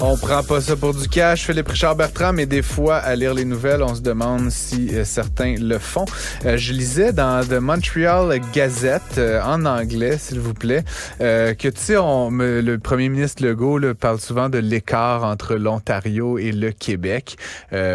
On 0.00 0.16
prend 0.16 0.44
pas 0.44 0.60
ça 0.60 0.76
pour 0.76 0.94
du 0.94 1.08
cash, 1.08 1.44
Philippe 1.44 1.66
Richard 1.66 1.96
Bertrand, 1.96 2.32
mais 2.32 2.46
des 2.46 2.62
fois, 2.62 2.98
à 2.98 3.16
lire 3.16 3.34
les 3.34 3.44
nouvelles, 3.44 3.82
on 3.82 3.96
se 3.96 4.00
demande 4.00 4.48
si 4.50 4.94
euh, 4.94 5.04
certains 5.04 5.56
le 5.58 5.78
font. 5.78 6.04
Euh, 6.44 6.56
je 6.56 6.72
lisais 6.72 7.12
dans 7.12 7.44
The 7.44 7.54
Montreal 7.54 8.40
Gazette, 8.52 9.18
euh, 9.18 9.42
en 9.42 9.64
anglais, 9.64 10.16
s'il 10.16 10.38
vous 10.38 10.54
plaît, 10.54 10.84
que, 11.18 11.68
tu 11.68 11.80
sais, 11.80 11.94
le 11.96 12.76
premier 12.76 13.08
ministre 13.08 13.44
Legault 13.44 13.80
parle 13.94 14.20
souvent 14.20 14.48
de 14.48 14.58
l'écart 14.58 15.24
entre 15.24 15.56
l'Ontario 15.56 16.38
et 16.38 16.52
le 16.52 16.70
Québec. 16.70 17.36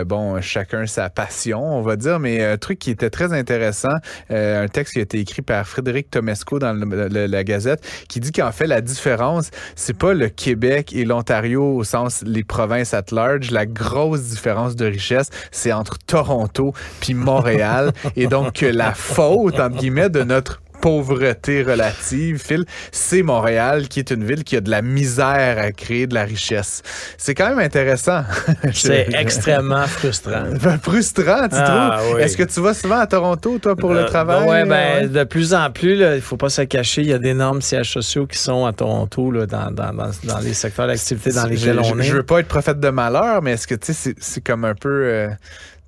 bon, 0.06 0.42
chacun 0.42 0.86
sa 0.86 1.10
passion, 1.10 1.64
on 1.64 1.82
va 1.84 1.96
dire, 1.96 2.20
mais 2.20 2.44
un 2.44 2.58
truc 2.58 2.80
qui 2.80 2.92
était 2.92 3.10
très 3.10 3.32
intéressant, 3.32 3.96
un 4.30 4.68
texte 4.68 4.94
qui 4.94 5.00
a 5.00 5.04
été 5.04 5.20
écrit 5.20 5.42
par 5.42 5.66
Frédéric 5.68 6.12
Tomesco 6.12 6.60
dans 6.60 6.74
la 6.74 7.44
Gazette, 7.44 7.86
qui 8.10 8.20
dit 8.20 8.32
qu'en 8.32 8.52
fait, 8.52 8.68
la 8.68 8.82
différence, 8.82 9.52
c'est 9.76 9.98
pas 9.98 10.14
le 10.14 10.28
Québec 10.28 10.92
et 10.94 11.06
l'Ontario 11.06 11.84
les 12.26 12.44
provinces 12.44 12.94
at 12.94 13.06
large, 13.12 13.52
la 13.52 13.66
grosse 13.66 14.24
différence 14.24 14.76
de 14.76 14.86
richesse, 14.86 15.30
c'est 15.52 15.72
entre 15.72 15.98
Toronto 16.00 16.74
puis 17.00 17.14
Montréal. 17.14 17.92
et 18.16 18.28
donc, 18.28 18.62
la 18.62 18.94
faute, 18.94 19.60
entre 19.60 19.78
guillemets, 19.78 20.10
de 20.10 20.24
notre 20.24 20.63
pauvreté 20.84 21.64
relative, 21.64 22.44
Phil, 22.46 22.66
c'est 22.92 23.24
Montréal 23.24 23.88
qui 23.88 24.00
est 24.00 24.12
une 24.12 24.26
ville 24.26 24.44
qui 24.44 24.58
a 24.58 24.60
de 24.60 24.70
la 24.70 24.82
misère 24.82 25.58
à 25.58 25.72
créer 25.72 26.08
de 26.08 26.14
la 26.14 26.26
richesse. 26.26 26.82
C'est 27.18 27.34
quand 27.34 27.48
même 27.48 27.60
intéressant. 27.60 28.26
c'est 28.74 29.08
extrêmement 29.18 29.88
frustrant. 29.88 30.44
frustrant, 30.84 31.48
tu 31.48 31.56
ah, 31.56 32.00
trouves? 32.02 32.20
Est-ce 32.20 32.36
que 32.36 32.44
tu 32.44 32.60
vas 32.60 32.74
souvent 32.74 33.00
à 33.00 33.08
Toronto, 33.08 33.60
toi, 33.60 33.78
pour 33.78 33.94
le 33.94 34.02
euh, 34.02 34.08
travail? 34.08 34.46
oui, 34.46 34.68
ben, 34.68 35.10
de 35.10 35.24
plus 35.24 35.54
en 35.54 35.72
plus, 35.72 35.94
il 35.94 36.00
ne 36.00 36.20
faut 36.20 36.36
pas 36.36 36.50
se 36.50 36.64
cacher, 36.64 37.02
il 37.04 37.08
y 37.08 37.14
a 37.14 37.18
d'énormes 37.18 37.62
sièges 37.62 37.94
sociaux 37.94 38.28
qui 38.28 38.38
sont 38.38 38.66
à 38.66 38.74
Toronto, 38.74 39.32
là, 39.32 39.46
dans, 39.46 39.72
dans, 39.72 39.94
dans, 39.94 40.40
les 40.40 40.54
secteurs 40.54 40.88
d'activité 40.88 41.32
dans 41.32 41.46
lesquels 41.46 41.80
on 41.80 41.98
est. 41.98 42.04
Je 42.04 42.18
veux 42.18 42.24
pas 42.24 42.42
être 42.42 42.50
prophète 42.50 42.82
de 42.82 42.90
malheur, 42.90 43.42
mais 43.42 43.54
est-ce 43.54 43.68
que, 43.68 43.76
tu 43.76 43.94
sais, 43.94 44.16
c'est 44.20 44.42
comme 44.42 44.66
un 44.66 44.76
peu... 44.76 45.06
Euh, 45.06 45.30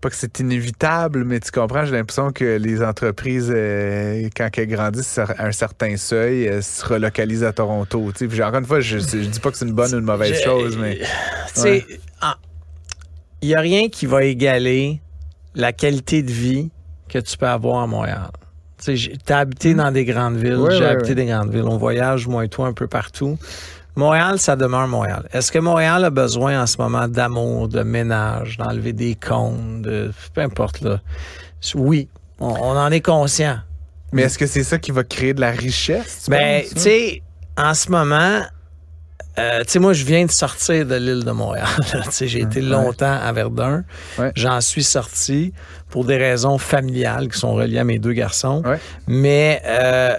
pas 0.06 0.11
que 0.11 0.16
c'est 0.17 0.39
inévitable, 0.39 1.23
mais 1.25 1.39
tu 1.39 1.50
comprends, 1.50 1.84
j'ai 1.84 1.94
l'impression 1.94 2.31
que 2.31 2.58
les 2.58 2.84
entreprises, 2.84 3.52
euh, 3.52 4.30
quand 4.38 4.50
elles 4.56 4.67
grandissent 4.67 5.17
à 5.17 5.34
un 5.39 5.52
certain 5.52 5.97
seuil, 5.97 6.44
elles 6.44 6.62
se 6.62 6.86
relocalisent 6.86 7.44
à 7.44 7.53
Toronto. 7.53 8.12
Puis 8.16 8.44
encore 8.44 8.59
une 8.59 8.67
fois, 8.67 8.81
je, 8.81 9.00
je 9.00 9.28
dis 9.28 9.39
pas 9.39 9.50
que 9.50 9.58
c'est 9.58 9.66
une 9.66 9.73
bonne 9.73 9.92
ou 9.95 9.97
une 9.97 10.06
mauvaise 10.06 10.39
chose, 10.44 10.78
mais. 10.78 11.00
il 13.42 13.47
n'y 13.47 13.56
a 13.56 13.59
rien 13.59 13.89
qui 13.89 14.06
va 14.06 14.23
égaler 14.23 15.02
la 15.56 15.73
qualité 15.73 16.22
de 16.22 16.31
vie 16.31 16.69
que 17.09 17.17
tu 17.17 17.36
peux 17.36 17.47
avoir 17.47 17.81
à 17.81 17.88
Montréal. 17.88 18.30
Tu 18.78 19.09
as 19.30 19.38
habité 19.40 19.74
hmm. 19.74 19.78
dans 19.78 19.91
des 19.91 20.06
grandes 20.06 20.38
villes, 20.38 20.68
j'ai 20.69 20.85
habité 20.85 21.16
des 21.16 21.25
grandes 21.25 21.51
villes. 21.51 21.63
On 21.66 21.78
voyage, 21.78 22.28
moi 22.28 22.46
et 22.46 22.50
toi, 22.50 22.68
un 22.68 22.74
peu 22.74 22.85
partout. 22.85 23.40
Montréal, 23.95 24.39
ça 24.39 24.56
demeure 24.56 24.88
Montréal. 24.88 25.28
Est-ce 25.31 25.51
que 25.51 25.59
Montréal 25.59 26.03
a 26.03 26.09
besoin 26.09 26.61
en 26.61 26.67
ce 26.67 26.78
moment 26.78 27.07
d'amour, 27.07 27.69
de 27.69 27.81
ménage, 27.81 28.57
d'enlever 28.57 28.91
des 28.94 29.16
comptes, 29.16 29.81
de, 29.81 30.11
peu 30.33 30.41
importe 30.41 30.81
là? 30.81 31.00
Oui, 31.75 32.09
on, 32.39 32.51
en 32.51 32.91
est 32.91 33.01
conscient. 33.01 33.57
Mais 34.11 34.23
est-ce 34.23 34.38
que 34.38 34.47
c'est 34.47 34.63
ça 34.63 34.78
qui 34.78 34.91
va 34.91 35.03
créer 35.03 35.33
de 35.33 35.41
la 35.41 35.51
richesse? 35.51 36.28
Ben, 36.29 36.63
tu 36.63 36.79
sais, 36.79 37.22
en 37.57 37.73
ce 37.73 37.89
moment, 37.89 38.41
euh, 39.39 39.63
tu 39.63 39.72
sais, 39.72 39.79
moi, 39.79 39.94
je 39.94 40.03
viens 40.03 40.25
de 40.25 40.31
sortir 40.31 40.85
de 40.85 40.95
l'île 40.95 41.23
de 41.23 41.31
Montréal. 41.31 41.67
j'ai 42.22 42.41
été 42.41 42.62
longtemps 42.62 43.17
à 43.19 43.31
Verdun. 43.31 43.83
J'en 44.35 44.59
suis 44.59 44.83
sorti 44.83 45.53
pour 45.89 46.03
des 46.03 46.17
raisons 46.17 46.57
familiales 46.57 47.29
qui 47.29 47.39
sont 47.39 47.53
reliées 47.53 47.79
à 47.79 47.83
mes 47.85 48.00
deux 48.00 48.13
garçons. 48.13 48.62
Mais 49.07 49.62
euh, 49.66 50.17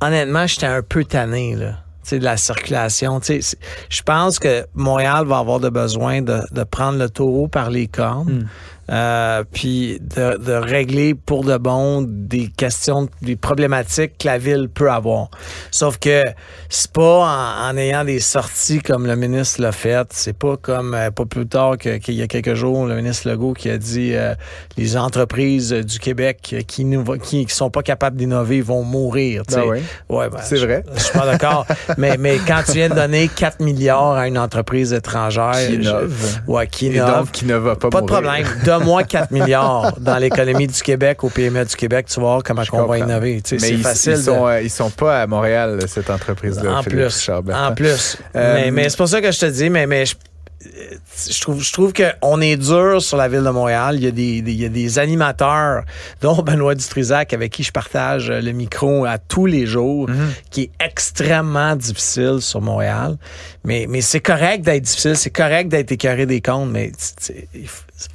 honnêtement, 0.00 0.46
j'étais 0.46 0.66
un 0.66 0.82
peu 0.82 1.04
tanné, 1.04 1.54
là 1.54 1.74
de 2.10 2.24
la 2.24 2.36
circulation. 2.36 3.20
Je 3.22 4.02
pense 4.02 4.38
que 4.38 4.66
Montréal 4.74 5.26
va 5.26 5.38
avoir 5.38 5.60
de 5.60 5.68
besoin 5.68 6.22
de, 6.22 6.40
de 6.50 6.64
prendre 6.64 6.98
le 6.98 7.08
taureau 7.08 7.48
par 7.48 7.70
les 7.70 7.86
cornes. 7.86 8.42
Hmm. 8.42 8.46
Euh, 8.90 9.44
puis 9.52 10.00
de, 10.00 10.36
de, 10.36 10.52
régler 10.52 11.14
pour 11.14 11.44
de 11.44 11.56
bon 11.58 12.02
des 12.02 12.48
questions, 12.48 13.08
des 13.22 13.36
problématiques 13.36 14.18
que 14.18 14.26
la 14.26 14.36
ville 14.36 14.68
peut 14.68 14.90
avoir. 14.90 15.30
Sauf 15.70 15.98
que 15.98 16.24
c'est 16.68 16.90
pas 16.90 17.68
en, 17.68 17.76
ayant 17.76 18.04
des 18.04 18.18
sorties 18.18 18.80
comme 18.80 19.06
le 19.06 19.14
ministre 19.14 19.62
l'a 19.62 19.70
fait, 19.70 20.08
c'est 20.10 20.36
pas 20.36 20.56
comme 20.56 20.94
euh, 20.94 21.12
pas 21.12 21.24
plus 21.24 21.46
tard 21.46 21.78
qu'il 21.78 22.14
y 22.14 22.22
a 22.22 22.26
quelques 22.26 22.54
jours 22.54 22.86
le 22.86 22.96
ministre 22.96 23.28
Legault 23.28 23.52
qui 23.52 23.70
a 23.70 23.78
dit 23.78 24.14
euh, 24.14 24.34
les 24.76 24.96
entreprises 24.96 25.72
du 25.72 26.00
Québec 26.00 26.56
qui 26.66 26.84
ne 26.84 27.02
qui, 27.18 27.46
qui, 27.46 27.54
sont 27.54 27.70
pas 27.70 27.82
capables 27.82 28.16
d'innover 28.16 28.60
vont 28.60 28.82
mourir. 28.82 29.44
Ben 29.48 29.62
oui. 29.66 29.78
ouais, 30.08 30.28
ben, 30.28 30.38
c'est 30.42 30.58
vrai. 30.58 30.84
Je 30.94 31.00
suis 31.00 31.12
pas 31.16 31.26
d'accord. 31.26 31.64
mais, 31.96 32.16
mais 32.18 32.38
quand 32.44 32.62
tu 32.66 32.72
viens 32.72 32.88
de 32.88 32.94
donner 32.94 33.28
4 33.28 33.60
milliards 33.60 34.14
à 34.14 34.26
une 34.26 34.38
entreprise 34.38 34.92
étrangère 34.92 35.52
qui 35.52 35.74
innove, 35.74 36.40
ouais, 36.48 36.66
qui 36.66 36.86
innove, 36.86 37.30
qui 37.30 37.44
ne 37.44 37.54
va 37.54 37.76
pas, 37.76 37.90
pas 37.90 38.00
de 38.00 38.06
problème 38.06 38.44
moins 38.84 39.04
4 39.04 39.30
milliards 39.30 39.98
dans 40.00 40.16
l'économie 40.18 40.66
du 40.66 40.82
Québec, 40.82 41.22
au 41.24 41.30
PME 41.30 41.64
du 41.64 41.76
Québec, 41.76 42.06
tu 42.08 42.20
vas 42.20 42.26
voir 42.26 42.42
comment 42.42 42.62
on 42.72 42.86
va 42.86 42.98
innover. 42.98 43.42
facile. 43.82 44.12
Ils 44.12 44.22
sont, 44.22 44.46
euh, 44.46 44.62
ils 44.62 44.70
sont 44.70 44.90
pas 44.90 45.22
à 45.22 45.26
Montréal, 45.26 45.78
cette 45.86 46.10
entreprise-là. 46.10 46.78
En 46.78 46.82
plus. 46.82 47.30
En 47.52 47.74
plus. 47.74 48.18
Euh, 48.36 48.70
mais, 48.72 48.88
c'est 48.88 48.96
pour 48.96 49.08
ça 49.08 49.20
que 49.20 49.30
je 49.30 49.38
te 49.38 49.46
dis, 49.46 49.70
mais, 49.70 49.86
mais 49.86 50.06
je, 50.06 50.14
je 51.30 51.40
trouve, 51.40 51.62
je 51.62 51.72
trouve 51.72 51.92
qu'on 51.92 52.40
est 52.40 52.56
dur 52.56 53.00
sur 53.00 53.16
la 53.16 53.28
ville 53.28 53.42
de 53.42 53.50
Montréal. 53.50 53.96
Il 53.96 54.04
y 54.04 54.06
a 54.06 54.10
des, 54.10 54.38
il 54.38 54.60
y 54.60 54.64
a 54.64 54.68
des 54.68 54.98
animateurs, 54.98 55.84
dont 56.20 56.42
Benoît 56.42 56.74
Dutrisac, 56.74 57.32
avec 57.32 57.52
qui 57.52 57.62
je 57.62 57.72
partage 57.72 58.30
le 58.30 58.52
micro 58.52 59.04
à 59.04 59.18
tous 59.18 59.46
les 59.46 59.66
jours, 59.66 60.08
mm-hmm. 60.08 60.50
qui 60.50 60.62
est 60.62 60.70
extrêmement 60.84 61.76
difficile 61.76 62.38
sur 62.40 62.60
Montréal. 62.60 63.16
Mais, 63.64 63.86
mais 63.88 64.00
c'est 64.00 64.20
correct 64.20 64.62
d'être 64.62 64.82
difficile, 64.82 65.16
c'est 65.16 65.30
correct 65.30 65.68
d'être 65.68 65.92
écœuré 65.92 66.26
des 66.26 66.40
comptes, 66.40 66.70
mais 66.70 66.92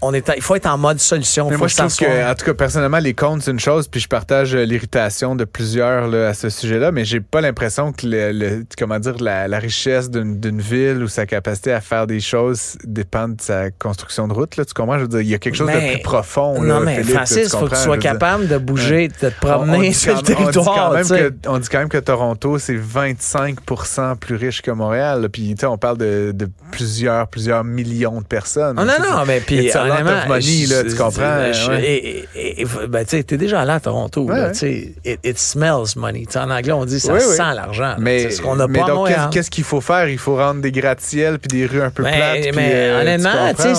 on 0.01 0.13
est, 0.13 0.31
il 0.35 0.41
faut 0.41 0.56
être 0.56 0.66
en 0.66 0.78
mode 0.78 1.00
solution. 1.00 1.50
moi, 1.50 1.68
je 1.68 1.75
trouve 1.75 1.96
que, 1.96 2.31
en 2.31 2.35
tout 2.35 2.46
cas, 2.46 2.53
personnellement, 2.53 3.00
les 3.00 3.13
comptes, 3.13 3.44
c'est 3.44 3.51
une 3.51 3.59
chose, 3.59 3.88
puis 3.88 4.00
je 4.00 4.07
partage 4.07 4.56
euh, 4.56 4.63
l'irritation 4.63 5.35
de 5.35 5.46
plusieurs 5.46 6.07
là, 6.07 6.29
à 6.29 6.34
ce 6.34 6.50
sujet-là, 6.50 6.91
mais 6.91 7.06
j'ai 7.06 7.19
pas 7.19 7.41
l'impression 7.41 7.91
que 7.91 8.06
le, 8.06 8.63
comment 8.78 9.00
dire, 9.00 9.16
la, 9.19 9.59
richesse 9.59 10.09
d'une 10.09 10.62
ville 10.62 11.01
ou 11.03 11.07
sa 11.07 11.25
capacité 11.25 11.72
à 11.72 11.81
faire 11.81 12.07
des 12.07 12.19
choses 12.19 12.78
dépend 12.84 13.29
de 13.29 13.40
sa 13.40 13.72
construction 13.72 14.28
de 14.28 14.34
route. 14.34 14.57
Là, 14.57 14.66
tu 14.66 14.73
comprends? 14.73 14.97
Je 14.97 15.03
veux 15.03 15.07
dire, 15.07 15.22
il 15.22 15.29
y 15.29 15.34
a 15.34 15.38
quelque 15.40 15.56
chose 15.56 15.72
de 15.72 15.94
plus 15.94 16.02
profond. 16.02 16.62
Non, 16.62 16.81
mais 16.81 17.03
Francis, 17.03 17.46
il 17.46 17.50
faut 17.50 17.67
que 17.67 17.75
tu 17.75 17.81
sois 17.81 17.97
capable 17.97 18.47
de 18.47 18.57
bouger, 18.57 19.07
de 19.07 19.13
te 19.13 19.40
promener 19.40 19.94
sur 19.94 20.16
le 20.16 20.22
territoire. 20.22 20.91
On 20.91 21.02
dit, 21.02 21.09
quand 21.09 21.16
même 21.16 21.31
que, 21.31 21.50
on 21.50 21.59
dit 21.59 21.69
quand 21.69 21.79
même 21.79 21.90
que 21.90 21.97
Toronto, 21.97 22.59
c'est 22.59 22.75
25% 22.75 24.17
plus 24.17 24.35
riche 24.35 24.62
que 24.62 24.72
Montréal. 24.72 25.29
Puis, 25.31 25.56
on 25.63 25.78
parle 25.78 25.97
de, 25.97 26.31
de, 26.34 26.47
plusieurs, 26.72 27.28
plusieurs 27.28 27.63
millions 27.63 28.22
de 28.22 28.25
personnes. 28.25 28.78
Oh, 28.79 28.85
non, 28.85 28.93
non, 28.99 29.26
mais 29.26 29.40
puis 29.40 29.72
money, 29.83 30.66
là, 30.67 30.83
tu 30.83 30.95
comprends? 30.95 31.79
et, 31.81 32.66
ben, 32.87 33.05
tu 33.05 33.17
es 33.17 33.37
déjà 33.37 33.61
allé 33.61 33.72
à 33.72 33.79
Toronto. 33.79 34.27
Là, 34.29 34.51
it, 34.63 35.19
it, 35.23 35.37
smells 35.37 35.95
money. 35.95 36.25
en 36.35 36.49
anglais, 36.49 36.72
on 36.72 36.85
dit 36.85 36.99
ça 36.99 37.19
sent 37.19 37.37
l'argent. 37.55 37.95
Mais, 37.99 38.31
ce 38.31 38.41
qu'on 38.41 38.59
a 38.59 38.67
mais 38.67 38.79
pas 38.79 38.87
donc, 38.87 39.09
qu'est-ce 39.31 39.49
qu'il 39.49 39.63
faut 39.63 39.81
faire? 39.81 40.09
Il 40.09 40.17
faut 40.17 40.35
rendre 40.35 40.61
des 40.61 40.72
gratte-ciels 40.72 41.39
puis 41.39 41.59
des 41.59 41.66
rues 41.66 41.81
un 41.81 41.91
peu 41.91 42.03
plates. 42.03 42.55
Mais 42.55 42.72
euh, 42.73 43.01
honnêtement, 43.01 43.53
tu 43.57 43.75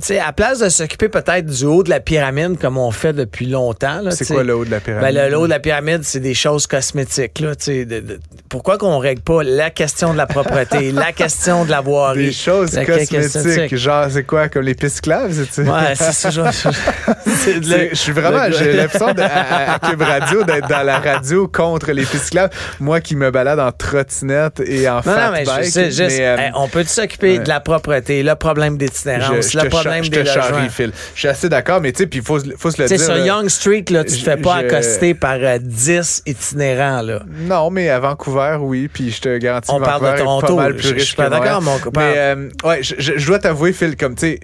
sais, 0.00 0.18
à 0.18 0.32
place 0.32 0.58
de 0.60 0.68
s'occuper 0.68 1.08
peut-être 1.08 1.46
du 1.46 1.64
haut 1.64 1.82
de 1.82 1.90
la 1.90 2.00
pyramide 2.00 2.58
comme 2.58 2.78
on 2.78 2.90
fait 2.90 3.12
depuis 3.12 3.46
longtemps. 3.46 4.00
C'est 4.10 4.26
quoi 4.26 4.44
le 4.44 4.54
haut 4.54 4.64
de 4.64 4.70
la 4.70 4.80
pyramide? 4.80 5.14
Ben, 5.14 5.30
le, 5.30 5.36
haut 5.36 5.44
de 5.44 5.50
la 5.50 5.60
pyramide, 5.60 6.00
c'est 6.02 6.20
des 6.20 6.34
choses 6.34 6.66
cosmétiques. 6.66 7.40
Là, 7.40 7.54
de, 7.54 7.84
de, 7.84 8.20
pourquoi 8.48 8.78
qu'on 8.78 8.98
règle 8.98 9.22
pas 9.22 9.42
la 9.42 9.70
question 9.70 10.12
de 10.12 10.18
la 10.18 10.26
propreté, 10.26 10.92
la 10.92 11.12
question 11.12 11.28
question 11.28 11.64
de 11.64 11.70
la 11.70 11.80
voirie? 11.80 12.26
Des 12.26 12.32
choses 12.32 12.70
cosmétiques. 12.70 13.76
Genre, 13.76 14.06
c'est 14.10 14.24
quoi, 14.24 14.37
comme 14.46 14.62
les 14.62 14.74
pistes 14.74 15.00
claves? 15.00 15.32
Ouais, 15.58 15.94
c'est 15.94 16.12
ça. 16.12 16.30
Je 17.26 17.94
suis 17.94 18.12
vraiment, 18.12 18.44
j'ai 18.50 18.72
l'impression 18.72 19.08
à, 19.08 19.74
à, 19.74 19.78
Cube 19.78 20.02
Radio 20.02 20.44
d'être 20.44 20.68
dans 20.68 20.82
la 20.82 20.98
radio 20.98 21.48
contre 21.48 21.92
les 21.92 22.04
pistes 22.04 22.30
claves. 22.30 22.50
Moi 22.80 23.00
qui 23.00 23.16
me 23.16 23.30
balade 23.30 23.58
en 23.58 23.72
trottinette 23.72 24.60
et 24.64 24.88
en 24.88 25.02
fat 25.02 25.32
bike. 25.32 25.74
mais, 25.74 26.20
euh, 26.20 26.36
on 26.54 26.68
peut 26.68 26.84
s'occuper 26.84 27.38
de 27.38 27.48
la 27.48 27.60
propreté, 27.60 28.22
le 28.22 28.34
problème 28.34 28.76
d'itinérance, 28.76 29.54
le 29.54 29.68
problème 29.68 30.06
des 30.08 30.22
logements. 30.22 30.68
Je 30.78 30.90
suis 31.14 31.28
assez 31.28 31.48
d'accord, 31.48 31.80
mais 31.80 31.92
tu 31.92 31.98
sais, 31.98 32.06
puis 32.06 32.20
il 32.20 32.24
faut, 32.24 32.38
faut 32.56 32.70
se 32.70 32.82
le 32.82 32.88
dire. 32.88 33.00
sur 33.00 33.16
Young 33.16 33.48
Street, 33.48 33.84
là, 33.90 34.04
tu 34.04 34.16
te 34.16 34.22
fais 34.22 34.36
pas 34.36 34.56
accoster 34.56 35.14
par 35.14 35.38
10 35.60 35.88
euh, 36.26 36.30
itinérants. 36.30 37.02
Là. 37.02 37.22
Non, 37.40 37.70
mais 37.70 37.88
à 37.88 37.98
Vancouver, 37.98 38.58
oui, 38.60 38.88
puis 38.88 39.10
je 39.10 39.20
te 39.20 39.38
garantis 39.38 39.70
on 39.70 39.78
Vancouver 39.78 39.98
parle 39.98 40.12
de 40.12 40.18
Toronto. 40.18 40.56
pas 40.56 40.62
mal 40.62 40.76
plus 40.76 40.88
riche 40.88 40.98
je 40.98 41.06
suis 41.06 41.16
pas 41.16 41.30
d'accord, 41.30 41.62
mon 41.62 41.78
copain. 41.78 42.00
Mais 42.00 42.14
euh, 42.16 42.48
ouais, 42.64 42.82
je, 42.82 42.94
je, 42.98 43.26
dois 43.26 43.38
t'avouer, 43.38 43.72
Phil, 43.72 43.96
comme 43.96 44.14
tu 44.14 44.27
sais, 44.30 44.40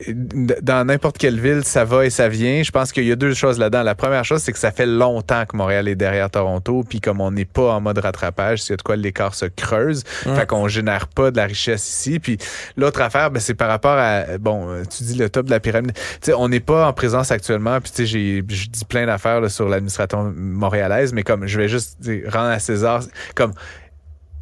dans 0.62 0.84
n'importe 0.86 1.18
quelle 1.18 1.40
ville, 1.40 1.64
ça 1.64 1.84
va 1.84 2.06
et 2.06 2.10
ça 2.10 2.28
vient. 2.28 2.62
Je 2.62 2.70
pense 2.70 2.92
qu'il 2.92 3.04
y 3.04 3.12
a 3.12 3.16
deux 3.16 3.34
choses 3.34 3.58
là-dedans. 3.58 3.82
La 3.82 3.94
première 3.94 4.24
chose, 4.24 4.42
c'est 4.42 4.52
que 4.52 4.58
ça 4.58 4.70
fait 4.70 4.86
longtemps 4.86 5.44
que 5.46 5.56
Montréal 5.56 5.88
est 5.88 5.94
derrière 5.94 6.30
Toronto, 6.30 6.84
puis 6.88 7.00
comme 7.00 7.20
on 7.20 7.30
n'est 7.30 7.44
pas 7.44 7.72
en 7.72 7.80
mode 7.80 7.98
rattrapage, 7.98 8.62
s'il 8.62 8.70
y 8.70 8.74
a 8.74 8.76
de 8.76 8.82
quoi 8.82 8.96
l'écart 8.96 9.34
se 9.34 9.46
creuse, 9.46 10.04
mmh. 10.26 10.34
fait 10.34 10.46
qu'on 10.46 10.68
génère 10.68 11.08
pas 11.08 11.30
de 11.30 11.36
la 11.36 11.46
richesse 11.46 11.88
ici. 11.88 12.18
Puis 12.20 12.38
l'autre 12.76 13.00
affaire, 13.00 13.30
ben, 13.30 13.40
c'est 13.40 13.54
par 13.54 13.68
rapport 13.68 13.96
à, 13.96 14.38
bon, 14.38 14.82
tu 14.84 15.04
dis 15.04 15.14
le 15.14 15.28
top 15.28 15.46
de 15.46 15.50
la 15.50 15.60
pyramide. 15.60 15.92
Tu 15.94 16.02
sais, 16.22 16.34
on 16.34 16.48
n'est 16.48 16.60
pas 16.60 16.86
en 16.88 16.92
présence 16.92 17.30
actuellement, 17.30 17.80
puis 17.80 17.92
tu 17.92 18.06
sais, 18.06 18.44
je 18.48 18.68
dis 18.68 18.84
plein 18.84 19.06
d'affaires 19.06 19.50
sur 19.50 19.68
l'administration 19.68 20.32
montréalaise, 20.36 21.12
mais 21.12 21.22
comme 21.22 21.46
je 21.46 21.58
vais 21.58 21.68
juste 21.68 21.98
rendre 22.26 22.50
à 22.50 22.58
César, 22.58 23.02
comme 23.34 23.52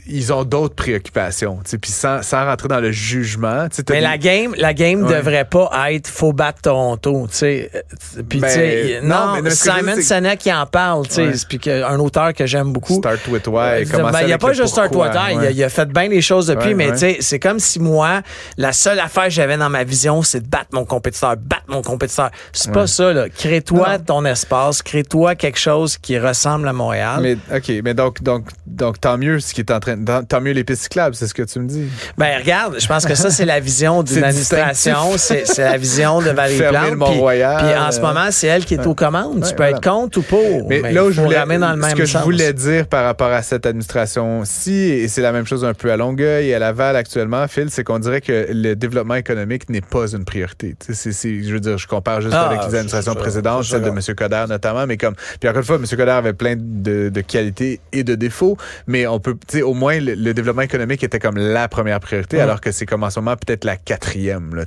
ils 0.07 0.33
ont 0.33 0.45
d'autres 0.45 0.75
préoccupations. 0.75 1.61
Puis 1.81 1.91
sans, 1.91 2.23
sans 2.23 2.45
rentrer 2.45 2.69
dans 2.69 2.81
le 2.81 2.91
jugement. 2.91 3.69
Mais 3.91 4.01
la 4.01 4.19
game, 4.19 4.55
la 4.59 4.75
game 4.75 5.07
devrait 5.07 5.45
pas 5.45 5.71
être 5.91 6.09
faut 6.09 6.33
battre 6.33 6.63
Toronto. 6.63 7.29
Puis 7.31 8.41
ben, 8.41 9.05
non, 9.05 9.41
non 9.43 9.51
Simon 9.51 10.01
Sinek 10.01 10.41
qui 10.41 10.53
en 10.53 10.67
parle, 10.67 11.07
puis 11.07 11.61
un 11.71 11.99
auteur 11.99 12.33
que 12.35 12.47
j'aime 12.47 12.73
beaucoup. 12.73 12.95
Start 12.95 13.21
with 13.29 13.47
why. 13.47 13.85
Ben, 13.85 14.21
il 14.23 14.27
n'y 14.27 14.33
a 14.33 14.39
pas 14.39 14.53
juste 14.53 14.69
Start 14.73 14.95
with 14.95 15.13
why. 15.15 15.53
Il, 15.53 15.63
a, 15.63 15.69
fait 15.69 15.89
bien 15.89 16.09
les 16.09 16.21
choses 16.21 16.47
depuis, 16.47 16.75
mais 16.75 16.93
c'est 16.97 17.39
comme 17.39 17.59
si 17.59 17.79
moi, 17.79 18.23
la 18.57 18.73
seule 18.73 18.99
affaire 18.99 19.25
que 19.25 19.31
j'avais 19.31 19.57
dans 19.57 19.71
ma 19.71 19.85
vision, 19.85 20.23
c'est 20.23 20.41
de 20.41 20.49
battre 20.49 20.71
mon 20.73 20.85
compétiteur, 20.85 21.37
battre 21.37 21.65
mon 21.69 21.83
compétiteur. 21.83 22.31
C'est 22.53 22.73
pas 22.73 22.87
ça. 22.87 23.13
Crée-toi 23.37 23.99
ton 24.01 24.25
espace, 24.25 24.83
crée-toi 24.83 25.37
quelque 25.37 25.59
chose 25.59 25.97
qui 25.97 26.19
ressemble 26.19 26.67
à 26.67 26.73
Montréal. 26.73 27.21
Mais 27.23 27.37
OK, 27.57 27.71
mais 27.85 27.95
donc, 27.95 28.23
donc, 28.23 28.47
donc 28.67 29.01
tant 29.01 29.19
mieux 29.19 29.39
ce 29.41 29.55
qui 29.55 29.61
est 29.61 29.71
en 29.71 29.81
train 29.81 29.92
Tant 30.29 30.41
mieux 30.41 30.53
les 30.53 30.65
pistes 30.65 30.83
cyclables, 30.83 31.15
c'est 31.15 31.27
ce 31.27 31.35
que 31.35 31.43
tu 31.43 31.59
me 31.59 31.67
dis. 31.67 31.89
Ben 32.19 32.39
regarde, 32.39 32.77
je 32.79 32.87
pense 32.87 33.07
que 33.07 33.15
ça, 33.15 33.31
c'est 33.31 33.45
la 33.45 33.61
vision 33.61 34.03
d'une 34.03 34.25
administration. 34.25 35.17
C'est 35.17 35.59
la 35.59 35.77
vision 35.77 36.21
de 36.21 36.31
Valérie 36.31 36.69
Plante. 36.69 36.91
le 36.91 36.97
Mont-Royal. 36.97 37.65
Puis, 37.65 37.79
en 37.79 37.91
ce 37.91 38.01
moment, 38.01 38.31
c'est 38.31 38.47
elle 38.47 38.65
qui 38.65 38.75
est 38.75 38.87
aux 38.87 38.95
commandes. 38.95 39.45
tu 39.47 39.55
peux 39.55 39.65
être 39.65 39.81
contre 39.81 40.19
ou 40.19 40.23
pour. 40.23 40.69
Mais, 40.69 40.93
là 40.93 41.05
où 41.05 41.11
je 41.11 41.21
voulais, 41.21 41.37
dans 41.59 41.71
le 41.71 41.77
même 41.77 41.91
ce 41.91 41.97
que 41.97 42.05
je 42.05 42.19
voulais 42.19 42.53
dire 42.53 42.87
par 42.87 43.05
rapport 43.05 43.31
à 43.31 43.43
cette 43.43 43.67
administration-ci, 43.67 44.73
et 44.73 45.09
c'est 45.09 45.23
la 45.23 45.33
même 45.33 45.47
chose 45.47 45.65
un 45.65 45.75
peu 45.75 45.93
à 45.93 45.97
Longueuil 45.97 46.49
et 46.49 46.55
à 46.55 46.59
Laval 46.59 46.97
actuellement, 46.97 47.47
Phil, 47.49 47.69
c'est 47.71 47.85
qu'on 47.85 47.99
dirait 47.99 48.21
que 48.21 48.47
le 48.51 48.75
développement 48.75 49.15
économique 49.15 49.69
n'est 49.69 49.81
pas 49.81 50.13
une 50.13 50.25
priorité. 50.25 50.75
je 50.89 51.53
veux 51.53 51.61
dire, 51.61 51.79
je 51.79 51.87
compare 51.87 52.21
juste 52.21 52.35
ah, 52.35 52.49
avec 52.49 52.61
les 52.61 52.75
administrations 52.75 53.15
précédentes, 53.15 53.65
celle 53.65 53.83
de 53.83 53.89
M. 53.89 54.01
Coder 54.17 54.45
notamment, 54.49 54.87
mais 54.87 54.97
comme, 54.97 55.15
puis 55.41 55.49
encore 55.49 55.61
une 55.61 55.67
fois, 55.67 55.77
M. 55.77 55.87
Coder 55.89 56.11
avait 56.11 56.33
plein 56.33 56.55
de, 56.57 57.09
de 57.09 57.21
qualités 57.21 57.81
et 57.93 58.05
de 58.05 58.15
défauts, 58.15 58.57
mais 58.87 59.07
on 59.07 59.21
peut, 59.21 59.35
tu 59.47 59.59
sais, 59.59 59.63
au 59.63 59.75
moins 59.75 59.82
le, 59.91 60.33
développement 60.33 60.63
économique 60.63 61.03
était 61.03 61.19
comme 61.19 61.37
la 61.37 61.69
première 61.69 62.01
priorité, 62.01 62.41
alors 62.41 62.61
que 62.61 62.73
c'est 62.73 62.87
comme 62.87 63.03
en 63.03 63.11
ce 63.11 63.21
moment 63.21 63.37
peut-être 63.37 63.65
la 63.65 63.77
quatrième. 63.77 64.55
Là, 64.55 64.65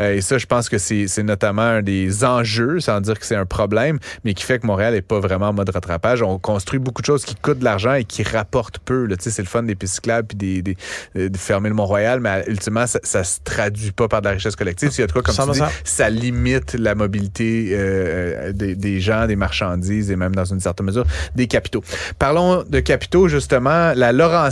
euh, 0.00 0.14
et 0.14 0.20
ça, 0.20 0.38
je 0.38 0.46
pense 0.46 0.68
que 0.68 0.78
c'est 0.78 1.22
notamment 1.22 1.62
un 1.62 1.82
des 1.82 2.24
enjeux, 2.24 2.80
sans 2.80 3.00
dire 3.00 3.18
que 3.18 3.26
c'est 3.26 3.36
un 3.36 3.46
problème, 3.46 3.98
mais 4.24 4.34
qui 4.34 4.44
fait 4.44 4.58
que 4.58 4.66
Montréal 4.66 4.94
n'est 4.94 5.02
pas 5.02 5.20
vraiment 5.20 5.48
en 5.48 5.52
mode 5.52 5.70
rattrapage. 5.70 6.22
On 6.22 6.38
construit 6.38 6.78
beaucoup 6.78 7.02
de 7.02 7.06
choses 7.06 7.24
qui 7.24 7.34
coûtent 7.34 7.58
de 7.58 7.64
l'argent 7.64 7.94
et 7.94 8.04
qui 8.04 8.22
rapportent 8.22 8.78
peu. 8.78 9.08
C'est 9.18 9.38
le 9.38 9.48
fun 9.48 9.62
des 9.62 9.74
pistes 9.74 9.94
cyclables 9.94 10.28
puis 10.28 10.36
des, 10.36 10.62
des, 10.62 10.76
euh, 11.16 11.28
de 11.28 11.36
fermer 11.36 11.68
le 11.68 11.74
Mont-Royal, 11.74 12.20
mais 12.20 12.44
ultimement, 12.46 12.86
ça, 12.86 13.00
ça 13.02 13.24
se 13.24 13.38
traduit 13.44 13.92
pas 13.92 14.08
par 14.08 14.20
de 14.20 14.26
la 14.26 14.32
richesse 14.32 14.56
collective. 14.56 14.90
S'il 14.90 15.00
y 15.00 15.04
a 15.04 15.06
de 15.06 15.12
quoi, 15.12 15.22
comme 15.22 15.34
tu 15.34 15.52
dis, 15.52 15.60
ça 15.84 16.10
limite 16.10 16.74
la 16.74 16.94
mobilité 16.94 17.70
euh, 17.72 18.52
des, 18.52 18.74
des, 18.74 19.00
gens, 19.00 19.26
des 19.26 19.36
marchandises 19.36 20.10
et 20.10 20.16
même 20.16 20.34
dans 20.34 20.44
une 20.44 20.60
certaine 20.60 20.86
mesure 20.86 21.04
des 21.34 21.46
capitaux. 21.46 21.82
Parlons 22.18 22.64
de 22.68 22.80
capitaux, 22.80 23.28
justement. 23.28 23.92
La 23.94 24.12
Laurentienne 24.12 24.51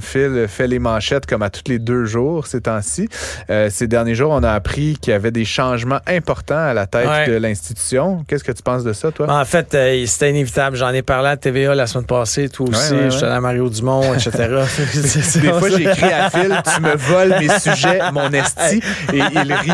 Phil 0.00 0.46
fait 0.48 0.66
les 0.66 0.78
manchettes 0.78 1.26
comme 1.26 1.42
à 1.42 1.50
tous 1.50 1.62
les 1.66 1.78
deux 1.78 2.04
jours 2.04 2.46
ces 2.46 2.60
temps-ci. 2.60 3.08
Euh, 3.50 3.68
ces 3.70 3.86
derniers 3.86 4.14
jours, 4.14 4.30
on 4.32 4.42
a 4.42 4.52
appris 4.52 4.96
qu'il 5.00 5.12
y 5.12 5.14
avait 5.14 5.30
des 5.30 5.44
changements 5.44 6.00
importants 6.06 6.54
à 6.56 6.74
la 6.74 6.86
tête 6.86 7.28
de 7.28 7.34
l'institution. 7.34 8.24
Qu'est-ce 8.28 8.44
que 8.44 8.52
tu 8.52 8.62
penses 8.62 8.84
de 8.84 8.92
ça, 8.92 9.10
toi? 9.10 9.26
En 9.28 9.44
fait, 9.44 9.74
euh, 9.74 10.04
c'était 10.06 10.30
inévitable. 10.30 10.76
J'en 10.76 10.90
ai 10.90 11.02
parlé 11.02 11.30
à 11.30 11.36
TVA 11.36 11.74
la 11.74 11.86
semaine 11.86 12.06
passée, 12.06 12.48
toi 12.48 12.68
aussi. 12.68 12.94
Ouais, 12.94 13.10
J'étais 13.10 13.26
à 13.26 13.40
Mario 13.40 13.68
Dumont, 13.68 14.14
etc. 14.14 14.30
des 15.40 15.52
fois, 15.52 15.68
j'écris 15.68 16.12
à 16.12 16.30
Phil, 16.30 16.62
tu 16.74 16.82
me 16.82 16.96
voles 16.96 17.34
mes 17.40 17.58
sujets, 17.58 18.00
mon 18.12 18.30
esti, 18.32 18.80
et 19.12 19.18
il 19.32 19.52
rit. 19.52 19.70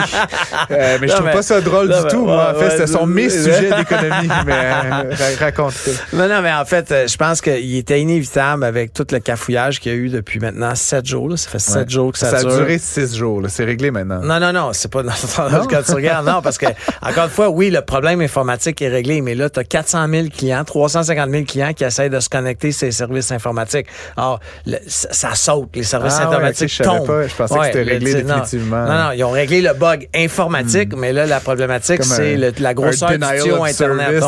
Euh, 0.71 0.99
mais 1.01 1.09
je 1.09 1.13
trouve 1.15 1.31
pas 1.31 1.43
ça 1.43 1.61
drôle 1.61 1.89
du 1.89 2.09
tout, 2.09 2.25
moi. 2.25 2.55
En 2.55 2.59
fait, 2.59 2.79
ce 2.79 2.87
sont 2.87 3.07
mes 3.07 3.29
sujets 3.29 3.71
d'économie. 3.77 4.29
mais 4.47 4.71
raconte. 5.39 5.75
Non, 6.13 6.29
non, 6.29 6.43
mais 6.43 6.53
en 6.53 6.65
fait, 6.65 6.95
je 7.09 7.17
pense 7.17 7.41
qu'il 7.41 7.77
était 7.77 8.01
inévitable 8.01 8.65
avec 8.65 8.93
tout 8.93 9.07
le 9.11 9.19
cafouillage 9.19 9.58
qu'il 9.81 9.93
y 9.93 9.95
a 9.95 9.99
eu 9.99 10.09
depuis 10.09 10.41
maintenant 10.41 10.75
sept 10.75 11.07
jours. 11.07 11.29
Là. 11.29 11.37
Ça 11.37 11.51
fait 11.51 11.59
sept 11.59 11.91
jours 11.91 12.13
que 12.13 12.19
ça, 12.19 12.31
dure. 12.31 12.51
Ça 12.51 12.57
a 12.57 12.59
duré 12.59 12.79
six 12.79 13.17
jours. 13.17 13.43
C'est 13.49 13.65
réglé 13.65 13.91
maintenant. 13.91 14.21
Non, 14.21 14.41
non, 14.41 14.53
non. 14.53 14.71
C'est 14.73 14.91
pas 14.91 15.03
dans, 15.03 15.13
quand 15.69 15.83
tu 15.83 15.93
regardes. 15.93 16.27
Non, 16.27 16.43
parce 16.43 16.59
que, 16.59 16.67
encore 17.03 17.25
une 17.25 17.31
fois, 17.31 17.49
oui, 17.51 17.71
le 17.71 17.83
problème 17.83 18.21
informatique 18.21 18.81
est 18.83 18.89
réglé, 18.89 19.21
mais 19.21 19.35
là, 19.35 19.51
tu 19.51 19.61
as 19.61 19.65
400 19.65 20.07
000 20.09 20.27
clients, 20.37 20.65
350 20.65 21.31
000 21.31 21.45
clients 21.45 21.73
qui 21.73 21.85
essayent 21.85 22.11
de 22.11 22.21
se 22.21 22.29
connecter 22.29 22.73
ces 22.73 22.91
services 22.91 23.33
informatiques. 23.33 23.87
Alors, 24.17 24.41
ça, 24.87 25.35
saute. 25.35 25.71
Les 25.75 25.83
services 25.83 26.17
ah, 26.19 26.27
informatiques 26.27 26.73
je 26.73 26.83
tombent. 26.83 27.07
Pas. 27.07 27.27
Je 27.27 27.35
pensais 27.35 27.59
que 27.59 27.65
c'était 27.67 27.83
réglé 27.83 28.15
définitivement. 28.15 28.85
Non, 28.85 29.05
non, 29.05 29.11
ils 29.13 29.25
ont 29.25 29.31
réglé 29.31 29.61
le 29.61 29.73
bug 29.75 30.09
informatique, 30.15 30.95
hmm. 30.95 30.99
mais 30.99 31.13
là, 31.13 31.27
la 31.27 31.41
problématique, 31.41 32.05
c'est 32.05 32.37
la 32.37 32.75
grosseur 32.75 33.11
du 33.11 33.19
tuyau 33.19 33.65
Internet. 33.65 34.23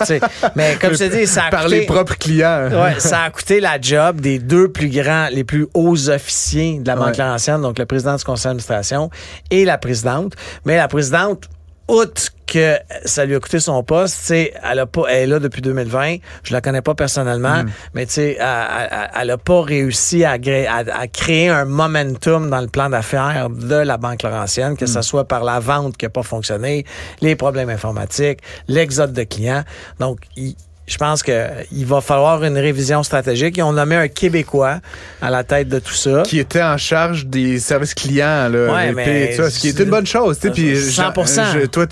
c'est 0.00 0.18
ça. 0.20 0.28
mais 0.56 0.76
comme 0.80 0.92
je 0.92 0.98
te 0.98 1.16
dis, 1.16 1.26
ça 1.26 1.44
a 1.46 1.50
Par 1.60 1.68
les 1.68 1.86
propres 1.86 2.16
clients. 2.16 2.68
ouais, 2.70 2.98
ça 2.98 3.22
a 3.22 3.30
coûté 3.30 3.60
la 3.60 3.80
job 3.80 4.09
des 4.18 4.38
deux 4.38 4.70
plus 4.70 4.88
grands, 4.88 5.28
les 5.30 5.44
plus 5.44 5.66
hauts 5.74 6.08
officiers 6.08 6.78
de 6.78 6.86
la 6.86 6.96
Banque 6.96 7.16
Laurentienne, 7.16 7.60
donc 7.62 7.78
le 7.78 7.86
président 7.86 8.16
du 8.16 8.24
conseil 8.24 8.50
d'administration 8.50 9.10
et 9.50 9.64
la 9.64 9.78
présidente. 9.78 10.34
Mais 10.64 10.76
la 10.76 10.88
présidente, 10.88 11.48
outre 11.88 12.30
que 12.46 12.76
ça 13.04 13.24
lui 13.24 13.34
a 13.34 13.40
coûté 13.40 13.60
son 13.60 13.82
poste, 13.82 14.30
elle, 14.30 14.78
a 14.78 14.86
pas, 14.86 15.02
elle 15.08 15.22
est 15.22 15.26
là 15.26 15.38
depuis 15.38 15.62
2020. 15.62 16.16
Je 16.42 16.52
la 16.52 16.60
connais 16.60 16.82
pas 16.82 16.94
personnellement, 16.94 17.62
mm. 17.62 17.70
mais 17.94 18.06
elle 18.16 19.26
n'a 19.26 19.38
pas 19.38 19.62
réussi 19.62 20.24
à, 20.24 20.32
à, 20.32 21.06
créer 21.06 21.48
un 21.48 21.64
momentum 21.64 22.50
dans 22.50 22.60
le 22.60 22.66
plan 22.66 22.90
d'affaires 22.90 23.50
de 23.50 23.76
la 23.76 23.96
Banque 23.96 24.22
Laurentienne, 24.22 24.76
que 24.76 24.86
ce 24.86 24.98
mm. 24.98 25.02
soit 25.02 25.28
par 25.28 25.44
la 25.44 25.60
vente 25.60 25.96
qui 25.96 26.06
n'a 26.06 26.10
pas 26.10 26.22
fonctionné, 26.22 26.84
les 27.20 27.36
problèmes 27.36 27.70
informatiques, 27.70 28.40
l'exode 28.68 29.12
de 29.12 29.22
clients. 29.22 29.64
Donc, 29.98 30.20
il, 30.36 30.54
je 30.86 30.96
pense 30.96 31.22
qu'il 31.22 31.86
va 31.86 32.00
falloir 32.00 32.42
une 32.42 32.58
révision 32.58 33.02
stratégique. 33.02 33.58
Et 33.58 33.62
on 33.62 33.76
a 33.76 33.86
mis 33.86 33.94
un 33.94 34.08
Québécois 34.08 34.80
à 35.22 35.30
la 35.30 35.44
tête 35.44 35.68
de 35.68 35.78
tout 35.78 35.94
ça. 35.94 36.22
Qui 36.22 36.40
était 36.40 36.62
en 36.62 36.76
charge 36.76 37.26
des 37.26 37.58
services 37.60 37.94
clients, 37.94 38.48
là, 38.48 38.72
ouais, 38.72 38.92
mais 38.92 39.32
ce 39.36 39.58
qui 39.58 39.68
est 39.68 39.78
une 39.78 39.90
bonne 39.90 40.06
chose. 40.06 40.38
100%. 40.40 41.68
toi, 41.68 41.86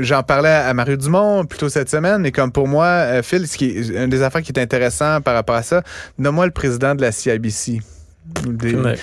j'en 0.00 0.22
parlais 0.22 0.48
à 0.48 0.74
Mario 0.74 0.96
Dumont 0.96 1.44
plutôt 1.44 1.68
cette 1.68 1.88
semaine, 1.88 2.26
et 2.26 2.32
comme 2.32 2.50
pour 2.50 2.66
moi, 2.66 2.86
euh, 2.86 3.22
Phil, 3.22 3.46
ce 3.46 3.56
qui 3.56 3.66
est, 3.66 3.88
une 3.88 4.10
des 4.10 4.22
affaires 4.22 4.42
qui 4.42 4.52
est 4.52 4.60
intéressant 4.60 5.20
par 5.20 5.34
rapport 5.34 5.56
à 5.56 5.62
ça, 5.62 5.82
nomme-moi 6.18 6.46
le 6.46 6.52
président 6.52 6.94
de 6.94 7.02
la 7.02 7.12
CIBC. 7.12 7.80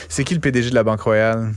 C'est 0.07 0.23
qui 0.23 0.33
le 0.33 0.39
PDG 0.39 0.69
de 0.69 0.75
la 0.75 0.83
Banque 0.83 1.01
Royale? 1.01 1.51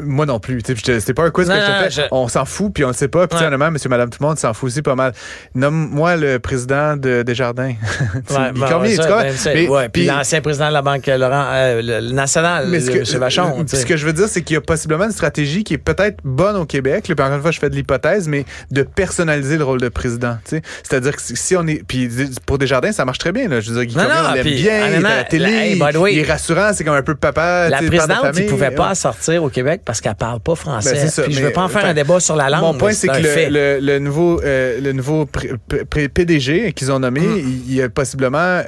moi 0.00 0.26
non 0.26 0.40
plus. 0.40 0.60
C'était 0.64 1.14
pas 1.14 1.24
un 1.24 1.30
quiz 1.30 1.48
que 1.48 1.54
je 1.54 1.86
te 1.88 1.90
fais. 1.90 2.08
On 2.10 2.28
s'en 2.28 2.44
fout, 2.44 2.72
puis 2.72 2.84
on 2.84 2.88
ne 2.88 2.92
sait 2.92 3.08
pas. 3.08 3.26
Puis 3.26 3.42
honnêtement, 3.42 3.70
monsieur, 3.70 3.88
madame, 3.88 4.10
tout 4.10 4.18
le 4.20 4.26
monde 4.26 4.38
s'en 4.38 4.52
fout 4.52 4.68
aussi 4.68 4.82
pas 4.82 4.94
mal. 4.94 5.12
Nomme-moi 5.54 6.16
le 6.16 6.38
président 6.38 6.96
de 6.96 7.22
Desjardins. 7.22 7.72
ouais, 8.30 8.52
bon, 8.54 8.66
combien, 8.68 8.96
ça, 8.96 9.52
ben, 9.52 9.68
ouais, 9.68 9.88
puis 9.88 10.06
l'ancien 10.06 10.40
président 10.40 10.68
de 10.68 10.74
la 10.74 10.82
Banque 10.82 11.06
Laurent, 11.06 11.46
euh, 11.52 11.80
le, 11.82 12.12
national, 12.12 12.66
mais 12.68 12.80
ce 12.80 12.90
que, 12.90 12.98
M. 12.98 13.20
Vachon. 13.20 13.64
ce 13.66 13.86
que 13.86 13.96
je 13.96 14.06
veux 14.06 14.12
dire, 14.12 14.28
c'est 14.28 14.42
qu'il 14.42 14.54
y 14.54 14.56
a 14.56 14.60
possiblement 14.60 15.04
une 15.04 15.12
stratégie 15.12 15.64
qui 15.64 15.74
est 15.74 15.78
peut-être 15.78 16.18
bonne 16.24 16.56
au 16.56 16.66
Québec. 16.66 17.04
Puis 17.04 17.12
encore 17.12 17.34
une 17.34 17.42
fois, 17.42 17.50
je 17.50 17.58
fais 17.58 17.70
de 17.70 17.74
l'hypothèse, 17.74 18.28
mais 18.28 18.44
de 18.70 18.82
personnaliser 18.82 19.56
le 19.56 19.64
rôle 19.64 19.80
de 19.80 19.88
président. 19.88 20.36
C'est-à-dire 20.44 21.16
que 21.16 21.22
si 21.22 21.56
on 21.56 21.66
est. 21.66 21.82
Puis 21.86 22.08
pour 22.46 22.58
Desjardins, 22.58 22.92
ça 22.92 23.04
marche 23.04 23.18
très 23.18 23.32
bien. 23.32 23.48
Là. 23.48 23.60
Je 23.60 23.72
veux 23.72 23.84
dire, 23.84 23.96
non, 23.96 24.04
non, 24.04 24.30
on 24.30 24.34
l'aime 24.34 24.44
bien, 24.44 24.88
il 24.88 24.94
est 24.94 25.04
à 25.04 25.16
la 25.16 25.24
télé, 25.24 25.78
il 26.10 26.18
est 26.18 26.30
rassurant, 26.30 26.71
c'est 26.72 26.84
comme 26.84 26.94
un 26.94 27.02
peu 27.02 27.14
papa. 27.14 27.68
La 27.68 27.78
présidente, 27.78 28.36
il 28.36 28.46
pouvait 28.46 28.70
pas 28.70 28.94
sortir 28.94 29.42
au 29.42 29.48
Québec 29.48 29.82
parce 29.84 30.00
qu'elle 30.00 30.14
parle 30.14 30.40
pas 30.40 30.54
français. 30.54 30.92
Ben, 30.92 31.24
puis 31.24 31.32
je 31.34 31.42
veux 31.42 31.52
pas 31.52 31.62
en 31.62 31.68
faire 31.68 31.84
un 31.84 31.94
débat 31.94 32.20
sur 32.20 32.36
la 32.36 32.50
langue. 32.50 32.62
Mon 32.62 32.74
point, 32.74 32.92
c'est 32.92 33.08
que 33.08 33.50
le, 33.50 33.78
le, 33.80 33.98
nouveau, 33.98 34.40
euh, 34.42 34.80
le 34.80 34.92
nouveau 34.92 35.26
PDG 35.26 36.72
qu'ils 36.72 36.92
ont 36.92 36.98
nommé, 36.98 37.20
mm. 37.20 37.38
il 37.66 37.74
y 37.74 37.82
a 37.82 37.88
possiblement 37.88 38.62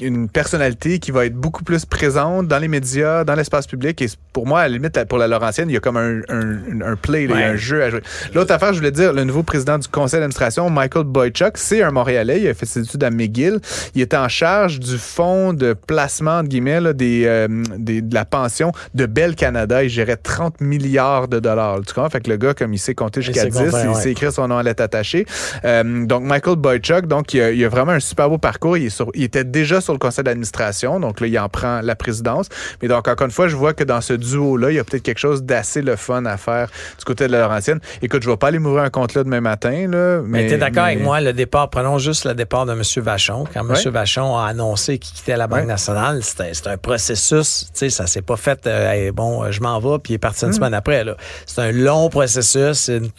une, 0.00 0.28
personnalité 0.28 0.98
qui 0.98 1.10
va 1.10 1.26
être 1.26 1.34
beaucoup 1.34 1.64
plus 1.64 1.84
présente 1.84 2.48
dans 2.48 2.58
les 2.58 2.68
médias, 2.68 3.24
dans 3.24 3.34
l'espace 3.34 3.66
public. 3.66 4.00
Et 4.02 4.06
pour 4.32 4.46
moi, 4.46 4.60
à 4.60 4.68
la 4.68 4.74
limite, 4.74 5.02
pour 5.04 5.18
la 5.18 5.28
Laurentienne, 5.28 5.68
il 5.70 5.74
y 5.74 5.76
a 5.76 5.80
comme 5.80 5.96
un, 5.96 6.20
un, 6.28 6.96
play, 6.96 7.28
un 7.30 7.56
jeu 7.56 7.82
à 7.82 7.90
jouer. 7.90 8.02
L'autre 8.34 8.52
affaire, 8.52 8.72
je 8.72 8.78
voulais 8.78 8.90
dire, 8.90 9.12
le 9.12 9.24
nouveau 9.24 9.42
président 9.42 9.78
du 9.78 9.88
conseil 9.88 10.20
d'administration, 10.20 10.70
Michael 10.70 11.04
Boychuk, 11.04 11.56
c'est 11.56 11.82
un 11.82 11.90
Montréalais. 11.90 12.40
Il 12.40 12.48
a 12.48 12.54
fait 12.54 12.66
ses 12.66 12.80
études 12.80 13.04
à 13.04 13.10
McGill. 13.10 13.60
Il 13.94 14.02
était 14.02 14.16
en 14.16 14.28
charge 14.28 14.80
du 14.80 14.98
fonds 14.98 15.52
de 15.52 15.72
placement, 15.72 16.42
de 16.42 16.48
guillemets, 16.48 16.94
des, 16.94 17.24
euh, 17.34 17.48
des, 17.78 18.02
de 18.02 18.14
la 18.14 18.24
pension 18.24 18.72
de 18.94 19.06
Bell 19.06 19.34
Canada. 19.34 19.82
Il 19.82 19.88
gérait 19.88 20.16
30 20.16 20.60
milliards 20.60 21.28
de 21.28 21.40
dollars. 21.40 21.80
Tu 21.86 21.94
comprends? 21.94 22.10
Fait 22.10 22.20
que 22.20 22.30
le 22.30 22.36
gars, 22.36 22.54
comme 22.54 22.72
il 22.72 22.78
sait 22.78 22.94
compter 22.94 23.22
jusqu'à 23.22 23.46
10, 23.46 23.58
il 23.88 23.94
sait 23.94 24.10
écrire 24.12 24.32
son 24.32 24.48
nom 24.48 24.58
à 24.58 24.62
lettre 24.62 24.82
attachée. 24.82 25.26
Euh, 25.64 26.06
donc, 26.06 26.22
Michael 26.24 26.56
Boychuk, 26.56 27.06
donc, 27.06 27.34
il 27.34 27.40
a, 27.40 27.50
il 27.50 27.64
a, 27.64 27.68
vraiment 27.68 27.92
un 27.92 28.00
super 28.00 28.28
beau 28.28 28.38
parcours. 28.38 28.76
Il, 28.76 28.86
est 28.86 28.90
sur, 28.90 29.10
il 29.14 29.24
était 29.24 29.44
déjà 29.44 29.80
sur 29.80 29.92
le 29.92 29.98
conseil 29.98 30.24
d'administration. 30.24 31.00
Donc, 31.00 31.20
là, 31.20 31.26
il 31.26 31.38
en 31.38 31.48
prend 31.48 31.80
la 31.82 31.96
présidence. 31.96 32.48
Mais 32.82 32.88
donc, 32.88 33.08
encore 33.08 33.26
une 33.26 33.32
fois, 33.32 33.48
je 33.48 33.56
vois 33.56 33.74
que 33.74 33.84
dans 33.84 34.00
ce 34.00 34.12
duo-là, 34.12 34.70
il 34.70 34.76
y 34.76 34.78
a 34.78 34.84
peut-être 34.84 35.02
quelque 35.02 35.18
chose 35.18 35.42
d'assez 35.42 35.82
le 35.82 35.96
fun 35.96 36.24
à 36.26 36.36
faire 36.36 36.68
du 36.98 37.04
côté 37.04 37.26
de 37.26 37.32
la 37.32 37.40
Laurentienne. 37.40 37.80
Écoute, 38.02 38.22
je 38.22 38.30
vais 38.30 38.36
pas 38.36 38.48
aller 38.48 38.58
m'ouvrir 38.58 38.84
un 38.84 38.90
compte 38.90 39.14
là 39.14 39.24
demain 39.24 39.40
matin. 39.40 39.88
Là, 39.88 40.20
mais, 40.24 40.42
mais 40.42 40.46
tu 40.46 40.54
es 40.54 40.58
d'accord 40.58 40.84
avec 40.84 41.02
moi, 41.02 41.20
le 41.20 41.32
départ, 41.32 41.70
prenons 41.70 41.98
juste 41.98 42.24
le 42.24 42.34
départ 42.34 42.66
de 42.66 42.72
M. 42.72 42.82
Vachon. 43.02 43.44
Quand 43.52 43.68
M. 43.68 43.90
Vachon 43.90 44.36
a 44.36 44.46
annoncé 44.46 44.98
qu'il 44.98 45.14
quittait 45.16 45.36
la 45.36 45.46
Banque 45.46 45.66
nationale, 45.66 46.22
c'était 46.22 46.68
un 46.68 46.76
processus. 46.76 47.23
Tu 47.28 47.42
sais, 47.42 47.90
ça 47.90 48.06
s'est 48.06 48.22
pas 48.22 48.36
fait, 48.36 48.66
euh, 48.66 49.12
bon, 49.12 49.50
je 49.50 49.60
m'en 49.60 49.78
vais, 49.80 49.98
puis 49.98 50.12
il 50.12 50.16
est 50.16 50.18
parti 50.18 50.44
une 50.44 50.50
mm. 50.50 50.54
semaine 50.54 50.74
après. 50.74 51.04
C'est 51.46 51.60
un 51.60 51.72
long 51.72 52.08
processus, 52.08 52.88
une, 52.88 53.10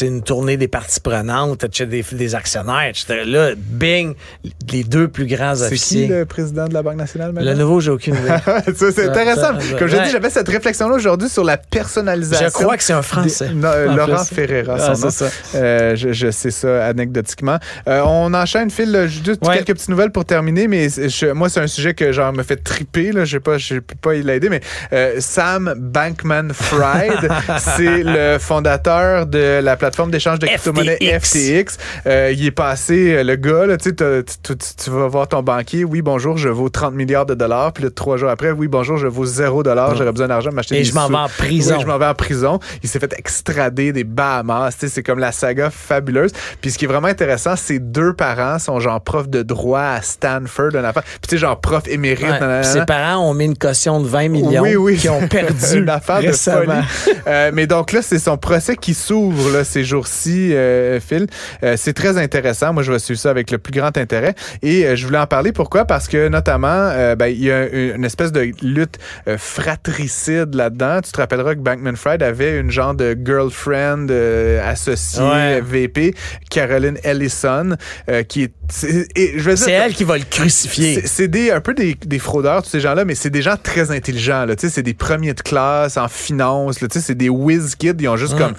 une 0.00 0.22
tournée 0.22 0.56
des 0.56 0.68
parties 0.68 1.00
prenantes, 1.00 1.64
des, 1.64 2.04
des 2.12 2.34
actionnaires, 2.34 2.88
etc. 2.88 3.22
Là, 3.26 3.50
bing, 3.56 4.14
les 4.72 4.84
deux 4.84 5.08
plus 5.08 5.26
grands 5.26 5.60
officiers. 5.62 6.02
C'est 6.02 6.06
qui 6.06 6.12
le 6.12 6.26
président 6.26 6.66
de 6.66 6.74
la 6.74 6.82
Banque 6.82 6.96
nationale 6.96 7.32
maintenant? 7.32 7.50
Le 7.50 7.56
nouveau, 7.56 7.80
j'ai 7.80 7.90
aucune 7.90 8.14
idée. 8.14 8.28
c'est 8.76 9.08
intéressant. 9.08 9.54
Comme 9.78 9.88
je 9.88 9.96
dis, 9.96 10.10
j'avais 10.10 10.30
cette 10.30 10.48
réflexion-là 10.48 10.94
aujourd'hui 10.94 11.28
sur 11.28 11.44
la 11.44 11.56
personnalisation. 11.56 12.46
Je 12.48 12.52
crois 12.52 12.76
que 12.76 12.82
c'est 12.82 12.92
un 12.92 13.02
Français. 13.02 13.50
Laurent 13.52 14.24
Ferreira, 14.24 14.76
ah, 14.78 14.94
ça. 14.94 15.26
Euh, 15.54 15.96
je, 15.96 16.30
sais 16.30 16.50
ça 16.50 16.86
anecdotiquement. 16.86 17.58
Euh, 17.88 18.02
on 18.04 18.32
enchaîne, 18.34 18.70
Phil, 18.70 19.06
juste 19.08 19.40
quelques 19.42 19.74
petites 19.74 19.88
nouvelles 19.88 20.12
pour 20.12 20.24
terminer, 20.24 20.68
mais 20.68 20.88
moi, 21.34 21.48
c'est 21.48 21.60
un 21.60 21.66
sujet 21.66 21.94
que 21.94 22.12
genre 22.12 22.32
me 22.32 22.42
fait 22.42 22.56
triper. 22.56 22.97
Là, 22.98 23.24
je 23.24 23.32
sais 23.32 23.40
pas, 23.40 23.56
peux 23.56 23.94
pas 24.00 24.14
l'aider, 24.14 24.48
mais 24.48 24.60
euh, 24.92 25.16
Sam 25.18 25.74
Bankman-Fried, 25.76 27.28
c'est 27.58 28.02
le 28.02 28.38
fondateur 28.38 29.26
de 29.26 29.60
la 29.62 29.76
plateforme 29.76 30.10
d'échange 30.10 30.38
de 30.38 30.46
crypto-monnaies 30.46 30.98
FTX. 31.20 31.78
il 32.06 32.46
est 32.46 32.50
passé, 32.50 33.22
le 33.22 33.36
gars, 33.36 33.66
là, 33.66 33.76
tu, 33.76 33.94
tu 33.94 34.90
vas 34.90 35.06
voir 35.08 35.28
ton 35.28 35.42
banquier. 35.42 35.84
Oui, 35.84 36.02
bonjour, 36.02 36.36
je 36.36 36.48
vaux 36.48 36.68
30 36.68 36.94
milliards 36.94 37.26
de 37.26 37.34
dollars. 37.34 37.72
Puis 37.72 37.84
là, 37.84 37.90
trois 37.90 38.16
jours 38.16 38.30
après, 38.30 38.50
oui, 38.50 38.68
bonjour, 38.68 38.96
je 38.96 39.06
vaux 39.06 39.24
0 39.24 39.62
dollars. 39.62 39.94
J'aurais 39.94 40.12
besoin 40.12 40.28
d'argent 40.28 40.50
m'acheter 40.52 40.78
Et 40.78 40.84
je 40.84 40.94
m'en 40.94 41.08
vais 41.08 41.16
en 41.16 41.28
prison. 41.28 41.76
Oui, 41.76 41.82
je 41.82 41.86
m'en 41.86 41.98
vais 41.98 42.06
en 42.06 42.14
prison. 42.14 42.58
Il 42.82 42.88
s'est 42.88 42.98
fait 42.98 43.14
extrader 43.16 43.92
des 43.92 44.04
Bahamas. 44.04 44.76
C'est 44.78 45.02
comme 45.02 45.18
la 45.18 45.32
saga 45.32 45.70
fabuleuse. 45.70 46.32
Puis 46.60 46.72
ce 46.72 46.78
qui 46.78 46.84
est 46.84 46.88
vraiment 46.88 47.08
intéressant, 47.08 47.56
ses 47.56 47.78
deux 47.78 48.12
parents 48.12 48.58
sont 48.58 48.80
genre 48.80 49.00
prof 49.00 49.28
de 49.28 49.42
droit 49.42 49.80
à 49.80 50.02
Stanford, 50.02 50.74
une 50.74 50.84
affaire. 50.84 51.02
Puis 51.02 51.20
tu 51.22 51.30
sais, 51.30 51.38
genre 51.38 51.60
prof 51.60 51.86
émérite. 51.88 52.34
ses 52.62 52.84
parents 52.88 53.28
ont 53.28 53.34
mis 53.34 53.44
une 53.44 53.58
caution 53.58 54.00
de 54.00 54.08
20 54.08 54.28
millions 54.28 54.62
oui, 54.62 54.74
oui. 54.74 54.96
qui 54.96 55.10
ont 55.10 55.28
perdu 55.28 55.74
une 55.76 55.90
affaire 55.90 56.22
de. 56.22 56.32
Euh, 57.26 57.50
mais 57.52 57.66
donc 57.66 57.92
là, 57.92 58.00
c'est 58.00 58.18
son 58.18 58.38
procès 58.38 58.76
qui 58.76 58.94
s'ouvre 58.94 59.62
ces 59.62 59.84
jours-ci, 59.84 60.54
euh, 60.54 60.98
Phil. 60.98 61.26
Euh, 61.62 61.74
c'est 61.76 61.92
très 61.92 62.16
intéressant. 62.16 62.72
Moi, 62.72 62.82
je 62.82 62.90
vais 62.90 62.98
suivre 62.98 63.20
ça 63.20 63.28
avec 63.28 63.50
le 63.50 63.58
plus 63.58 63.72
grand 63.72 63.94
intérêt. 63.98 64.34
Et 64.62 64.96
je 64.96 65.06
voulais 65.06 65.18
en 65.18 65.26
parler. 65.26 65.52
Pourquoi? 65.52 65.84
Parce 65.84 66.08
que 66.08 66.28
notamment, 66.28 67.14
ben, 67.16 67.26
il 67.26 67.44
y 67.44 67.52
a 67.52 67.68
une 67.68 68.04
espèce 68.04 68.32
de 68.32 68.52
lutte 68.62 68.98
fratricide 69.36 70.54
là-dedans. 70.54 71.00
Tu 71.04 71.12
te 71.12 71.18
rappelleras 71.18 71.54
que 71.54 71.60
Bankman 71.60 71.96
Fried 71.96 72.22
avait 72.22 72.58
une 72.58 72.70
genre 72.70 72.94
de 72.94 73.16
girlfriend 73.22 74.08
associée 74.64 75.60
VP, 75.60 76.14
Caroline 76.50 76.98
Ellison, 77.04 77.76
qui 78.28 78.44
est 78.44 78.52
c'est 78.70 79.70
elle 79.70 79.94
qui 79.94 80.04
va 80.04 80.18
le 80.18 80.24
crucifier. 80.24 81.02
C'est 81.06 81.28
des 81.28 81.50
un 81.50 81.60
peu 81.60 81.74
des, 81.74 81.94
des 81.94 82.18
fraudeurs 82.18 82.62
tous 82.62 82.77
ces 82.78 82.82
gens-là, 82.82 83.04
mais 83.04 83.14
c'est 83.14 83.30
des 83.30 83.42
gens 83.42 83.56
très 83.60 83.90
intelligents. 83.90 84.44
Là, 84.44 84.54
c'est 84.56 84.82
des 84.82 84.94
premiers 84.94 85.34
de 85.34 85.40
classe 85.40 85.96
en 85.96 86.08
finance. 86.08 86.80
Là, 86.80 86.88
c'est 86.90 87.14
des 87.14 87.28
whiz 87.28 87.74
kids. 87.74 87.94
Ils 87.98 88.08
ont 88.08 88.16
juste 88.16 88.38
comme 88.38 88.54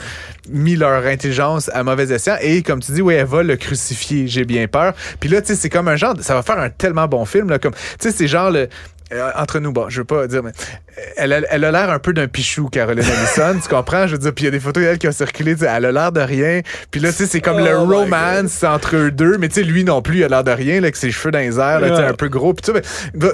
mis 0.49 0.75
leur 0.75 1.05
intelligence 1.05 1.69
à 1.73 1.83
mauvais 1.83 2.11
escient. 2.11 2.35
Et 2.41 2.61
comme 2.61 2.81
tu 2.81 2.91
dis, 2.91 3.01
oui, 3.01 3.15
elle 3.15 3.25
va 3.25 3.43
le 3.43 3.55
crucifier. 3.55 4.27
J'ai 4.27 4.43
bien 4.43 4.67
peur. 4.67 4.93
Puis 5.19 5.29
là, 5.29 5.41
tu 5.41 5.47
sais, 5.47 5.55
c'est 5.55 5.69
comme 5.69 5.87
un 5.87 5.95
genre. 5.95 6.15
Ça 6.21 6.33
va 6.33 6.43
faire 6.43 6.59
un 6.59 6.69
tellement 6.69 7.07
bon 7.07 7.25
film. 7.25 7.49
Là, 7.49 7.59
comme, 7.59 7.73
c'est 7.99 8.27
genre 8.27 8.51
le 8.51 8.67
euh, 9.11 9.31
entre 9.35 9.59
nous, 9.59 9.71
bon, 9.71 9.89
je 9.89 10.01
veux 10.01 10.05
pas 10.05 10.27
dire, 10.27 10.43
mais 10.43 10.51
elle 11.17 11.33
a, 11.33 11.41
elle 11.49 11.63
a 11.63 11.71
l'air 11.71 11.89
un 11.89 11.99
peu 11.99 12.13
d'un 12.13 12.27
pichou, 12.27 12.67
Caroline 12.69 13.03
Allison, 13.03 13.59
tu 13.61 13.69
comprends? 13.69 14.07
Je 14.07 14.13
veux 14.13 14.19
dire, 14.19 14.33
puis 14.33 14.43
il 14.43 14.45
y 14.45 14.47
a 14.47 14.51
des 14.51 14.59
photos 14.59 14.83
d'elle 14.83 14.97
qui 14.97 15.07
ont 15.07 15.11
circulé, 15.11 15.55
elle 15.61 15.85
a 15.85 15.91
l'air 15.91 16.11
de 16.11 16.21
rien. 16.21 16.61
Puis 16.91 17.01
là, 17.01 17.11
tu 17.11 17.17
sais, 17.17 17.25
c'est 17.25 17.41
comme 17.41 17.59
le 17.59 17.75
oh 17.75 17.85
romance 17.85 18.63
entre 18.63 18.95
eux 18.95 19.11
deux, 19.11 19.37
mais 19.37 19.47
tu 19.47 19.55
sais, 19.55 19.63
lui 19.63 19.83
non 19.83 20.01
plus, 20.01 20.19
il 20.19 20.23
a 20.23 20.27
l'air 20.27 20.43
de 20.43 20.51
rien, 20.51 20.75
là, 20.75 20.83
avec 20.83 20.95
ses 20.95 21.11
cheveux 21.11 21.31
dans 21.31 21.39
les 21.39 21.59
airs, 21.59 21.79
là, 21.79 22.07
un 22.07 22.13
peu 22.13 22.29
gros. 22.29 22.53
Puis 22.53 22.71
tu 22.71 22.81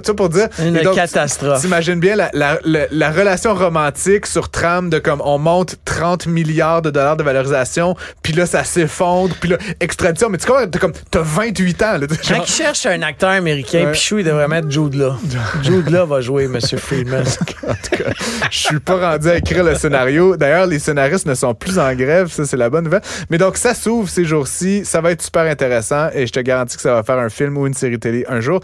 sais, 0.04 0.14
pour 0.14 0.30
dire... 0.30 0.48
Une 0.60 0.80
catastrophe. 0.94 1.62
T'imagines 1.62 2.00
bien 2.00 2.16
la, 2.16 2.30
la, 2.34 2.60
la, 2.64 3.12
relation 3.12 3.54
romantique 3.54 4.26
sur 4.26 4.50
trame 4.50 4.90
de 4.90 5.00
comme, 5.00 5.22
on 5.24 5.38
monte 5.38 5.78
30 5.86 6.28
milliards 6.28 6.82
de 6.82 6.90
dollars 6.90 7.18
de 7.18 7.24
valorisation, 7.24 7.96
puis 8.22 8.34
là, 8.34 8.46
ça 8.46 8.64
s'effondre, 8.64 9.36
puis 9.40 9.50
là, 9.50 9.58
extradition. 9.80 10.30
Mais 10.30 10.38
tu 10.38 10.48
comprends, 10.48 10.68
t'as 10.68 10.80
comme, 10.80 10.94
t'as 11.12 11.22
28 11.22 11.82
ans, 11.84 11.98
là. 11.98 12.08
Quand 12.28 12.44
il 12.44 12.52
cherche 12.52 12.86
un 12.86 13.02
acteur 13.02 13.30
américain, 13.30 13.90
Pichou, 13.92 14.20
il 14.20 14.26
devrait 14.26 14.48
mettre 14.48 14.70
Jude 14.70 14.96
là. 14.96 15.18
Jude 15.64 15.90
là 15.90 16.06
va 16.06 16.22
jouer 16.22 16.46
M. 16.46 16.60
Freeman. 16.78 17.24
en 17.68 17.74
tout 17.74 18.04
cas, 18.04 18.12
je 18.50 18.58
suis 18.58 18.80
pas 18.80 19.12
rendu 19.12 19.30
à 19.30 19.38
écrire 19.38 19.64
le 19.64 19.76
scénario. 19.76 20.38
D'ailleurs, 20.38 20.68
les 20.68 20.80
scénaristes 20.80 21.26
ne 21.26 21.36
sont 21.36 21.54
plus 21.54 21.80
en 21.80 21.94
grève. 21.94 22.28
Ça, 22.30 22.46
c'est 22.46 22.58
la 22.58 22.70
bonne 22.70 22.86
nouvelle. 22.86 23.02
Mais 23.30 23.38
donc, 23.38 23.58
ça 23.58 23.74
s'ouvre 23.74 24.10
ces 24.10 24.26
jours-ci. 24.26 24.86
Ça 24.86 25.02
va 25.02 25.12
être 25.12 25.22
super 25.22 25.44
intéressant 25.44 26.10
et 26.14 26.28
je 26.28 26.32
te 26.32 26.40
garantis 26.40 26.76
que 26.76 26.82
ça 26.82 26.94
va 26.94 27.04
faire 27.04 27.20
un 27.20 27.30
film 27.30 27.58
ou 27.58 27.68
une 27.68 27.74
série 27.74 28.00
télé 28.00 28.26
un 28.28 28.40
jour. 28.40 28.62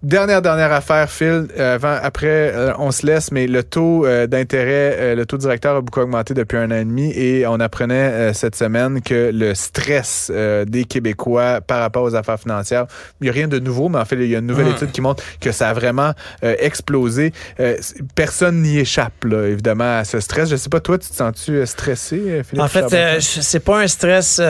Dernière, 0.00 0.40
dernière 0.42 0.72
affaire, 0.72 1.10
Phil. 1.10 1.48
Euh, 1.58 1.74
avant, 1.74 1.96
après, 2.00 2.52
euh, 2.54 2.72
on 2.78 2.92
se 2.92 3.04
laisse, 3.04 3.32
mais 3.32 3.48
le 3.48 3.64
taux 3.64 4.06
euh, 4.06 4.28
d'intérêt, 4.28 5.16
le 5.16 5.26
taux 5.26 5.38
directeur 5.38 5.74
a 5.74 5.80
beaucoup 5.80 5.98
augmenté 5.98 6.34
depuis 6.34 6.56
un 6.56 6.70
an 6.70 6.76
et 6.76 6.84
demi 6.84 7.10
et 7.10 7.48
on 7.48 7.58
apprenait 7.58 8.32
cette 8.32 8.54
semaine 8.54 9.02
que 9.02 9.32
le 9.34 9.54
stress 9.54 10.30
des 10.66 10.84
Québécois 10.84 11.60
par 11.60 11.80
rapport 11.80 12.04
aux 12.04 12.14
affaires 12.14 12.38
financières, 12.38 12.86
il 13.20 13.24
n'y 13.24 13.30
a 13.30 13.32
rien 13.32 13.48
de 13.48 13.58
nouveau, 13.58 13.88
mais 13.88 13.98
en 13.98 14.04
fait, 14.04 14.14
il 14.16 14.28
y 14.28 14.36
a 14.36 14.38
une 14.38 14.46
nouvelle 14.46 14.68
étude 14.68 14.92
qui 14.92 15.00
montre 15.00 15.24
que 15.40 15.50
ça 15.50 15.70
a 15.70 15.72
vraiment 15.72 16.12
explosé. 16.42 17.32
Personne 18.18 18.62
n'y 18.62 18.78
échappe, 18.78 19.24
là, 19.24 19.46
évidemment, 19.46 19.98
à 19.98 20.04
ce 20.04 20.18
stress. 20.18 20.50
Je 20.50 20.56
sais 20.56 20.68
pas, 20.68 20.80
toi, 20.80 20.98
tu 20.98 21.08
te 21.08 21.14
sens-tu 21.14 21.64
stressé, 21.66 22.42
Philippe? 22.42 22.64
En 22.64 22.66
fait, 22.66 23.20
c'est 23.20 23.60
pas 23.60 23.78
un 23.78 23.86
stress 23.86 24.42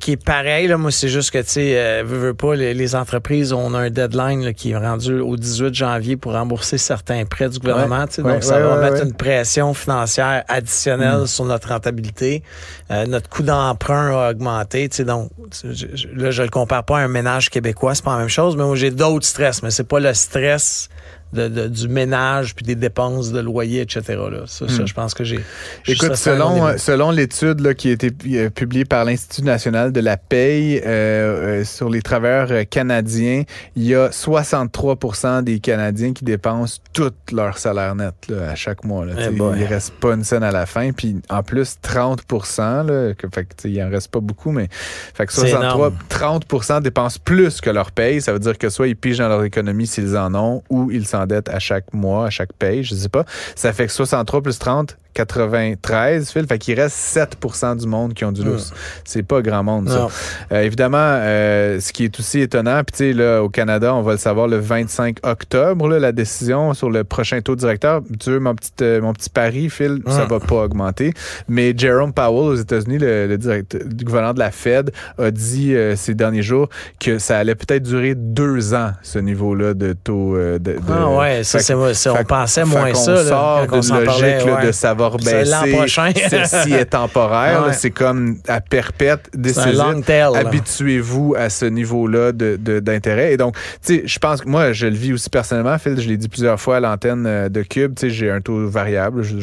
qui 0.00 0.12
est 0.12 0.24
pareil. 0.24 0.66
Là. 0.66 0.78
Moi, 0.78 0.90
c'est 0.90 1.10
juste 1.10 1.30
que, 1.30 1.38
tu 1.38 1.50
sais, 1.50 2.02
veux, 2.02 2.16
veux 2.16 2.34
pas, 2.34 2.54
les, 2.54 2.72
les, 2.72 2.94
entreprises, 2.94 3.52
on 3.52 3.74
a 3.74 3.80
un 3.80 3.90
deadline 3.90 4.54
qui 4.54 4.70
est 4.70 4.78
rendu 4.78 5.20
au 5.20 5.36
18 5.36 5.74
janvier 5.74 6.16
pour 6.16 6.32
rembourser 6.32 6.78
certains 6.78 7.26
prêts 7.26 7.50
du 7.50 7.58
gouvernement. 7.58 8.06
donc, 8.16 8.42
ça 8.42 8.60
va 8.60 8.78
mettre 8.78 9.04
une 9.04 9.12
pression 9.12 9.74
financière 9.74 10.44
additionnelle 10.48 11.24
mm. 11.24 11.26
sur 11.26 11.44
notre 11.44 11.68
rentabilité. 11.68 12.42
Euh, 12.90 13.04
notre 13.04 13.28
coût 13.28 13.42
d'emprunt 13.42 14.10
a 14.10 14.30
augmenté. 14.30 14.88
Donc, 15.00 15.30
je, 15.62 16.08
là, 16.14 16.30
je 16.30 16.42
le 16.42 16.48
compare 16.48 16.84
pas 16.84 17.00
à 17.00 17.02
un 17.02 17.08
ménage 17.08 17.50
québécois, 17.50 17.94
c'est 17.94 18.04
pas 18.04 18.12
la 18.12 18.20
même 18.20 18.28
chose, 18.28 18.56
mais 18.56 18.64
moi, 18.64 18.74
j'ai 18.74 18.90
d'autres 18.90 19.26
stress, 19.26 19.62
mais 19.62 19.70
c'est 19.70 19.86
pas 19.86 20.00
le 20.00 20.14
stress 20.14 20.88
du 21.32 21.88
ménage 21.88 22.54
puis 22.54 22.64
des 22.64 22.74
dépenses 22.74 23.32
de 23.32 23.40
loyer, 23.40 23.82
etc. 23.82 24.02
Là. 24.08 24.44
Ça, 24.46 24.64
hmm. 24.64 24.86
je 24.86 24.94
pense 24.94 25.14
que 25.14 25.24
j'ai. 25.24 25.40
Écoute, 25.86 26.16
selon, 26.16 26.78
selon 26.78 27.10
l'étude 27.10 27.74
qui 27.74 27.88
a 27.88 27.92
été 27.92 28.12
euh, 28.26 28.50
publiée 28.50 28.84
par 28.84 29.04
l'Institut 29.04 29.42
national 29.42 29.92
de 29.92 30.00
la 30.00 30.16
paye 30.16 30.78
euh, 30.78 31.60
euh, 31.60 31.64
sur 31.64 31.90
les 31.90 32.02
travailleurs 32.02 32.68
canadiens, 32.70 33.42
il 33.74 33.84
y 33.84 33.94
a 33.94 34.08
63% 34.08 35.42
des 35.42 35.58
Canadiens 35.58 36.12
qui 36.12 36.24
dépensent 36.24 36.80
tout 36.92 37.12
leur 37.32 37.58
salaire 37.58 37.94
net 37.94 38.14
là, 38.28 38.50
à 38.50 38.54
chaque 38.54 38.84
mois. 38.84 39.04
Là, 39.04 39.14
eh 39.18 39.34
il 39.34 39.42
ne 39.42 39.66
reste 39.66 39.94
pas 39.94 40.14
une 40.14 40.24
scène 40.24 40.42
à 40.42 40.52
la 40.52 40.66
fin. 40.66 40.92
Puis 40.92 41.16
en 41.28 41.42
plus, 41.42 41.76
30 41.80 42.22
là, 42.58 43.14
que, 43.14 43.26
fait 43.32 43.46
il 43.64 43.82
en 43.82 43.90
reste 43.90 44.10
pas 44.10 44.20
beaucoup, 44.20 44.52
mais 44.52 44.68
fait 44.70 45.26
que 45.26 45.32
63, 45.32 45.92
30 46.08 46.82
dépensent 46.82 47.18
plus 47.24 47.60
que 47.60 47.70
leur 47.70 47.92
paye. 47.92 48.20
Ça 48.20 48.32
veut 48.32 48.38
dire 48.38 48.58
que 48.58 48.68
soit 48.68 48.88
ils 48.88 48.96
pigent 48.96 49.18
dans 49.18 49.28
leur 49.28 49.44
économie 49.44 49.86
s'ils 49.86 50.16
en 50.16 50.34
ont 50.34 50.62
ou 50.70 50.90
ils 50.90 51.06
s'en 51.06 51.15
dette 51.24 51.48
à 51.48 51.58
chaque 51.58 51.94
mois, 51.94 52.26
à 52.26 52.30
chaque 52.30 52.52
paye, 52.52 52.84
je 52.84 52.94
sais 52.94 53.08
pas. 53.08 53.24
Ça 53.54 53.72
fait 53.72 53.86
que 53.86 53.92
63 53.92 54.42
plus 54.42 54.58
30, 54.58 54.98
93, 55.16 56.30
Phil. 56.30 56.46
Fait 56.46 56.58
qu'il 56.58 56.78
reste 56.78 56.96
7 56.96 57.38
du 57.78 57.86
monde 57.86 58.12
qui 58.12 58.24
ont 58.24 58.32
du 58.32 58.44
lousse. 58.44 58.72
C'est 59.04 59.22
pas 59.22 59.40
grand 59.40 59.62
monde, 59.62 59.88
ça. 59.88 60.08
Euh, 60.52 60.60
évidemment, 60.62 60.98
euh, 61.00 61.80
ce 61.80 61.92
qui 61.92 62.04
est 62.04 62.20
aussi 62.20 62.40
étonnant, 62.40 62.82
puis 62.84 62.92
tu 62.92 62.98
sais, 62.98 63.12
là, 63.12 63.42
au 63.42 63.48
Canada, 63.48 63.94
on 63.94 64.02
va 64.02 64.12
le 64.12 64.18
savoir 64.18 64.46
le 64.46 64.58
25 64.58 65.18
octobre, 65.22 65.88
là, 65.88 65.98
la 65.98 66.12
décision 66.12 66.74
sur 66.74 66.90
le 66.90 67.02
prochain 67.02 67.40
taux 67.40 67.56
directeur. 67.56 68.02
Tu 68.20 68.38
mon 68.38 68.54
petit, 68.54 68.72
euh, 68.82 69.00
mon 69.00 69.14
petit 69.14 69.30
pari, 69.30 69.70
Phil, 69.70 70.02
ça 70.06 70.26
va 70.26 70.38
pas 70.38 70.56
augmenter. 70.56 71.14
Mais 71.48 71.72
Jerome 71.76 72.12
Powell 72.12 72.52
aux 72.52 72.54
États-Unis, 72.54 72.98
le, 73.00 73.36
directeur, 73.36 73.80
le 73.82 74.04
gouverneur 74.04 74.34
de 74.34 74.38
la 74.38 74.50
Fed, 74.50 74.92
a 75.18 75.30
dit 75.30 75.74
ces 75.96 76.14
derniers 76.14 76.42
jours 76.42 76.68
que 77.00 77.18
ça 77.18 77.38
allait 77.38 77.54
peut-être 77.54 77.84
durer 77.84 78.14
deux 78.14 78.74
ans, 78.74 78.90
ce 79.02 79.18
niveau-là 79.18 79.72
de 79.72 79.94
taux 79.94 80.36
de, 80.36 80.58
de, 80.58 80.76
Ah 80.90 81.08
ouais, 81.08 81.44
ça, 81.44 81.60
c'est, 81.60 81.74
on 81.74 82.24
pensait 82.24 82.64
moins 82.64 82.92
ça. 82.94 83.14
Là, 83.14 83.24
sort 83.24 83.66
d'une 83.66 84.04
logique 84.04 84.66
de 84.66 84.72
savoir 84.72 85.05
baisser. 85.16 85.72
Ceci 86.30 86.72
est 86.72 86.86
temporaire. 86.86 87.72
C'est 87.74 87.90
comme 87.90 88.38
à 88.48 88.60
perpète. 88.60 89.30
Habituez-vous 90.36 91.34
à 91.36 91.50
ce 91.50 91.64
niveau-là 91.64 92.32
d'intérêt. 92.32 93.32
Et 93.32 93.36
donc, 93.36 93.56
tu 93.84 93.96
sais, 93.96 94.02
je 94.06 94.18
pense 94.18 94.40
que 94.40 94.48
moi, 94.48 94.72
je 94.72 94.86
le 94.86 94.96
vis 94.96 95.12
aussi 95.12 95.30
personnellement. 95.30 95.78
Phil, 95.78 95.98
je 96.00 96.08
l'ai 96.08 96.16
dit 96.16 96.28
plusieurs 96.28 96.60
fois 96.60 96.76
à 96.76 96.80
l'antenne 96.80 97.26
euh, 97.26 97.48
de 97.48 97.62
Cube. 97.62 97.94
Tu 97.94 98.08
sais, 98.08 98.10
j'ai 98.10 98.30
un 98.30 98.40
taux 98.40 98.68
variable. 98.68 99.22
Je, 99.22 99.36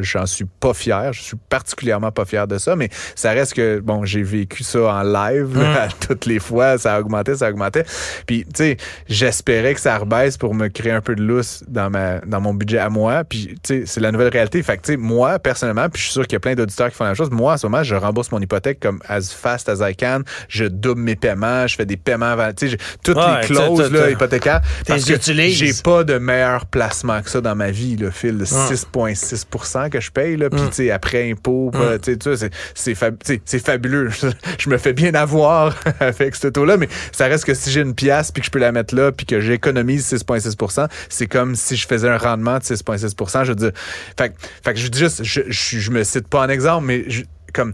j'en 0.00 0.26
suis 0.26 0.44
pas 0.44 0.74
fier. 0.74 1.12
Je 1.12 1.22
suis 1.22 1.36
particulièrement 1.48 2.10
pas 2.10 2.24
fier 2.24 2.46
de 2.46 2.58
ça. 2.58 2.76
Mais 2.76 2.88
ça 3.14 3.30
reste 3.30 3.54
que, 3.54 3.80
bon, 3.80 4.04
j'ai 4.04 4.22
vécu 4.22 4.64
ça 4.64 4.80
en 4.80 5.02
live 5.02 5.56
hum. 5.56 5.76
toutes 6.06 6.26
les 6.26 6.38
fois. 6.38 6.78
Ça 6.78 6.98
augmentait, 7.00 7.36
ça 7.36 7.50
augmentait. 7.50 7.84
Puis, 8.26 8.44
tu 8.44 8.50
sais, 8.54 8.76
j'espérais 9.08 9.74
que 9.74 9.80
ça 9.80 9.96
rebaisse 9.98 10.36
pour 10.36 10.54
me 10.54 10.68
créer 10.68 10.92
un 10.92 11.00
peu 11.00 11.14
de 11.14 11.22
lousse 11.22 11.62
dans 11.68 11.90
ma 11.90 12.20
dans 12.20 12.40
mon 12.40 12.54
budget 12.54 12.78
à 12.78 12.88
moi. 12.88 13.24
Puis, 13.24 13.54
tu 13.62 13.80
sais, 13.80 13.82
c'est 13.86 14.00
la 14.00 14.12
nouvelle 14.12 14.28
réalité. 14.28 14.62
Fait 14.62 14.78
que, 14.78 14.85
sais, 14.92 14.96
moi, 14.96 15.38
personnellement, 15.38 15.88
puis 15.88 16.00
je 16.00 16.06
suis 16.06 16.12
sûr 16.12 16.22
qu'il 16.22 16.34
y 16.34 16.36
a 16.36 16.40
plein 16.40 16.54
d'auditeurs 16.54 16.90
qui 16.90 16.96
font 16.96 17.04
la 17.04 17.10
même 17.10 17.16
chose. 17.16 17.30
Moi, 17.30 17.54
à 17.54 17.58
ce 17.58 17.66
moment, 17.66 17.82
je 17.82 17.94
rembourse 17.94 18.30
mon 18.32 18.40
hypothèque 18.40 18.80
comme 18.80 19.00
as 19.08 19.32
fast 19.32 19.68
as 19.68 19.88
I 19.88 19.94
can. 19.94 20.22
Je 20.48 20.64
double 20.64 21.00
mes 21.00 21.16
paiements. 21.16 21.66
Je 21.66 21.76
fais 21.76 21.86
des 21.86 21.96
paiements 21.96 22.26
avant, 22.26 22.52
tu 22.52 22.70
sais, 22.70 22.78
toutes 23.02 23.16
les 23.16 23.46
clauses 23.46 23.92
là, 23.92 24.10
hypothécaires. 24.10 24.60
Parce 24.86 25.04
que 25.04 25.14
j'ai 25.20 25.72
pas 25.82 26.04
de 26.04 26.18
meilleur 26.18 26.66
placement 26.66 27.22
que 27.22 27.30
ça 27.30 27.40
dans 27.40 27.54
ma 27.54 27.70
vie, 27.70 27.96
le 27.96 28.10
fil 28.10 28.38
de 28.38 28.44
6,6% 28.44 29.90
que 29.90 30.00
je 30.00 30.10
paye. 30.10 30.36
Là, 30.36 30.50
puis, 30.50 30.60
mm. 30.60 30.68
tu 30.68 30.74
sais, 30.74 30.90
après 30.90 31.30
impôt, 31.30 31.70
mm. 31.72 31.98
tu 32.00 32.36
sais, 32.36 32.50
c'est 32.74 33.58
fabuleux. 33.58 34.10
je 34.58 34.70
me 34.70 34.78
fais 34.78 34.92
bien 34.92 35.14
avoir 35.14 35.74
avec 36.00 36.34
ce 36.34 36.48
taux-là, 36.48 36.76
mais 36.76 36.88
ça 37.12 37.26
reste 37.26 37.44
que 37.44 37.54
si 37.54 37.70
j'ai 37.70 37.80
une 37.80 37.94
pièce 37.94 38.32
puis 38.32 38.40
que 38.40 38.46
je 38.46 38.50
peux 38.50 38.58
la 38.58 38.72
mettre 38.72 38.94
là 38.94 39.12
puis 39.12 39.26
que 39.26 39.40
j'économise 39.40 40.12
6,6% 40.12 40.88
c'est 41.08 41.26
comme 41.26 41.54
si 41.54 41.76
je 41.76 41.86
faisais 41.86 42.08
un 42.08 42.18
rendement 42.18 42.58
de 42.58 42.64
6,6% 42.64 43.44
Je 43.44 43.48
veux 43.48 43.54
dire, 43.54 43.72
fait, 44.16 44.34
fait 44.66 44.74
que 44.74 44.80
je 44.80 44.88
dis 44.88 44.98
juste, 44.98 45.22
je, 45.22 45.42
je, 45.46 45.78
je 45.78 45.90
me 45.92 46.02
cite 46.02 46.26
pas 46.26 46.44
en 46.44 46.48
exemple, 46.48 46.86
mais 46.86 47.04
je, 47.08 47.22
comme 47.52 47.72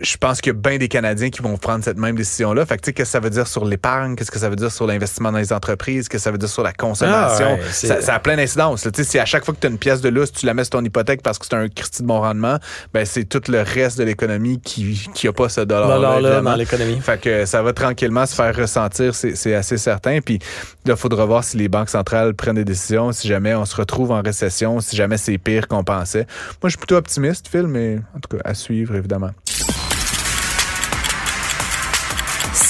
je 0.00 0.16
pense 0.16 0.40
qu'il 0.40 0.52
y 0.52 0.56
a 0.56 0.58
bien 0.58 0.78
des 0.78 0.88
Canadiens 0.88 1.30
qui 1.30 1.42
vont 1.42 1.56
prendre 1.56 1.82
cette 1.84 1.98
même 1.98 2.14
décision-là. 2.14 2.64
Fait 2.66 2.76
que, 2.76 2.82
tu 2.82 2.86
sais, 2.86 2.92
qu'est-ce 2.92 3.08
que 3.08 3.12
ça 3.12 3.20
veut 3.20 3.30
dire 3.30 3.48
sur 3.48 3.64
l'épargne? 3.64 4.14
Qu'est-ce 4.14 4.30
que 4.30 4.38
ça 4.38 4.48
veut 4.48 4.56
dire 4.56 4.70
sur 4.70 4.86
l'investissement 4.86 5.32
dans 5.32 5.38
les 5.38 5.52
entreprises? 5.52 6.08
Qu'est-ce 6.08 6.22
que 6.22 6.24
ça 6.24 6.30
veut 6.30 6.38
dire 6.38 6.48
sur 6.48 6.62
la 6.62 6.72
consommation? 6.72 7.58
Ah 7.60 7.72
ça, 7.72 8.14
a 8.14 8.18
plein 8.20 8.36
d'incidences. 8.36 8.82
Tu 8.82 8.90
sais, 8.94 9.04
si 9.04 9.18
à 9.18 9.24
chaque 9.24 9.44
fois 9.44 9.54
que 9.54 9.60
tu 9.60 9.66
as 9.66 9.70
une 9.70 9.78
pièce 9.78 10.00
de 10.00 10.08
lousse, 10.08 10.32
tu 10.32 10.46
la 10.46 10.54
mets 10.54 10.64
sur 10.64 10.70
ton 10.70 10.84
hypothèque 10.84 11.22
parce 11.22 11.38
que 11.38 11.46
c'est 11.46 11.56
un 11.56 11.68
Christy 11.68 12.02
de 12.02 12.06
bon 12.06 12.20
rendement, 12.20 12.58
ben, 12.94 13.04
c'est 13.04 13.24
tout 13.24 13.42
le 13.48 13.62
reste 13.62 13.98
de 13.98 14.04
l'économie 14.04 14.60
qui, 14.60 15.08
qui 15.14 15.26
a 15.26 15.32
pas 15.32 15.48
ce 15.48 15.62
dollar-là. 15.62 16.40
dans 16.40 16.54
l'économie. 16.54 17.00
Fait 17.00 17.20
que 17.20 17.44
ça 17.46 17.62
va 17.62 17.72
tranquillement 17.72 18.26
se 18.26 18.34
faire 18.34 18.54
ressentir, 18.54 19.14
c'est 19.14 19.54
assez 19.54 19.78
certain. 19.78 20.20
Puis 20.20 20.38
là, 20.84 20.94
il 20.94 20.96
faudra 20.96 21.24
voir 21.26 21.42
si 21.42 21.56
les 21.56 21.68
banques 21.68 21.90
centrales 21.90 22.34
prennent 22.34 22.56
des 22.56 22.64
décisions, 22.64 23.10
si 23.12 23.26
jamais 23.26 23.54
on 23.54 23.64
se 23.64 23.74
retrouve 23.74 24.12
en 24.12 24.22
récession, 24.22 24.80
si 24.80 24.94
jamais 24.94 25.16
c'est 25.16 25.38
pire 25.38 25.66
qu'on 25.66 25.82
pensait. 25.84 26.26
Moi, 26.62 26.68
je 26.68 26.70
suis 26.70 26.78
plutôt 26.78 26.96
optimiste, 26.96 27.48
Phil, 27.48 27.66
mais 27.66 27.98
en 28.16 28.20
tout 28.20 28.36
cas, 28.36 28.42
à 28.44 28.54
suivre, 28.54 28.94
évidemment. 28.94 29.30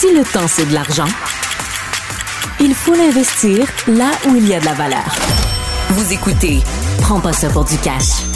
Si 0.03 0.13
le 0.13 0.25
temps, 0.25 0.49
c'est 0.49 0.67
de 0.67 0.75
l'argent, 0.75 1.07
il 2.59 2.75
faut 2.75 2.93
l'investir 2.93 3.69
là 3.87 4.11
où 4.27 4.35
il 4.35 4.49
y 4.49 4.53
a 4.53 4.59
de 4.59 4.65
la 4.65 4.75
valeur. 4.75 5.15
Vous 5.91 6.13
écoutez 6.13 6.61
Prends 6.99 7.21
pas 7.21 7.33
ça 7.33 7.49
pour 7.49 7.65
du 7.65 7.79
cash. 7.79 8.32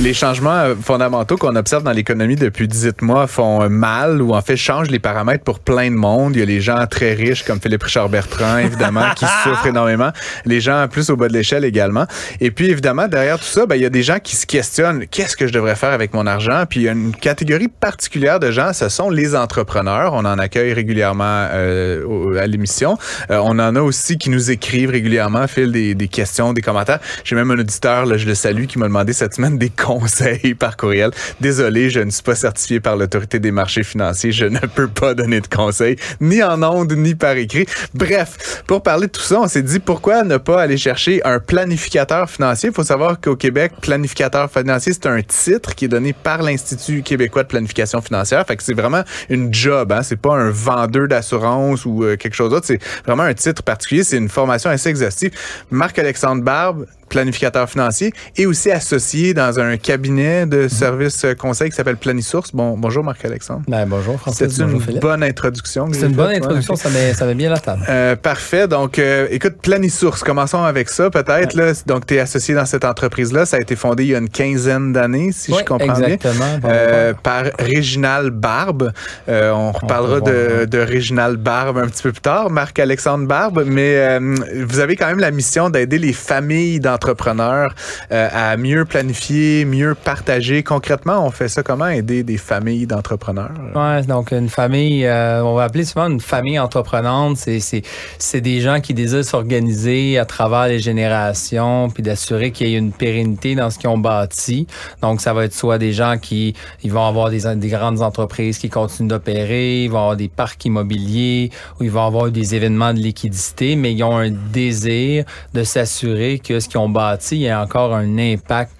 Les 0.00 0.14
changements 0.14 0.50
euh, 0.50 0.74
fondamentaux 0.80 1.36
qu'on 1.36 1.56
observe 1.56 1.82
dans 1.82 1.90
l'économie 1.90 2.36
depuis 2.36 2.68
18 2.68 3.02
mois 3.02 3.26
font 3.26 3.62
euh, 3.62 3.68
mal 3.68 4.22
ou 4.22 4.32
en 4.32 4.40
fait 4.40 4.56
changent 4.56 4.92
les 4.92 5.00
paramètres 5.00 5.42
pour 5.42 5.58
plein 5.58 5.90
de 5.90 5.96
monde. 5.96 6.36
Il 6.36 6.38
y 6.38 6.42
a 6.42 6.44
les 6.44 6.60
gens 6.60 6.86
très 6.86 7.14
riches 7.14 7.42
comme 7.42 7.60
Philippe 7.60 7.82
Richard 7.82 8.08
Bertrand, 8.08 8.58
évidemment, 8.58 9.06
qui 9.16 9.24
souffrent 9.42 9.66
énormément. 9.66 10.10
Les 10.44 10.60
gens 10.60 10.86
plus 10.88 11.10
au 11.10 11.16
bas 11.16 11.26
de 11.26 11.32
l'échelle 11.32 11.64
également. 11.64 12.06
Et 12.40 12.52
puis, 12.52 12.70
évidemment, 12.70 13.08
derrière 13.08 13.40
tout 13.40 13.44
ça, 13.44 13.66
ben, 13.66 13.74
il 13.74 13.82
y 13.82 13.86
a 13.86 13.90
des 13.90 14.04
gens 14.04 14.20
qui 14.20 14.36
se 14.36 14.46
questionnent 14.46 15.04
qu'est-ce 15.08 15.36
que 15.36 15.48
je 15.48 15.52
devrais 15.52 15.74
faire 15.74 15.90
avec 15.90 16.14
mon 16.14 16.28
argent? 16.28 16.62
Puis, 16.70 16.80
il 16.80 16.82
y 16.84 16.88
a 16.88 16.92
une 16.92 17.10
catégorie 17.10 17.66
particulière 17.66 18.38
de 18.38 18.52
gens, 18.52 18.72
ce 18.72 18.88
sont 18.88 19.10
les 19.10 19.34
entrepreneurs. 19.34 20.14
On 20.14 20.24
en 20.24 20.38
accueille 20.38 20.74
régulièrement 20.74 21.48
euh, 21.50 22.38
à 22.40 22.46
l'émission. 22.46 22.98
on 23.30 23.58
en 23.58 23.74
a 23.74 23.80
aussi 23.80 24.16
qui 24.16 24.30
nous 24.30 24.52
écrivent 24.52 24.90
régulièrement, 24.90 25.48
Phil, 25.48 25.72
des, 25.72 25.96
des 25.96 26.08
questions, 26.08 26.52
des 26.52 26.62
commentaires. 26.62 27.00
J'ai 27.24 27.34
même 27.34 27.50
un 27.50 27.58
auditeur, 27.58 28.06
là, 28.06 28.16
je 28.16 28.26
le 28.26 28.36
salue, 28.36 28.66
qui 28.66 28.78
m'a 28.78 28.86
demandé 28.86 29.12
cette 29.12 29.34
semaine 29.34 29.58
des 29.58 29.70
conseils 29.88 30.54
par 30.54 30.76
courriel. 30.76 31.10
Désolé, 31.40 31.88
je 31.88 32.00
ne 32.00 32.10
suis 32.10 32.22
pas 32.22 32.34
certifié 32.34 32.78
par 32.78 32.94
l'autorité 32.94 33.38
des 33.38 33.50
marchés 33.50 33.82
financiers. 33.82 34.32
Je 34.32 34.44
ne 34.44 34.58
peux 34.58 34.88
pas 34.88 35.14
donner 35.14 35.40
de 35.40 35.46
conseils, 35.46 35.96
ni 36.20 36.42
en 36.42 36.62
ondes, 36.62 36.92
ni 36.92 37.14
par 37.14 37.36
écrit. 37.36 37.66
Bref, 37.94 38.62
pour 38.66 38.82
parler 38.82 39.06
de 39.06 39.12
tout 39.12 39.22
ça, 39.22 39.40
on 39.40 39.48
s'est 39.48 39.62
dit 39.62 39.78
pourquoi 39.78 40.24
ne 40.24 40.36
pas 40.36 40.60
aller 40.60 40.76
chercher 40.76 41.24
un 41.24 41.40
planificateur 41.40 42.28
financier? 42.28 42.68
Il 42.68 42.74
faut 42.74 42.84
savoir 42.84 43.18
qu'au 43.18 43.34
Québec, 43.34 43.72
planificateur 43.80 44.50
financier, 44.50 44.92
c'est 44.92 45.06
un 45.06 45.22
titre 45.22 45.74
qui 45.74 45.86
est 45.86 45.88
donné 45.88 46.12
par 46.12 46.42
l'Institut 46.42 47.02
québécois 47.02 47.44
de 47.44 47.48
planification 47.48 48.02
financière. 48.02 48.44
Fait 48.46 48.56
que 48.56 48.62
c'est 48.62 48.74
vraiment 48.74 49.04
une 49.30 49.54
job, 49.54 49.90
hein. 49.92 50.02
C'est 50.02 50.20
pas 50.20 50.34
un 50.34 50.50
vendeur 50.50 51.08
d'assurance 51.08 51.86
ou 51.86 52.04
euh, 52.04 52.16
quelque 52.16 52.34
chose 52.34 52.50
d'autre. 52.50 52.66
C'est 52.66 52.80
vraiment 53.06 53.22
un 53.22 53.34
titre 53.34 53.62
particulier. 53.62 54.04
C'est 54.04 54.18
une 54.18 54.28
formation 54.28 54.68
assez 54.68 54.90
exhaustive. 54.90 55.30
Marc-Alexandre 55.70 56.42
Barbe, 56.42 56.84
planificateur 57.08 57.68
financier, 57.68 58.12
et 58.36 58.46
aussi 58.46 58.70
associé 58.70 59.34
dans 59.34 59.58
un 59.60 59.76
cabinet 59.76 60.46
de 60.46 60.62
mhm. 60.62 60.68
services 60.68 61.24
euh, 61.24 61.34
conseil 61.34 61.70
qui 61.70 61.76
s'appelle 61.76 61.96
Planisource. 61.96 62.52
Bon, 62.52 62.76
bonjour 62.76 63.04
Marc-Alexandre. 63.04 63.62
Ben, 63.68 63.86
bonjour 63.86 64.18
François. 64.18 64.48
C'est 64.48 64.62
une 64.62 65.00
bonne 65.00 65.22
introduction. 65.22 65.88
C'est 65.92 66.06
une 66.06 66.12
bonne 66.12 66.36
introduction, 66.36 66.76
ça, 66.76 66.90
met, 66.90 67.14
ça 67.14 67.26
met 67.26 67.34
bien 67.34 67.50
la 67.50 67.58
table. 67.58 67.82
Euh, 67.88 68.16
parfait. 68.16 68.68
Donc, 68.68 68.98
euh, 68.98 69.26
écoute, 69.30 69.56
Planisource, 69.62 70.22
commençons 70.22 70.62
avec 70.62 70.88
ça 70.88 71.10
peut-être. 71.10 71.54
Là. 71.54 71.72
Donc, 71.86 72.06
tu 72.06 72.14
es 72.14 72.20
associé 72.20 72.54
dans 72.54 72.66
cette 72.66 72.84
entreprise-là. 72.84 73.46
Ça 73.46 73.56
a 73.56 73.60
été 73.60 73.76
fondé 73.76 74.04
il 74.04 74.10
y 74.10 74.14
a 74.14 74.18
une 74.18 74.28
quinzaine 74.28 74.92
d'années, 74.92 75.30
si 75.32 75.52
je 75.52 75.64
comprends 75.64 75.94
exactement, 75.94 76.58
bien. 76.58 76.70
Euh, 76.70 77.14
par 77.22 77.44
Réginal 77.58 78.30
Barbe. 78.30 78.92
Euh, 79.28 79.50
on 79.52 79.72
reparlera 79.72 80.20
de, 80.20 80.64
de 80.66 80.78
Réginal 80.78 81.36
Barbe 81.36 81.78
un 81.78 81.86
petit 81.86 82.02
peu 82.02 82.12
plus 82.12 82.20
tard, 82.20 82.50
Marc-Alexandre 82.50 83.26
Barbe. 83.26 83.64
Mais 83.66 84.18
vous 84.18 84.80
avez 84.80 84.96
quand 84.96 85.06
même 85.06 85.18
la 85.18 85.30
mission 85.30 85.70
d'aider 85.70 85.98
les 85.98 86.12
familles 86.12 86.80
dans 86.80 86.97
entrepreneurs 86.98 87.74
euh, 88.10 88.28
à 88.32 88.56
mieux 88.56 88.84
planifier, 88.84 89.64
mieux 89.64 89.94
partager. 89.94 90.64
Concrètement, 90.64 91.24
on 91.24 91.30
fait 91.30 91.48
ça 91.48 91.62
comment? 91.62 91.86
Aider 91.86 92.24
des 92.24 92.38
familles 92.38 92.86
d'entrepreneurs? 92.86 93.52
Ouais, 93.74 94.02
donc 94.02 94.32
une 94.32 94.48
famille, 94.48 95.06
euh, 95.06 95.44
on 95.44 95.54
va 95.54 95.64
appeler 95.64 95.84
souvent 95.84 96.08
une 96.10 96.20
famille 96.20 96.58
entreprenante, 96.58 97.36
c'est 97.38 98.40
des 98.40 98.60
gens 98.60 98.80
qui 98.80 98.94
désirent 98.94 99.24
s'organiser 99.24 100.18
à 100.18 100.24
travers 100.24 100.66
les 100.66 100.80
générations, 100.80 101.88
puis 101.88 102.02
d'assurer 102.02 102.50
qu'il 102.50 102.68
y 102.68 102.74
ait 102.74 102.78
une 102.78 102.92
pérennité 102.92 103.54
dans 103.54 103.70
ce 103.70 103.78
qu'ils 103.78 103.90
ont 103.90 103.98
bâti. 103.98 104.66
Donc, 105.00 105.20
ça 105.20 105.32
va 105.32 105.44
être 105.44 105.54
soit 105.54 105.78
des 105.78 105.92
gens 105.92 106.16
qui 106.18 106.54
ils 106.82 106.92
vont 106.92 107.06
avoir 107.06 107.30
des, 107.30 107.42
des 107.56 107.68
grandes 107.68 108.02
entreprises 108.02 108.58
qui 108.58 108.70
continuent 108.70 109.08
d'opérer, 109.08 109.84
ils 109.84 109.90
vont 109.90 109.98
avoir 109.98 110.16
des 110.16 110.28
parcs 110.28 110.64
immobiliers, 110.64 111.50
ou 111.78 111.84
ils 111.84 111.90
vont 111.90 112.06
avoir 112.06 112.30
des 112.30 112.54
événements 112.56 112.92
de 112.92 112.98
liquidité, 112.98 113.76
mais 113.76 113.92
ils 113.92 114.02
ont 114.02 114.16
un 114.16 114.30
désir 114.30 115.24
de 115.54 115.62
s'assurer 115.62 116.40
que 116.40 116.58
ce 116.60 116.68
qu'ils 116.68 116.78
ont 116.78 116.87
il 117.32 117.38
y 117.38 117.48
a 117.48 117.62
encore 117.62 117.94
un 117.94 118.18
impact 118.18 118.72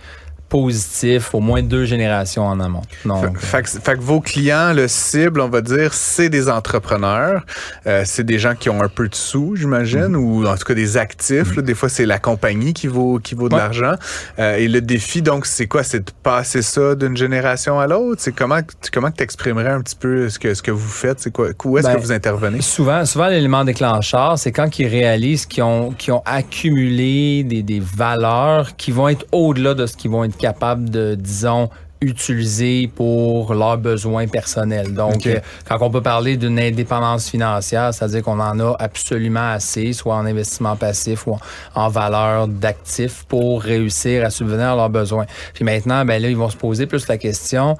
positif 0.48 1.34
au 1.34 1.40
moins 1.40 1.62
deux 1.62 1.84
générations 1.84 2.46
en 2.46 2.60
amont. 2.60 2.82
Donc, 3.04 3.38
fait, 3.38 3.62
que 3.62 4.00
vos 4.00 4.20
clients, 4.20 4.72
le 4.72 4.88
cible, 4.88 5.40
on 5.40 5.48
va 5.48 5.60
dire, 5.60 5.92
c'est 5.94 6.28
des 6.28 6.48
entrepreneurs, 6.48 7.44
euh, 7.86 8.02
c'est 8.04 8.24
des 8.24 8.38
gens 8.38 8.54
qui 8.54 8.70
ont 8.70 8.82
un 8.82 8.88
peu 8.88 9.08
de 9.08 9.14
sous, 9.14 9.56
j'imagine, 9.56 10.16
ou 10.16 10.46
en 10.46 10.56
tout 10.56 10.64
cas 10.64 10.74
des 10.74 10.96
actifs. 10.96 11.56
des 11.58 11.74
fois, 11.74 11.88
c'est 11.88 12.06
la 12.06 12.18
compagnie 12.18 12.72
qui 12.72 12.86
vaut 12.86 13.18
qui 13.18 13.34
vaut 13.34 13.48
de 13.48 13.56
l'argent. 13.56 13.92
Euh, 14.38 14.56
et 14.56 14.68
le 14.68 14.80
défi, 14.80 15.22
donc, 15.22 15.46
c'est 15.46 15.66
quoi? 15.66 15.82
C'est 15.82 16.00
de 16.00 16.10
passer 16.22 16.62
ça 16.62 16.94
d'une 16.94 17.16
génération 17.16 17.78
à 17.78 17.86
l'autre? 17.86 18.20
C'est 18.22 18.32
comment 18.34 18.60
comment 18.92 19.10
t'exprimerais 19.10 19.70
un 19.70 19.82
petit 19.82 19.96
peu 19.96 20.28
ce 20.28 20.38
que 20.38 20.54
ce 20.54 20.62
que 20.62 20.70
vous 20.70 20.88
faites? 20.88 21.20
C'est 21.20 21.32
quoi 21.32 21.48
Où 21.64 21.78
est-ce 21.78 21.88
que 21.88 21.92
ben, 21.92 22.00
vous 22.00 22.12
intervenez? 22.12 22.62
Souvent, 22.62 23.04
souvent 23.04 23.28
l'élément 23.28 23.64
déclencheur, 23.64 24.38
c'est 24.38 24.52
quand 24.52 24.78
ils 24.78 24.86
réalisent 24.86 25.46
qu'ils 25.46 25.62
ont 25.62 25.90
qu'ils 25.92 26.14
ont 26.14 26.22
accumulé 26.24 27.44
des, 27.44 27.62
des 27.62 27.80
valeurs 27.80 28.76
qui 28.76 28.92
vont 28.92 29.08
être 29.08 29.26
au-delà 29.32 29.74
de 29.74 29.86
ce 29.86 29.96
qu'ils 29.96 30.10
vont 30.10 30.24
être 30.24 30.37
capable 30.38 30.90
de, 30.90 31.14
disons, 31.14 31.68
utiliser 32.00 32.90
pour 32.94 33.54
leurs 33.54 33.78
besoins 33.78 34.28
personnels. 34.28 34.94
Donc, 34.94 35.26
euh, 35.26 35.40
quand 35.68 35.78
on 35.80 35.90
peut 35.90 36.00
parler 36.00 36.36
d'une 36.36 36.58
indépendance 36.58 37.28
financière, 37.28 37.92
c'est-à-dire 37.92 38.22
qu'on 38.22 38.38
en 38.38 38.58
a 38.60 38.76
absolument 38.78 39.50
assez, 39.50 39.92
soit 39.92 40.14
en 40.14 40.24
investissement 40.24 40.76
passif 40.76 41.26
ou 41.26 41.36
en, 41.74 41.88
valeur 41.88 42.46
d'actifs 42.46 43.24
pour 43.28 43.62
réussir 43.62 44.24
à 44.24 44.30
subvenir 44.30 44.68
à 44.68 44.76
leurs 44.76 44.90
besoins. 44.90 45.26
Puis 45.54 45.64
maintenant, 45.64 46.04
ben 46.04 46.22
là, 46.22 46.28
ils 46.28 46.36
vont 46.36 46.50
se 46.50 46.56
poser 46.56 46.86
plus 46.86 47.08
la 47.08 47.18
question, 47.18 47.76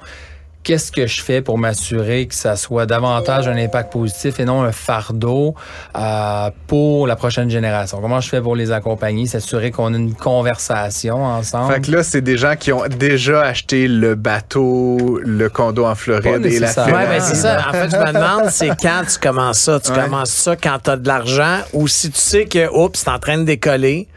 qu'est-ce 0.63 0.91
que 0.91 1.07
je 1.07 1.21
fais 1.21 1.41
pour 1.41 1.57
m'assurer 1.57 2.27
que 2.27 2.35
ça 2.35 2.55
soit 2.55 2.85
davantage 2.85 3.47
un 3.47 3.57
impact 3.57 3.91
positif 3.91 4.39
et 4.39 4.45
non 4.45 4.61
un 4.61 4.71
fardeau 4.71 5.55
euh, 5.97 6.49
pour 6.67 7.07
la 7.07 7.15
prochaine 7.15 7.49
génération? 7.49 8.01
Comment 8.01 8.21
je 8.21 8.29
fais 8.29 8.41
pour 8.41 8.55
les 8.55 8.71
accompagner, 8.71 9.25
s'assurer 9.25 9.71
qu'on 9.71 9.93
a 9.93 9.97
une 9.97 10.13
conversation 10.13 11.23
ensemble? 11.23 11.73
Fait 11.73 11.81
que 11.81 11.91
là, 11.91 12.03
c'est 12.03 12.21
des 12.21 12.37
gens 12.37 12.55
qui 12.55 12.71
ont 12.71 12.83
déjà 12.87 13.41
acheté 13.41 13.87
le 13.87 14.15
bateau, 14.15 15.19
le 15.23 15.49
condo 15.49 15.85
en 15.85 15.95
Floride 15.95 16.45
et 16.45 16.59
la 16.59 16.67
ferme. 16.67 16.91
Oui, 16.91 17.05
ben 17.07 17.21
c'est 17.21 17.35
ça. 17.35 17.69
En 17.69 17.71
fait, 17.71 17.89
je 17.89 17.97
me 17.97 18.13
demande, 18.13 18.49
c'est 18.49 18.69
quand 18.81 19.03
tu 19.11 19.17
commences 19.19 19.59
ça? 19.59 19.79
Tu 19.79 19.91
commences 19.91 20.29
ça 20.29 20.55
quand 20.55 20.77
tu 20.83 20.89
as 20.91 20.97
de 20.97 21.07
l'argent 21.07 21.59
ou 21.73 21.87
si 21.87 22.11
tu 22.11 22.19
sais 22.19 22.45
que, 22.45 22.69
oups, 22.69 22.99
c'est 22.99 23.09
en 23.09 23.19
train 23.19 23.37
de 23.37 23.43
décoller. 23.43 24.07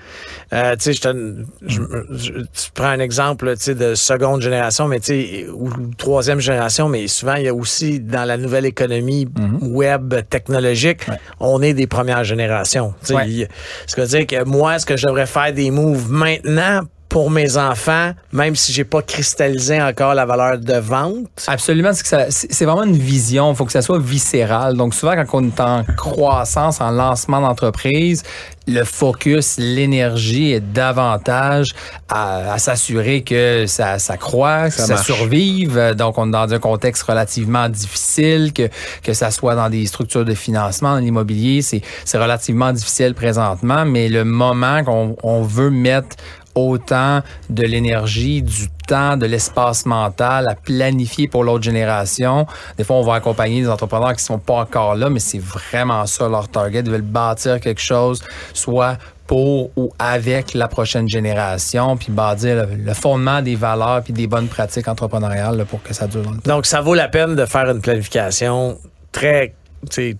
Euh, 0.53 0.77
tu 0.77 0.93
sais, 0.93 1.01
tu 1.01 2.71
prends 2.75 2.89
un 2.89 3.01
exemple 3.01 3.55
de 3.57 3.95
seconde 3.95 4.43
génération, 4.43 4.87
mais 4.87 5.01
tu 5.01 5.49
ou 5.51 5.71
troisième 5.97 6.41
génération, 6.41 6.89
mais 6.89 7.07
souvent, 7.09 7.35
il 7.35 7.45
y 7.45 7.49
a 7.49 7.55
aussi 7.55 8.01
dans 8.01 8.25
la 8.25 8.37
nouvelle 8.37 8.67
économie 8.67 9.27
mm-hmm. 9.27 9.71
web 9.71 10.15
technologique, 10.29 11.07
on 11.41 11.63
est 11.63 11.75
des 11.75 11.87
premières 11.87 12.25
générations. 12.25 12.95
Ce 13.03 13.95
qui 13.95 14.01
veut 14.01 14.07
dire 14.07 14.27
que 14.27 14.45
moi, 14.45 14.77
est-ce 14.77 14.87
que 14.87 14.97
je 14.97 15.07
devrais 15.07 15.27
faire 15.27 15.53
des 15.53 15.71
moves 15.71 16.11
maintenant 16.11 16.83
pour 17.13 17.31
mes 17.31 17.59
enfants, 17.59 18.13
même 18.33 18.57
si 18.57 18.73
j'ai 18.73 18.85
pas 18.85 19.03
cristallisé 19.03 19.81
encore 19.83 20.15
la 20.15 20.25
valeur 20.25 20.59
de 20.59 20.79
vente? 20.79 21.29
Absolument, 21.47 21.91
c'est 21.93 22.65
vraiment 22.65 22.85
une 22.85 22.97
vision. 22.97 23.53
Il 23.53 23.57
faut 23.57 23.67
que 23.67 23.73
ça 23.73 23.83
soit 23.83 23.99
viscéral. 23.99 24.79
Donc 24.79 24.95
souvent, 24.95 25.15
quand 25.15 25.43
on 25.43 25.47
est 25.47 25.61
en 25.61 25.85
croissance, 25.95 26.81
en 26.81 26.91
lancement 26.91 27.43
d'entreprise, 27.43 28.23
le 28.67 28.85
focus, 28.85 29.57
l'énergie 29.59 30.53
est 30.53 30.61
davantage 30.61 31.75
à, 32.09 32.59
s'assurer 32.59 33.23
que 33.23 33.67
ça, 33.67 33.99
ça 33.99 34.17
croît, 34.17 34.71
que 34.71 34.75
ça, 34.75 34.97
survive. 34.97 35.95
Donc, 35.97 36.17
on 36.17 36.29
est 36.29 36.33
dans 36.33 36.53
un 36.53 36.59
contexte 36.59 37.03
relativement 37.03 37.69
difficile, 37.69 38.53
que, 38.55 38.69
que 39.03 39.13
ça 39.13 39.31
soit 39.31 39.55
dans 39.55 39.69
des 39.69 39.85
structures 39.87 40.25
de 40.25 40.35
financement, 40.35 40.95
dans 40.95 41.01
l'immobilier, 41.01 41.61
c'est 41.63 41.83
relativement 42.19 42.73
difficile 42.73 43.15
présentement, 43.15 43.85
mais 43.85 44.09
le 44.09 44.25
moment 44.25 44.85
qu'on 44.85 45.17
on 45.23 45.43
veut 45.43 45.71
mettre 45.71 46.17
autant 46.55 47.21
de 47.51 47.63
l'énergie, 47.63 48.43
du 48.43 48.69
temps, 48.87 49.17
de 49.17 49.27
l'espace 49.27 49.87
mental 49.87 50.49
à 50.49 50.55
planifier 50.55 51.29
pour 51.29 51.45
l'autre 51.45 51.65
génération. 51.65 52.47
Des 52.77 52.85
fois, 52.85 52.97
on 52.97 53.03
va 53.03 53.15
accompagner 53.15 53.63
des 53.63 53.69
entrepreneurs 53.69 54.15
qui 54.15 54.25
sont 54.25 54.39
pas 54.39 54.55
encore 54.55 54.95
là, 54.95 55.09
mais 55.09 55.21
c'est 55.21 55.39
vraiment 55.39 56.05
ça 56.07 56.29
leur 56.29 56.49
target. 56.49 56.81
Ils 56.81 56.91
veulent 56.91 57.03
bâtir 57.03 57.61
quelque 57.61 57.81
chose, 57.81 58.23
soit 58.53 58.99
pour 59.27 59.71
ou 59.77 59.93
avec 59.99 60.53
la 60.53 60.69
prochaine 60.69 61.09
génération, 61.09 61.97
puis 61.97 62.09
bâtir 62.11 62.67
le, 62.67 62.95
fondement 62.95 63.41
des 63.41 63.57
valeurs 63.57 64.03
puis 64.03 64.13
des 64.13 64.27
bonnes 64.27 64.49
pratiques 64.49 64.89
entrepreneuriales 64.89 65.65
pour 65.65 65.83
que 65.83 65.95
ça 65.95 66.07
dure. 66.07 66.31
Donc, 66.45 66.67
ça 66.67 66.81
vaut 66.81 66.95
la 66.95 67.09
peine 67.09 67.35
de 67.35 67.47
faire 67.47 67.71
une 67.71 67.81
planification 67.81 68.79
très 69.11 69.55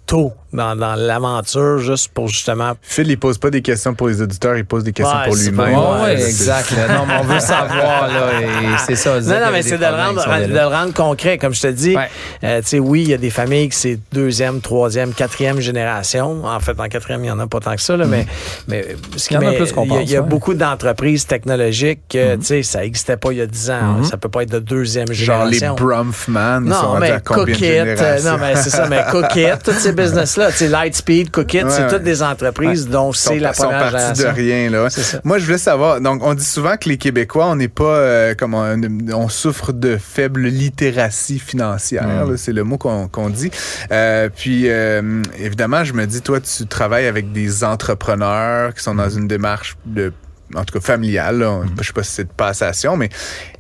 tôt 0.07 0.33
dans, 0.53 0.77
dans 0.77 0.95
l'aventure 0.95 1.79
juste 1.79 2.09
pour 2.13 2.29
justement. 2.29 2.73
Phil, 2.83 3.11
il 3.11 3.19
pose 3.19 3.39
pas 3.39 3.51
des 3.51 3.63
questions 3.63 3.95
pour 3.95 4.09
les 4.09 4.21
auditeurs, 4.21 4.57
il 4.57 4.65
pose 4.65 4.85
des 4.85 4.93
questions 4.93 5.17
pour 5.25 5.35
lui-même. 5.35 5.75
Oui, 5.75 6.03
ouais, 6.03 6.23
exact. 6.23 6.73
non, 6.89 7.07
mais 7.07 7.15
on 7.21 7.25
veut 7.25 7.41
savoir, 7.41 8.09
là, 8.09 8.41
et 8.41 8.79
c'est 8.87 8.97
ça. 8.97 9.21
Non, 9.21 9.47
non, 9.47 9.53
mais 9.53 9.63
c'est 9.63 9.79
de, 9.79 9.85
le 9.85 9.91
rendre, 9.91 10.47
de 10.47 10.53
le 10.53 10.67
rendre 10.67 10.93
concret. 10.93 11.39
Comme 11.39 11.55
je 11.55 11.63
te 11.63 11.67
dis, 11.69 11.97
euh, 12.45 12.61
tu 12.61 12.69
sais, 12.69 12.79
oui, 12.79 13.03
il 13.03 13.09
y 13.11 13.15
a 13.15 13.19
des 13.19 13.31
familles 13.31 13.69
qui 13.69 13.77
c'est 13.77 13.99
deuxième, 14.13 14.61
troisième, 14.61 15.13
quatrième 15.13 15.61
génération. 15.61 16.45
En 16.45 16.61
fait, 16.61 16.79
en 16.79 16.89
quatrième, 16.89 17.25
il 17.25 17.29
y 17.29 17.31
en 17.31 17.39
a 17.39 17.47
pas 17.47 17.61
tant 17.61 17.75
que 17.75 17.83
ça, 17.83 17.97
là, 17.97 18.07
mais, 18.07 18.27
mais 18.69 18.85
il 19.31 19.35
y 19.35 19.37
en 19.37 19.47
a 19.47 19.53
plus 19.53 19.73
qu'on 19.73 20.01
Il 20.01 20.11
y 20.11 20.17
a, 20.17 20.23
beaucoup 20.23 20.55
d'entreprises 20.55 21.27
technologiques 21.27 22.01
que, 22.09 22.37
mm-hmm. 22.37 22.39
tu 22.39 22.45
sais, 22.45 22.63
ça 22.63 22.81
n'existait 22.81 23.17
pas 23.17 23.33
il 23.33 23.39
y 23.39 23.41
a 23.41 23.47
dix 23.47 23.71
ans. 23.71 24.01
Mm-hmm. 24.01 24.05
Ça 24.05 24.17
peut 24.17 24.29
pas 24.29 24.43
être 24.43 24.53
de 24.53 24.59
deuxième 24.59 25.13
génération. 25.13 25.61
Genre 25.61 25.77
les 25.77 25.83
Brumfman, 25.83 26.61
non, 26.61 26.99
mais 26.99 27.21
Cookit, 27.25 27.65
euh, 27.65 28.23
non, 28.23 28.39
mais 28.41 28.57
c'est 28.57 28.71
ça, 28.71 28.87
mais 28.89 29.03
Cookit, 29.57 29.73
tous 29.73 29.79
ces 29.79 29.93
business-là 29.93 30.51
Lightspeed, 30.69 31.31
Cookit, 31.31 31.65
c'est 31.69 31.89
toutes 31.89 32.03
des 32.03 32.23
entreprises 32.23 32.89
dont 32.89 33.13
c'est 33.13 33.39
la 33.39 33.53
première 33.53 33.91
sont 33.91 33.97
partis 33.97 34.23
de 34.23 34.27
rien, 34.27 34.71
là. 34.71 34.89
Moi, 35.25 35.39
je 35.39 35.45
voulais 35.45 35.59
savoir, 35.59 36.01
donc, 36.01 36.23
on 36.23 36.35
dit 36.35 36.45
souvent 36.45 36.77
que 36.77 36.89
les 36.89 36.97
Québécois, 36.97 37.47
on 37.47 37.57
n'est 37.57 37.69
pas, 37.69 37.97
euh, 37.97 38.35
comme 38.35 38.55
on, 38.55 39.29
souffre 39.29 39.73
de 39.73 39.97
faible 39.97 40.43
littératie 40.43 41.39
financière, 41.39 42.27
mm. 42.27 42.37
c'est 42.37 42.53
le 42.53 42.65
mot 42.65 42.79
qu'on 42.79 43.31
dit. 43.31 43.51
Euh, 43.91 44.29
puis, 44.35 44.69
euh, 44.69 45.23
évidemment, 45.39 45.85
je 45.85 45.93
me 45.93 46.07
dis, 46.07 46.21
toi, 46.21 46.41
tu 46.41 46.67
travailles 46.67 47.07
avec 47.07 47.33
des 47.33 47.65
entrepreneurs 47.65 48.75
qui 48.75 48.83
sont 48.83 48.95
dans 48.95 49.09
mm. 49.09 49.19
une 49.19 49.29
démarche 49.29 49.77
de 49.87 50.13
en 50.55 50.65
tout 50.65 50.79
cas 50.79 50.85
familiale, 50.85 51.39
mm. 51.39 51.77
je 51.81 51.87
sais 51.87 51.93
pas 51.95 52.03
si 52.03 52.13
c'est 52.13 52.25
de 52.25 52.33
passation, 52.33 52.97
mais 52.99 53.09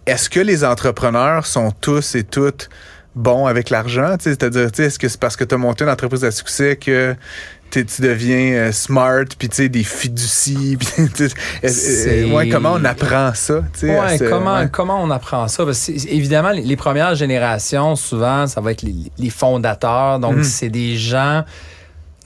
est-ce 0.04 0.28
que 0.28 0.40
les 0.40 0.62
entrepreneurs 0.62 1.46
sont 1.46 1.70
tous 1.70 2.14
et 2.14 2.24
toutes 2.24 2.68
bon 3.14 3.46
avec 3.46 3.70
l'argent? 3.70 4.16
C'est-à-dire, 4.18 4.70
est-ce 4.78 4.98
que 4.98 5.08
c'est 5.08 5.20
parce 5.20 5.36
que 5.36 5.44
tu 5.44 5.54
as 5.54 5.58
monté 5.58 5.84
une 5.84 5.90
entreprise 5.90 6.24
à 6.24 6.30
succès 6.30 6.76
que 6.76 7.14
tu 7.72 8.02
deviens 8.02 8.52
euh, 8.52 8.72
smart, 8.72 9.24
puis 9.38 9.48
tu 9.48 9.56
sais, 9.56 9.68
des 9.68 9.82
fiducies. 9.82 10.76
ouais, 11.62 12.48
comment 12.50 12.74
on 12.74 12.84
apprend 12.84 13.32
ça? 13.34 13.62
Ouais, 13.82 14.18
comment, 14.18 14.66
comment 14.68 15.02
on 15.02 15.10
apprend 15.10 15.48
ça? 15.48 15.64
évidemment, 16.08 16.50
les, 16.50 16.76
premières 16.76 17.14
générations, 17.14 17.96
souvent, 17.96 18.46
ça 18.46 18.60
va 18.60 18.72
être 18.72 18.82
les, 18.82 19.30
fondateurs. 19.30 20.18
Donc, 20.18 20.36
mm. 20.36 20.44
c'est 20.44 20.68
des 20.68 20.96
gens 20.96 21.44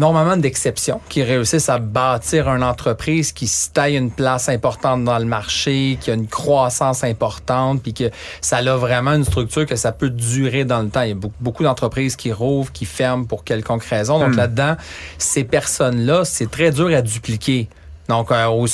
normalement 0.00 0.36
d'exception, 0.36 1.00
qui 1.08 1.22
réussissent 1.22 1.68
à 1.68 1.78
bâtir 1.78 2.48
une 2.48 2.62
entreprise 2.62 3.32
qui 3.32 3.46
se 3.46 3.70
taille 3.70 3.96
une 3.96 4.10
place 4.10 4.48
importante 4.48 5.04
dans 5.04 5.18
le 5.18 5.24
marché, 5.24 5.98
qui 6.00 6.10
a 6.10 6.14
une 6.14 6.26
croissance 6.26 7.04
importante, 7.04 7.82
puis 7.82 7.94
que 7.94 8.10
ça 8.40 8.58
a 8.58 8.76
vraiment 8.76 9.12
une 9.12 9.24
structure 9.24 9.66
que 9.66 9.76
ça 9.76 9.92
peut 9.92 10.10
durer 10.10 10.64
dans 10.64 10.82
le 10.82 10.88
temps. 10.88 11.02
Il 11.02 11.08
y 11.08 11.12
a 11.12 11.28
beaucoup, 11.40 11.62
d'entreprises 11.62 12.16
qui 12.16 12.32
rouvrent, 12.32 12.72
qui 12.72 12.84
ferment 12.84 13.24
pour 13.24 13.44
quelconque 13.44 13.84
raison. 13.84 14.18
Donc 14.18 14.34
hmm. 14.34 14.36
là-dedans, 14.36 14.76
ces 15.18 15.44
personnes-là, 15.44 16.24
c'est 16.24 16.50
très 16.50 16.70
dur 16.70 16.88
à 16.94 17.02
dupliquer. 17.02 17.68
Donc, 18.08 18.30
euh, 18.30 18.66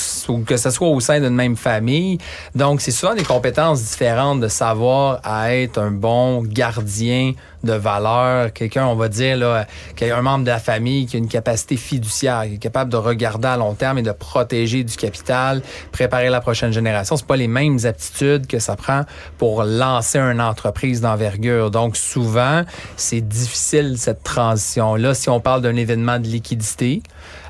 que 0.45 0.57
ce 0.57 0.69
soit 0.69 0.87
au 0.87 0.99
sein 0.99 1.19
d'une 1.19 1.35
même 1.35 1.55
famille. 1.55 2.17
Donc, 2.55 2.81
c'est 2.81 2.91
souvent 2.91 3.15
des 3.15 3.23
compétences 3.23 3.83
différentes 3.83 4.39
de 4.39 4.47
savoir 4.47 5.19
à 5.23 5.55
être 5.55 5.79
un 5.79 5.91
bon 5.91 6.43
gardien 6.43 7.33
de 7.63 7.73
valeur, 7.73 8.51
quelqu'un, 8.51 8.85
on 8.87 8.95
va 8.95 9.07
dire, 9.07 9.37
là, 9.37 9.65
un 10.01 10.21
membre 10.21 10.43
de 10.43 10.49
la 10.49 10.59
famille 10.59 11.05
qui 11.05 11.15
a 11.15 11.19
une 11.19 11.29
capacité 11.29 11.77
fiduciaire, 11.77 12.43
qui 12.43 12.55
est 12.55 12.57
capable 12.57 12.91
de 12.91 12.97
regarder 12.97 13.47
à 13.47 13.57
long 13.57 13.73
terme 13.73 13.99
et 13.99 14.01
de 14.01 14.11
protéger 14.11 14.83
du 14.83 14.95
capital, 14.97 15.61
préparer 15.91 16.29
la 16.29 16.41
prochaine 16.41 16.73
génération. 16.73 17.15
C'est 17.15 17.25
pas 17.25 17.37
les 17.37 17.47
mêmes 17.47 17.79
aptitudes 17.85 18.47
que 18.47 18.59
ça 18.59 18.75
prend 18.75 19.03
pour 19.37 19.63
lancer 19.63 20.19
une 20.19 20.41
entreprise 20.41 20.99
d'envergure. 20.99 21.71
Donc, 21.71 21.95
souvent, 21.95 22.63
c'est 22.97 23.21
difficile, 23.21 23.95
cette 23.97 24.23
transition-là. 24.23 25.13
Si 25.13 25.29
on 25.29 25.39
parle 25.39 25.61
d'un 25.61 25.77
événement 25.77 26.19
de 26.19 26.27
liquidité, 26.27 27.01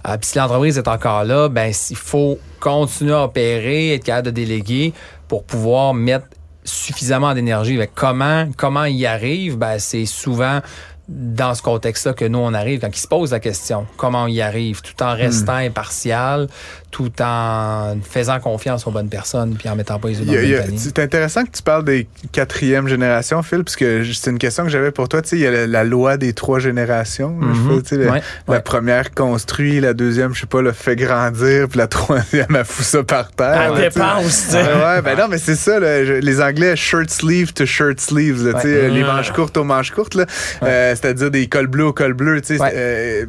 euh, 0.08 0.18
puis 0.18 0.30
si 0.30 0.38
l'entreprise 0.38 0.78
est 0.78 0.88
encore 0.88 1.24
là, 1.24 1.50
ben, 1.50 1.72
il 1.90 1.96
faut 1.96 2.40
continuer 2.60 3.14
à 3.14 3.24
opérer, 3.24 3.94
être 3.94 4.04
capable 4.04 4.28
de 4.28 4.32
déléguer 4.32 4.94
pour 5.28 5.44
pouvoir 5.44 5.94
mettre 5.94 6.28
suffisamment 6.64 7.34
d'énergie. 7.34 7.80
Comment, 7.94 8.50
comment 8.58 8.86
y 8.86 9.06
arrive? 9.06 9.58
Ben, 9.58 9.80
c'est 9.80 10.06
souvent 10.06 10.62
dans 11.10 11.54
ce 11.54 11.62
contexte-là 11.62 12.14
que 12.14 12.26
nous, 12.26 12.40
on 12.40 12.54
arrive, 12.54 12.80
quand 12.80 12.88
il 12.88 13.00
se 13.00 13.08
pose 13.08 13.32
la 13.32 13.40
question, 13.40 13.86
comment 13.98 14.24
on 14.24 14.28
y 14.28 14.42
arrive, 14.42 14.82
tout 14.82 15.02
en 15.04 15.14
restant 15.14 15.58
hmm. 15.58 15.68
impartial, 15.68 16.48
tout 16.94 17.12
en 17.22 17.96
faisant 18.08 18.40
confiance 18.40 18.86
aux 18.86 18.92
bonnes 18.92 19.10
personnes, 19.10 19.56
puis 19.56 19.68
en 19.68 19.76
mettant 19.76 19.98
pas 19.98 20.10
les 20.10 20.20
yeux 20.20 20.58
dans 20.62 20.78
C'est 20.78 21.00
intéressant 21.00 21.44
que 21.44 21.50
tu 21.50 21.64
parles 21.64 21.84
des 21.84 22.08
quatrième 22.32 22.88
générations, 22.88 23.42
Phil, 23.42 23.64
puisque 23.64 23.84
c'est 24.14 24.30
une 24.30 24.38
question 24.38 24.64
que 24.64 24.70
j'avais 24.70 24.92
pour 24.92 25.10
toi. 25.10 25.24
Tu 25.24 25.30
sais, 25.30 25.38
il 25.38 25.42
y 25.42 25.48
a 25.48 25.66
la, 25.66 25.84
loi 25.84 26.18
des 26.18 26.34
trois 26.34 26.60
générations. 26.60 27.36
Mm-hmm. 27.42 28.22
la, 28.48 28.60
première 28.62 29.12
construit, 29.12 29.80
la 29.80 29.96
deuxième, 29.96 30.36
je 30.36 30.42
sais 30.42 30.46
pas, 30.46 30.62
le 30.62 30.72
fait 30.72 30.96
grandir, 30.96 31.68
puis 31.68 31.80
la 31.80 31.88
troisième, 31.88 32.56
elle 32.56 32.64
fout 32.64 32.86
ça 32.86 33.04
par 33.04 33.32
terre. 33.32 33.74
Elle 33.76 33.90
dépense, 33.90 34.46
tu 34.46 34.52
sais. 34.52 34.62
Ouais, 34.62 35.02
ben 35.02 35.18
non, 35.18 35.28
mais 35.28 35.40
c'est 35.40 35.56
ça, 35.56 35.80
les 35.80 36.42
Anglais, 36.42 36.76
shirt 36.76 37.10
sleeve 37.10 37.54
to 37.54 37.66
shirt 37.66 38.00
sleeves, 38.00 38.54
tu 38.54 38.62
sais, 38.62 38.90
les 38.90 39.04
manches 39.04 39.32
courtes 39.32 39.58
aux 39.58 39.64
manches 39.64 39.92
courtes, 39.92 40.14
là. 40.14 40.26
Euh, 40.62 40.96
c'est-à-dire 40.96 41.32
des 41.32 41.48
cols 41.48 41.68
bleus 41.68 41.86
au 41.86 41.94
col 41.94 42.14
bleu. 42.14 42.40
Tu 42.42 42.58
sais, 42.58 42.64
euh, 42.64 43.26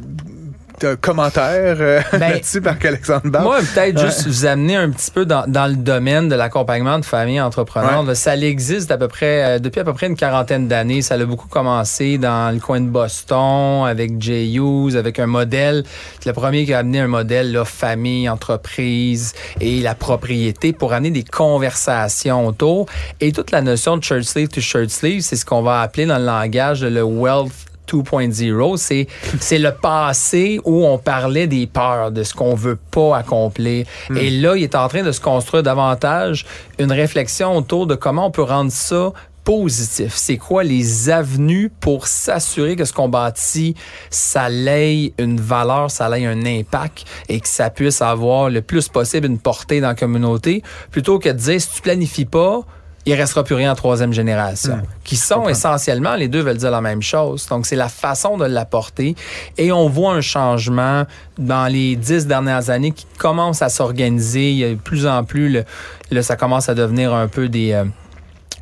un 0.83 0.95
commentaire 0.95 1.77
euh, 1.79 2.01
ben, 2.11 2.19
là-dessus 2.19 2.61
par 2.61 2.75
Alexandre 2.83 3.29
Barre? 3.29 3.43
Moi, 3.43 3.59
peut-être 3.59 3.99
juste 3.99 4.27
vous 4.27 4.45
amener 4.45 4.75
un 4.75 4.89
petit 4.89 5.11
peu 5.11 5.25
dans, 5.25 5.45
dans 5.47 5.67
le 5.67 5.75
domaine 5.75 6.29
de 6.29 6.35
l'accompagnement 6.35 6.99
de 6.99 7.05
familles 7.05 7.41
entrepreneurs. 7.41 8.03
Ça 8.15 8.35
existe 8.35 8.91
à 8.91 8.97
peu 8.97 9.07
près, 9.07 9.43
euh, 9.43 9.59
depuis 9.59 9.79
à 9.79 9.83
peu 9.83 9.93
près 9.93 10.07
une 10.07 10.15
quarantaine 10.15 10.67
d'années. 10.67 11.01
Ça 11.01 11.15
a 11.15 11.25
beaucoup 11.25 11.47
commencé 11.47 12.17
dans 12.17 12.53
le 12.53 12.59
coin 12.59 12.81
de 12.81 12.89
Boston 12.89 13.85
avec 13.87 14.21
Jay 14.21 14.51
Hughes, 14.51 14.95
avec 14.95 15.19
un 15.19 15.27
modèle. 15.27 15.83
C'est 16.19 16.29
le 16.29 16.33
premier 16.33 16.65
qui 16.65 16.73
a 16.73 16.79
amené 16.79 16.99
un 16.99 17.07
modèle 17.07 17.51
là, 17.51 17.65
famille, 17.65 18.29
entreprise 18.29 19.33
et 19.61 19.81
la 19.81 19.95
propriété 19.95 20.73
pour 20.73 20.93
amener 20.93 21.11
des 21.11 21.23
conversations 21.23 22.47
autour. 22.47 22.87
Et 23.21 23.31
toute 23.31 23.51
la 23.51 23.61
notion 23.61 23.97
de 23.97 24.03
shirt 24.03 24.23
sleeve 24.23 24.49
to 24.49 24.61
shirt 24.61 24.89
sleeve, 24.89 25.21
c'est 25.21 25.35
ce 25.35 25.45
qu'on 25.45 25.61
va 25.61 25.81
appeler 25.81 26.05
dans 26.05 26.17
le 26.17 26.25
langage 26.25 26.83
le 26.83 27.03
wealth 27.03 27.53
2.0, 27.87 28.77
c'est 28.77 29.07
c'est 29.39 29.59
le 29.59 29.71
passé 29.71 30.59
où 30.63 30.85
on 30.85 30.97
parlait 30.97 31.47
des 31.47 31.67
peurs, 31.67 32.11
de 32.11 32.23
ce 32.23 32.33
qu'on 32.33 32.55
veut 32.55 32.77
pas 32.91 33.17
accomplir. 33.17 33.85
Hmm. 34.09 34.17
Et 34.17 34.29
là, 34.29 34.55
il 34.55 34.63
est 34.63 34.75
en 34.75 34.87
train 34.87 35.03
de 35.03 35.11
se 35.11 35.21
construire 35.21 35.63
davantage 35.63 36.45
une 36.79 36.91
réflexion 36.91 37.55
autour 37.57 37.87
de 37.87 37.95
comment 37.95 38.27
on 38.27 38.31
peut 38.31 38.43
rendre 38.43 38.71
ça 38.71 39.13
positif. 39.45 40.13
C'est 40.15 40.37
quoi 40.37 40.63
les 40.63 41.09
avenues 41.09 41.69
pour 41.69 42.07
s'assurer 42.07 42.75
que 42.75 42.83
ce 42.83 42.91
qu'on 42.91 43.07
bâtit, 43.07 43.75
ça 44.09 44.49
ait 44.49 45.13
une 45.17 45.39
valeur, 45.39 45.91
ça 45.91 46.09
ait 46.17 46.25
un 46.25 46.45
impact 46.45 47.05
et 47.29 47.39
que 47.39 47.47
ça 47.47 47.69
puisse 47.69 48.01
avoir 48.01 48.49
le 48.49 48.61
plus 48.61 48.89
possible 48.89 49.27
une 49.27 49.39
portée 49.39 49.79
dans 49.79 49.89
la 49.89 49.95
communauté, 49.95 50.63
plutôt 50.91 51.19
que 51.19 51.29
de 51.29 51.37
dire 51.37 51.61
si 51.61 51.69
tu 51.75 51.81
planifies 51.81 52.25
pas, 52.25 52.61
il 53.05 53.13
restera 53.13 53.43
plus 53.43 53.55
rien 53.55 53.71
en 53.71 53.75
troisième 53.75 54.13
génération, 54.13 54.77
hmm. 54.77 54.83
qui 55.03 55.15
sont 55.15 55.47
essentiellement, 55.47 56.15
les 56.15 56.27
deux 56.27 56.41
veulent 56.41 56.57
dire 56.57 56.71
la 56.71 56.81
même 56.81 57.01
chose. 57.01 57.47
Donc, 57.47 57.65
c'est 57.65 57.75
la 57.75 57.89
façon 57.89 58.37
de 58.37 58.45
l'apporter. 58.45 59.15
Et 59.57 59.71
on 59.71 59.87
voit 59.89 60.13
un 60.13 60.21
changement 60.21 61.05
dans 61.37 61.67
les 61.71 61.95
dix 61.95 62.25
dernières 62.25 62.69
années 62.69 62.91
qui 62.91 63.05
commence 63.17 63.61
à 63.61 63.69
s'organiser. 63.69 64.51
Il 64.51 64.57
y 64.57 64.63
a 64.63 64.69
de 64.69 64.75
plus 64.75 65.05
en 65.05 65.23
plus, 65.23 65.49
le, 65.49 65.65
là, 66.11 66.23
ça 66.23 66.35
commence 66.35 66.69
à 66.69 66.73
devenir 66.73 67.13
un 67.13 67.27
peu 67.27 67.47
des... 67.47 67.73
Euh, 67.73 67.85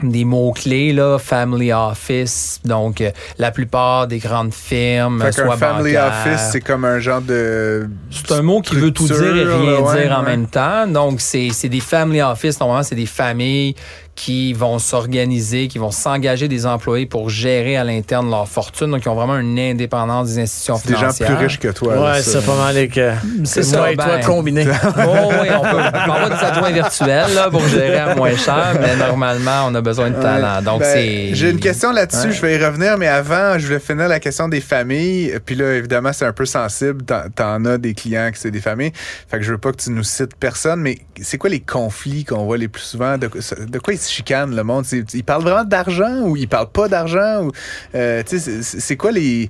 des 0.01 0.25
mots-clés, 0.25 0.91
là, 0.91 1.17
family 1.19 1.71
office. 1.71 2.59
Donc, 2.65 2.99
euh, 2.99 3.11
la 3.37 3.51
plupart 3.51 4.07
des 4.07 4.17
grandes 4.17 4.53
firmes, 4.53 5.21
fait 5.21 5.31
soit 5.31 5.55
family 5.55 5.95
office, 5.95 6.49
c'est 6.51 6.61
comme 6.61 6.83
un 6.83 6.99
genre 6.99 7.21
de. 7.21 7.87
C'est 8.09 8.31
un 8.31 8.41
mot 8.41 8.61
qui 8.61 8.75
veut 8.75 8.91
tout 8.91 9.05
dire 9.05 9.35
et 9.35 9.43
rien 9.43 9.93
dire 9.93 10.17
en 10.17 10.23
même 10.23 10.47
temps. 10.47 10.87
Donc, 10.87 11.21
c'est 11.21 11.69
des 11.69 11.79
family 11.79 12.21
office. 12.21 12.59
Normalement, 12.59 12.83
c'est 12.83 12.95
des 12.95 13.05
familles 13.05 13.75
qui 14.15 14.53
vont 14.53 14.77
s'organiser, 14.77 15.67
qui 15.67 15.79
vont 15.79 15.91
s'engager 15.91 16.47
des 16.47 16.65
employés 16.65 17.05
pour 17.05 17.29
gérer 17.29 17.77
à 17.77 17.83
l'interne 17.83 18.29
leur 18.29 18.47
fortune. 18.47 18.91
Donc, 18.91 19.03
ils 19.05 19.09
ont 19.09 19.15
vraiment 19.15 19.37
une 19.37 19.57
indépendance 19.57 20.29
des 20.29 20.39
institutions 20.39 20.77
financières. 20.77 21.11
des 21.11 21.25
gens 21.25 21.35
plus 21.35 21.45
riches 21.45 21.59
que 21.59 21.69
toi. 21.69 22.11
Ouais, 22.11 22.21
c'est 22.21 22.45
pas 22.45 22.55
mal 22.55 22.87
que 22.89 23.11
c'est 23.43 23.63
ça. 23.63 23.91
et 23.91 23.95
toi 23.95 24.17
ben, 24.17 24.25
combiné. 24.25 24.65
oh, 24.83 25.31
oui, 25.41 25.47
on 25.55 25.61
peut 25.61 25.81
avoir 25.81 26.29
des 26.29 26.45
adjoints 26.45 26.71
virtuels 26.71 27.33
là, 27.33 27.49
pour 27.49 27.67
gérer 27.67 27.97
à 27.97 28.15
moins 28.15 28.35
cher, 28.35 28.77
mais 28.79 28.95
normalement, 28.95 29.65
on 29.67 29.75
a 29.75 29.81
besoin 29.81 30.11
de 30.11 30.21
talent. 30.21 30.61
Donc, 30.61 30.81
ben, 30.81 30.91
c'est. 30.93 31.33
J'ai 31.33 31.49
une 31.49 31.59
question 31.59 31.91
là-dessus. 31.91 32.33
Je 32.33 32.41
vais 32.41 32.55
y 32.55 32.63
revenir, 32.63 32.97
mais 32.97 33.07
avant, 33.07 33.57
je 33.57 33.65
voulais 33.65 33.79
finir 33.79 34.07
la 34.07 34.19
question 34.19 34.47
des 34.47 34.61
familles. 34.61 35.33
Puis 35.45 35.55
là, 35.55 35.73
évidemment, 35.73 36.13
c'est 36.13 36.25
un 36.25 36.33
peu 36.33 36.45
sensible. 36.45 37.03
T'en 37.35 37.65
as 37.65 37.77
des 37.77 37.93
clients 37.93 38.29
qui 38.31 38.39
c'est 38.39 38.51
des 38.51 38.61
familles. 38.61 38.91
Fait 39.27 39.37
que 39.37 39.43
je 39.43 39.51
veux 39.51 39.57
pas 39.57 39.71
que 39.71 39.77
tu 39.77 39.89
nous 39.89 40.03
cites 40.03 40.35
personne, 40.35 40.81
mais 40.81 40.99
c'est 41.21 41.37
quoi 41.37 41.49
les 41.49 41.59
conflits 41.61 42.25
qu'on 42.25 42.45
voit 42.45 42.57
les 42.57 42.67
plus 42.67 42.83
souvent? 42.83 43.17
De, 43.17 43.27
de 43.27 43.79
quoi 43.79 43.93
ils 43.93 44.02
se 44.03 44.11
chicanent, 44.11 44.55
le 44.55 44.63
monde? 44.63 44.85
Ils 45.13 45.23
parlent 45.23 45.43
vraiment 45.43 45.63
d'argent 45.63 46.21
ou 46.23 46.35
ils 46.35 46.47
parlent 46.47 46.71
pas 46.71 46.87
d'argent? 46.87 47.45
Ou, 47.45 47.51
euh, 47.95 48.23
c'est 48.25 48.97
quoi 48.97 49.11
les, 49.11 49.49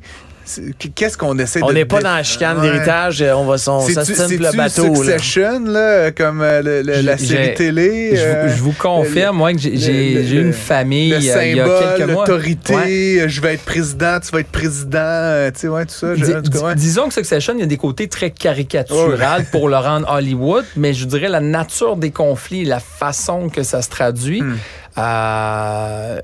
Qu'est-ce 0.95 1.17
qu'on 1.17 1.37
essaie 1.39 1.61
on 1.63 1.67
de. 1.67 1.71
On 1.71 1.73
n'est 1.73 1.85
pas 1.85 2.01
dans 2.01 2.15
la 2.15 2.23
chicane 2.23 2.61
d'héritage, 2.61 3.21
euh, 3.21 3.33
on 3.33 3.45
va 3.45 3.55
on 3.67 3.87
le 3.87 4.57
bateau. 4.57 4.95
Succession, 4.95 5.63
là, 5.65 6.11
comme 6.11 6.41
euh, 6.41 6.83
la 6.83 7.17
série 7.17 7.53
télé. 7.53 8.15
Je, 8.15 8.61
vous, 8.61 8.73
confirme, 8.73 9.37
moi, 9.37 9.53
que 9.53 9.59
j'ai 9.59 10.21
eu 10.21 10.41
une 10.41 10.53
famille 10.53 11.11
le 11.11 11.21
symbole, 11.21 11.45
il 11.45 11.55
y 11.55 11.59
a 11.59 11.95
quelques 11.95 12.09
mois. 12.11 12.25
L'autorité, 12.25 13.27
je 13.27 13.41
vais 13.41 13.53
être 13.53 13.63
président, 13.63 14.19
tu 14.19 14.31
vas 14.31 14.39
être 14.41 14.51
président, 14.51 15.49
tu 15.53 15.59
sais, 15.59 15.67
ouais, 15.67 15.85
tout 15.85 15.93
ça. 15.93 16.75
disons 16.75 17.07
que 17.07 17.13
Succession, 17.13 17.53
il 17.55 17.59
y 17.61 17.63
a 17.63 17.67
des 17.67 17.77
côtés 17.77 18.07
très 18.07 18.31
caricaturales 18.31 19.45
pour 19.51 19.69
le 19.69 19.77
rendre 19.77 20.09
Hollywood, 20.09 20.65
mais 20.75 20.93
je 20.93 21.05
dirais 21.05 21.29
la 21.29 21.39
nature 21.39 21.95
des 21.95 22.11
conflits, 22.11 22.65
la 22.65 22.79
façon 22.79 23.49
que 23.49 23.63
ça 23.63 23.81
se 23.81 23.89
traduit. 23.89 24.41
Hmm. 24.41 24.57
Euh, 24.97 26.19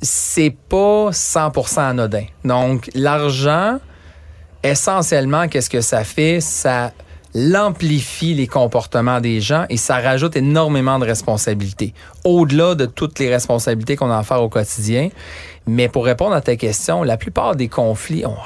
c'est 0.00 0.54
pas 0.68 1.10
100% 1.10 1.80
anodin. 1.80 2.24
Donc, 2.44 2.90
l'argent, 2.94 3.78
essentiellement, 4.62 5.48
qu'est-ce 5.48 5.70
que 5.70 5.80
ça 5.80 6.04
fait? 6.04 6.40
Ça 6.40 6.92
l'amplifie 7.34 8.32
les 8.34 8.46
comportements 8.46 9.20
des 9.20 9.40
gens 9.40 9.66
et 9.68 9.76
ça 9.76 9.98
rajoute 9.98 10.36
énormément 10.36 11.00
de 11.00 11.04
responsabilités, 11.04 11.92
au-delà 12.22 12.76
de 12.76 12.86
toutes 12.86 13.18
les 13.18 13.28
responsabilités 13.28 13.96
qu'on 13.96 14.10
a 14.10 14.18
à 14.18 14.22
faire 14.22 14.40
au 14.42 14.48
quotidien. 14.48 15.08
Mais 15.66 15.88
pour 15.88 16.04
répondre 16.04 16.34
à 16.34 16.40
ta 16.40 16.56
question, 16.56 17.02
la 17.02 17.16
plupart 17.16 17.56
des 17.56 17.68
conflits 17.68 18.24
ont 18.24 18.36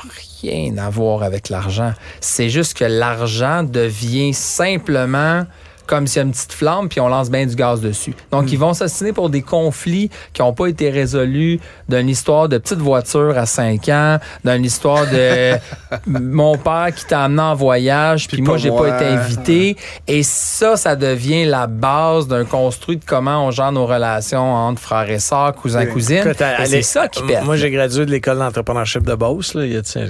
rien 0.40 0.78
à 0.78 0.88
voir 0.88 1.22
avec 1.22 1.50
l'argent. 1.50 1.92
C'est 2.20 2.48
juste 2.48 2.78
que 2.78 2.84
l'argent 2.84 3.62
devient 3.62 4.32
simplement 4.32 5.44
comme 5.88 6.06
s'il 6.06 6.18
y 6.18 6.20
a 6.20 6.26
une 6.26 6.32
petite 6.32 6.52
flamme, 6.52 6.88
puis 6.88 7.00
on 7.00 7.08
lance 7.08 7.30
bien 7.30 7.46
du 7.46 7.56
gaz 7.56 7.80
dessus. 7.80 8.14
Donc, 8.30 8.44
hmm. 8.44 8.48
ils 8.52 8.58
vont 8.58 8.74
s'assiner 8.74 9.12
pour 9.12 9.30
des 9.30 9.42
conflits 9.42 10.10
qui 10.32 10.42
n'ont 10.42 10.52
pas 10.52 10.66
été 10.66 10.90
résolus, 10.90 11.58
d'une 11.88 12.08
histoire 12.08 12.48
de 12.48 12.58
petite 12.58 12.78
voiture 12.78 13.36
à 13.36 13.46
5 13.46 13.88
ans, 13.88 14.18
d'une 14.44 14.64
histoire 14.64 15.06
de 15.06 15.54
mon 16.06 16.58
père 16.58 16.88
qui 16.94 17.06
t'a 17.06 17.24
amené 17.24 17.42
en 17.42 17.54
voyage, 17.54 18.28
puis 18.28 18.42
moi, 18.42 18.58
j'ai 18.58 18.70
pas 18.70 18.96
été 18.96 19.06
invité. 19.06 19.76
Et 20.06 20.22
ça, 20.22 20.76
ça 20.76 20.94
devient 20.94 21.46
la 21.46 21.66
base 21.66 22.28
d'un 22.28 22.44
construit 22.44 22.98
de 22.98 23.04
comment 23.04 23.46
on 23.46 23.50
gère 23.50 23.72
nos 23.72 23.86
relations 23.86 24.54
entre 24.54 24.80
frères 24.80 25.10
et 25.10 25.18
sœurs, 25.18 25.54
cousins, 25.54 25.86
cousines. 25.86 26.22
C'est 26.66 26.82
ça 26.82 27.08
qui 27.08 27.22
pète. 27.22 27.44
Moi, 27.44 27.56
j'ai 27.56 27.70
gradué 27.70 28.04
de 28.04 28.10
l'école 28.10 28.38
d'entrepreneurship 28.38 29.04
de 29.04 29.14
Beauce, 29.14 29.54
là, 29.54 29.62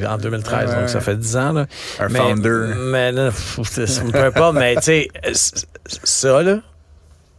en 0.08 0.18
2013, 0.18 0.74
donc 0.74 0.88
ça 0.88 1.00
fait 1.00 1.16
10 1.16 1.36
ans. 1.36 1.52
Là. 1.52 1.66
Un 2.00 2.08
founder. 2.08 2.74
Mais, 2.90 3.12
là, 3.12 3.30
ça 3.30 4.02
me 4.02 4.10
peut 4.10 4.30
pas, 4.32 4.52
mais 4.52 4.74
tu 4.76 4.82
sais, 4.82 5.08
ça, 6.04 6.42
là, 6.42 6.60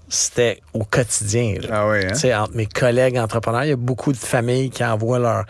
c'était 0.10 0.60
au 0.74 0.84
quotidien. 0.84 1.56
Ah 1.72 1.88
oui, 1.88 2.00
hein? 2.04 2.42
Entre 2.42 2.56
mes 2.56 2.66
collègues 2.66 3.18
entrepreneurs, 3.18 3.64
il 3.64 3.70
y 3.70 3.74
a 3.74 3.78
beaucoup 3.78 4.12
de 4.12 4.18
familles 4.18 4.72
qui 4.72 4.84
envoient 4.84 5.20
leur, 5.20 5.46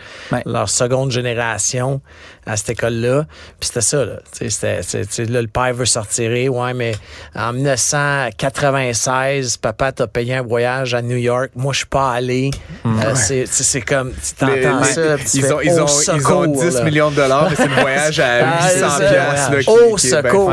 leur 0.46 0.70
seconde 0.70 1.12
génération 1.12 2.02
à 2.46 2.56
cette 2.58 2.72
école-là. 2.72 3.26
Puis 3.60 3.68
c'était 3.68 3.82
ça, 3.82 4.04
là. 4.06 4.20
C'était, 4.32 4.82
là, 5.26 5.42
le 5.42 5.48
père 5.48 5.74
veut 5.74 5.86
sortir. 5.86 6.32
Ouais, 6.54 6.74
mais 6.74 6.94
en 7.36 7.52
1996, 7.54 9.58
papa 9.58 9.92
t'a 9.92 10.08
payé 10.08 10.36
un 10.36 10.42
voyage 10.42 10.94
à 10.94 11.02
New 11.02 11.18
York. 11.18 11.50
Moi, 11.56 11.74
je 11.74 11.80
suis 11.80 11.88
pas 11.88 12.12
allé. 12.12 12.52
Mm. 12.84 13.00
Euh, 13.00 13.16
c'est, 13.46 13.82
comme, 13.82 14.12
tu 14.12 14.34
t'entends 14.34 14.84
ça. 14.84 15.16
ils, 15.34 15.54
ont, 15.54 15.62
ils, 15.62 15.80
ont, 15.80 15.86
ils 16.16 16.28
ont 16.28 16.48
10 16.48 16.82
millions 16.84 17.12
de 17.12 17.16
dollars, 17.16 17.50
mais 17.50 17.56
c'est 17.56 17.68
le 17.68 17.76
voyage 17.82 18.20
à 18.20 18.74
800 18.74 18.88
ah, 18.90 19.00
piastres. 19.00 19.70
Au 19.70 19.98
secours. 19.98 20.52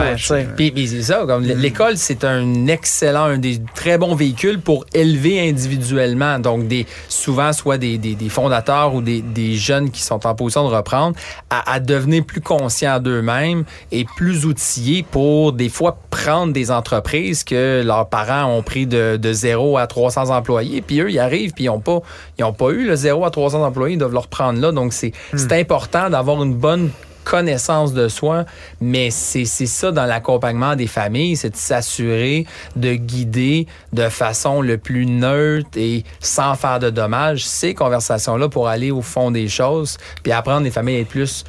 Puis, 0.57 0.89
c'est 0.89 1.03
ça, 1.03 1.25
comme 1.27 1.45
mm. 1.45 1.53
l'école, 1.53 1.97
c'est 1.97 2.23
un 2.25 2.67
excellent, 2.67 3.25
un 3.25 3.39
des 3.39 3.61
très 3.75 3.96
bons 3.99 4.15
véhicules 4.15 4.61
pour 4.61 4.85
élever 4.95 5.49
individuellement. 5.49 6.39
Donc, 6.39 6.69
des, 6.69 6.87
souvent, 7.09 7.53
soit 7.53 7.79
des, 7.79 7.99
des, 7.99 8.15
des 8.15 8.29
fondateurs 8.29 8.95
ou 8.95 9.03
des, 9.03 9.23
des, 9.23 9.55
jeunes 9.55 9.91
qui 9.91 10.03
sont 10.03 10.27
en 10.27 10.35
position 10.35 10.69
de 10.69 10.75
reprendre, 10.75 11.17
à, 11.51 11.73
à 11.73 11.81
devenir 11.81 12.25
plus 12.25 12.41
conscients 12.41 13.01
d'eux-mêmes 13.01 13.65
et 13.93 14.05
plus 14.17 14.47
outillés 14.47 15.03
pour, 15.03 15.53
des 15.53 15.69
fois, 15.69 15.99
prendre 16.11 16.53
des 16.53 16.71
entreprises 16.71 17.45
que 17.45 17.83
leurs 17.85 18.09
parents 18.09 18.45
ont 18.57 18.63
pris 18.63 18.87
de, 18.87 19.17
de 19.17 19.33
0 19.33 19.79
à 19.79 19.87
300 19.87 20.31
employés. 20.31 20.83
Puis 20.83 21.01
eux, 21.01 21.11
ils 21.11 21.19
arrivent, 21.19 21.53
puis 21.53 21.65
ils 21.65 21.69
n'ont 21.69 21.81
pas, 21.81 22.01
ils 22.39 22.45
ont 22.45 22.53
pas 22.53 22.71
eu 22.71 22.87
le 22.87 22.97
0 22.97 23.25
à 23.25 23.31
300 23.31 23.65
employés, 23.65 23.95
ils 23.95 23.99
doivent 23.99 24.13
leur 24.13 24.29
prendre 24.29 24.61
là. 24.61 24.73
Donc, 24.73 24.93
c'est 24.93 25.13
hmm. 25.33 25.53
important 25.53 26.11
d'avoir 26.11 26.43
une 26.43 26.55
bonne 26.55 26.91
connaissance 27.27 27.93
de 27.93 28.07
soi, 28.07 28.45
mais 28.81 29.11
c'est 29.11 29.45
ça 29.45 29.91
dans 29.91 30.07
l'accompagnement 30.07 30.77
des 30.77 30.87
familles, 30.87 31.37
c'est 31.37 31.51
de 31.51 31.57
s'assurer 31.57 32.47
de 32.77 32.95
guider 32.95 33.67
de 33.93 34.09
façon 34.09 34.63
le 34.63 34.79
plus 34.79 35.07
neutre 35.07 35.69
et 35.77 36.05
sans 36.21 36.55
faire 36.55 36.79
de 36.79 36.89
dommages 36.89 37.45
ces 37.45 37.75
conversations-là 37.75 38.49
pour 38.49 38.69
aller 38.69 38.93
au 38.93 39.03
fond 39.03 39.33
des 39.33 39.49
choses, 39.49 39.99
puis 40.23 40.33
apprendre 40.33 40.63
les 40.63 40.71
familles 40.71 40.97
à 40.97 41.01
être 41.01 41.09
plus 41.09 41.45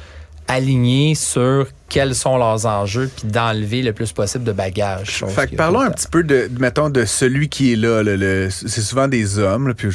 alignées 0.48 1.14
sur 1.14 1.68
quels 1.88 2.14
sont 2.14 2.36
leurs 2.36 2.66
enjeux, 2.66 3.10
puis 3.14 3.28
d'enlever 3.28 3.82
le 3.82 3.92
plus 3.92 4.12
possible 4.12 4.44
de 4.44 4.52
bagages. 4.52 5.24
Fait 5.28 5.50
que 5.50 5.56
parlons 5.56 5.80
un 5.80 5.90
petit 5.90 6.08
peu 6.08 6.22
de, 6.22 6.50
mettons, 6.58 6.90
de 6.90 7.04
celui 7.04 7.48
qui 7.48 7.72
est 7.72 7.76
là. 7.76 8.02
c'est 8.50 8.82
souvent 8.82 9.08
des 9.08 9.38
hommes, 9.38 9.72
puis 9.74 9.88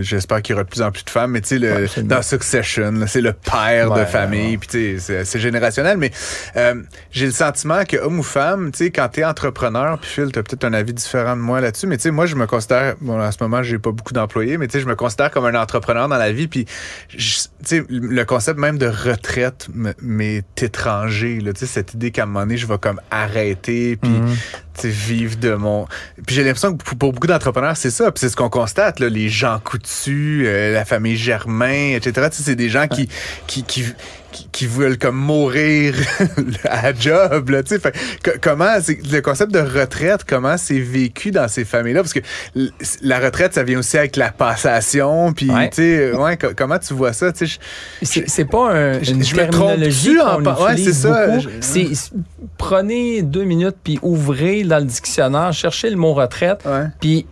j'espère 0.00 0.42
qu'il 0.42 0.52
y 0.52 0.54
aura 0.54 0.64
de 0.64 0.68
plus 0.68 0.82
en 0.82 0.90
plus 0.90 1.04
de 1.04 1.10
femmes, 1.10 1.32
mais 1.32 1.40
tu 1.40 1.60
sais, 1.60 2.02
dans 2.02 2.22
Succession, 2.22 2.94
c'est 3.06 3.20
le 3.20 3.32
père 3.32 3.92
de 3.92 4.04
famille, 4.04 4.56
puis 4.58 4.98
c'est 4.98 5.38
générationnel, 5.38 5.98
mais 5.98 6.10
euh, 6.56 6.74
j'ai 7.10 7.26
le 7.26 7.32
sentiment 7.32 7.84
que 7.84 7.96
homme 7.96 8.18
ou 8.18 8.22
femme, 8.22 8.70
tu 8.72 8.84
sais, 8.84 8.90
quand 8.90 9.08
t'es 9.08 9.24
entrepreneur, 9.24 9.98
puis 9.98 10.10
Phil, 10.10 10.32
t'as 10.32 10.42
peut-être 10.42 10.64
un 10.64 10.72
avis 10.72 10.92
différent 10.92 11.36
de 11.36 11.42
moi 11.42 11.60
là-dessus, 11.60 11.86
mais 11.86 11.96
tu 11.96 12.04
sais, 12.04 12.10
moi, 12.10 12.26
je 12.26 12.34
me 12.34 12.46
considère, 12.46 12.94
bon, 13.00 13.20
en 13.20 13.30
ce 13.32 13.38
moment, 13.40 13.62
j'ai 13.62 13.78
pas 13.78 13.92
beaucoup 13.92 14.12
d'employés, 14.12 14.58
mais 14.58 14.68
tu 14.68 14.74
sais, 14.74 14.80
je 14.80 14.88
me 14.88 14.96
considère 14.96 15.30
comme 15.30 15.44
un 15.44 15.54
entrepreneur 15.54 16.08
dans 16.08 16.16
la 16.16 16.32
vie, 16.32 16.48
puis 16.48 16.66
tu 17.08 17.30
sais, 17.64 17.84
le 17.88 18.24
concept 18.24 18.58
même 18.58 18.78
de 18.78 18.86
retraite 18.86 19.68
m'est 20.00 20.62
étrange 20.62 21.09
Là, 21.40 21.52
cette 21.54 21.94
idée 21.94 22.10
qu'à 22.10 22.22
un 22.22 22.26
moment 22.26 22.40
donné, 22.40 22.56
je 22.56 22.66
vais 22.66 22.78
comme 22.78 23.00
arrêter, 23.10 23.96
puis 23.96 24.10
mm 24.10 24.34
vivre 24.88 25.36
de 25.36 25.54
mon. 25.54 25.86
Puis 26.26 26.36
j'ai 26.36 26.44
l'impression 26.44 26.76
que 26.76 26.82
pour, 26.82 27.12
beaucoup 27.12 27.26
d'entrepreneurs, 27.26 27.76
c'est 27.76 27.90
ça. 27.90 28.10
Puis 28.10 28.20
c'est 28.20 28.28
ce 28.28 28.36
qu'on 28.36 28.48
constate, 28.48 29.00
là, 29.00 29.08
les 29.08 29.28
gens 29.28 29.58
coutus, 29.62 30.44
euh, 30.46 30.72
la 30.72 30.84
famille 30.84 31.16
Germain, 31.16 31.94
etc. 31.94 32.28
C'est 32.32 32.56
des 32.56 32.68
gens 32.68 32.88
qui, 32.88 33.08
qui, 33.46 33.62
qui, 33.64 33.84
qui, 34.52 34.66
veulent 34.66 34.98
comme 34.98 35.16
mourir 35.16 35.94
à 36.64 36.92
job. 36.92 37.50
Là, 37.50 37.62
fait, 37.64 37.94
comment 38.40 38.76
le 38.88 39.20
concept 39.20 39.52
de 39.52 39.60
retraite, 39.60 40.24
comment 40.26 40.56
c'est 40.56 40.78
vécu 40.78 41.30
dans 41.30 41.48
ces 41.48 41.64
familles-là? 41.64 42.02
Parce 42.02 42.12
que 42.12 42.20
la 43.02 43.18
retraite, 43.18 43.54
ça 43.54 43.62
vient 43.62 43.78
aussi 43.78 43.98
avec 43.98 44.16
la 44.16 44.30
passation. 44.30 45.32
Puis, 45.32 45.50
ouais. 45.50 46.12
ouais, 46.12 46.38
comment 46.56 46.78
tu 46.78 46.94
vois 46.94 47.12
ça? 47.12 47.32
C'est 48.02 48.44
pas 48.44 48.72
un, 48.72 49.00
une 49.00 49.24
je 49.24 49.34
terminologie 49.34 50.16
qu'on 50.16 50.46
en... 50.46 50.64
ouais, 50.64 50.76
c'est 50.76 50.92
ça. 50.92 51.26
Prenez 52.58 53.22
deux 53.22 53.44
minutes 53.44 53.76
puis 53.82 53.98
ouvrez 54.02 54.62
dans 54.64 54.78
le 54.78 54.84
dictionnaire, 54.84 55.52
cherchez 55.52 55.90
le 55.90 55.96
mot 55.96 56.12
retraite, 56.12 56.66
puis 57.00 57.26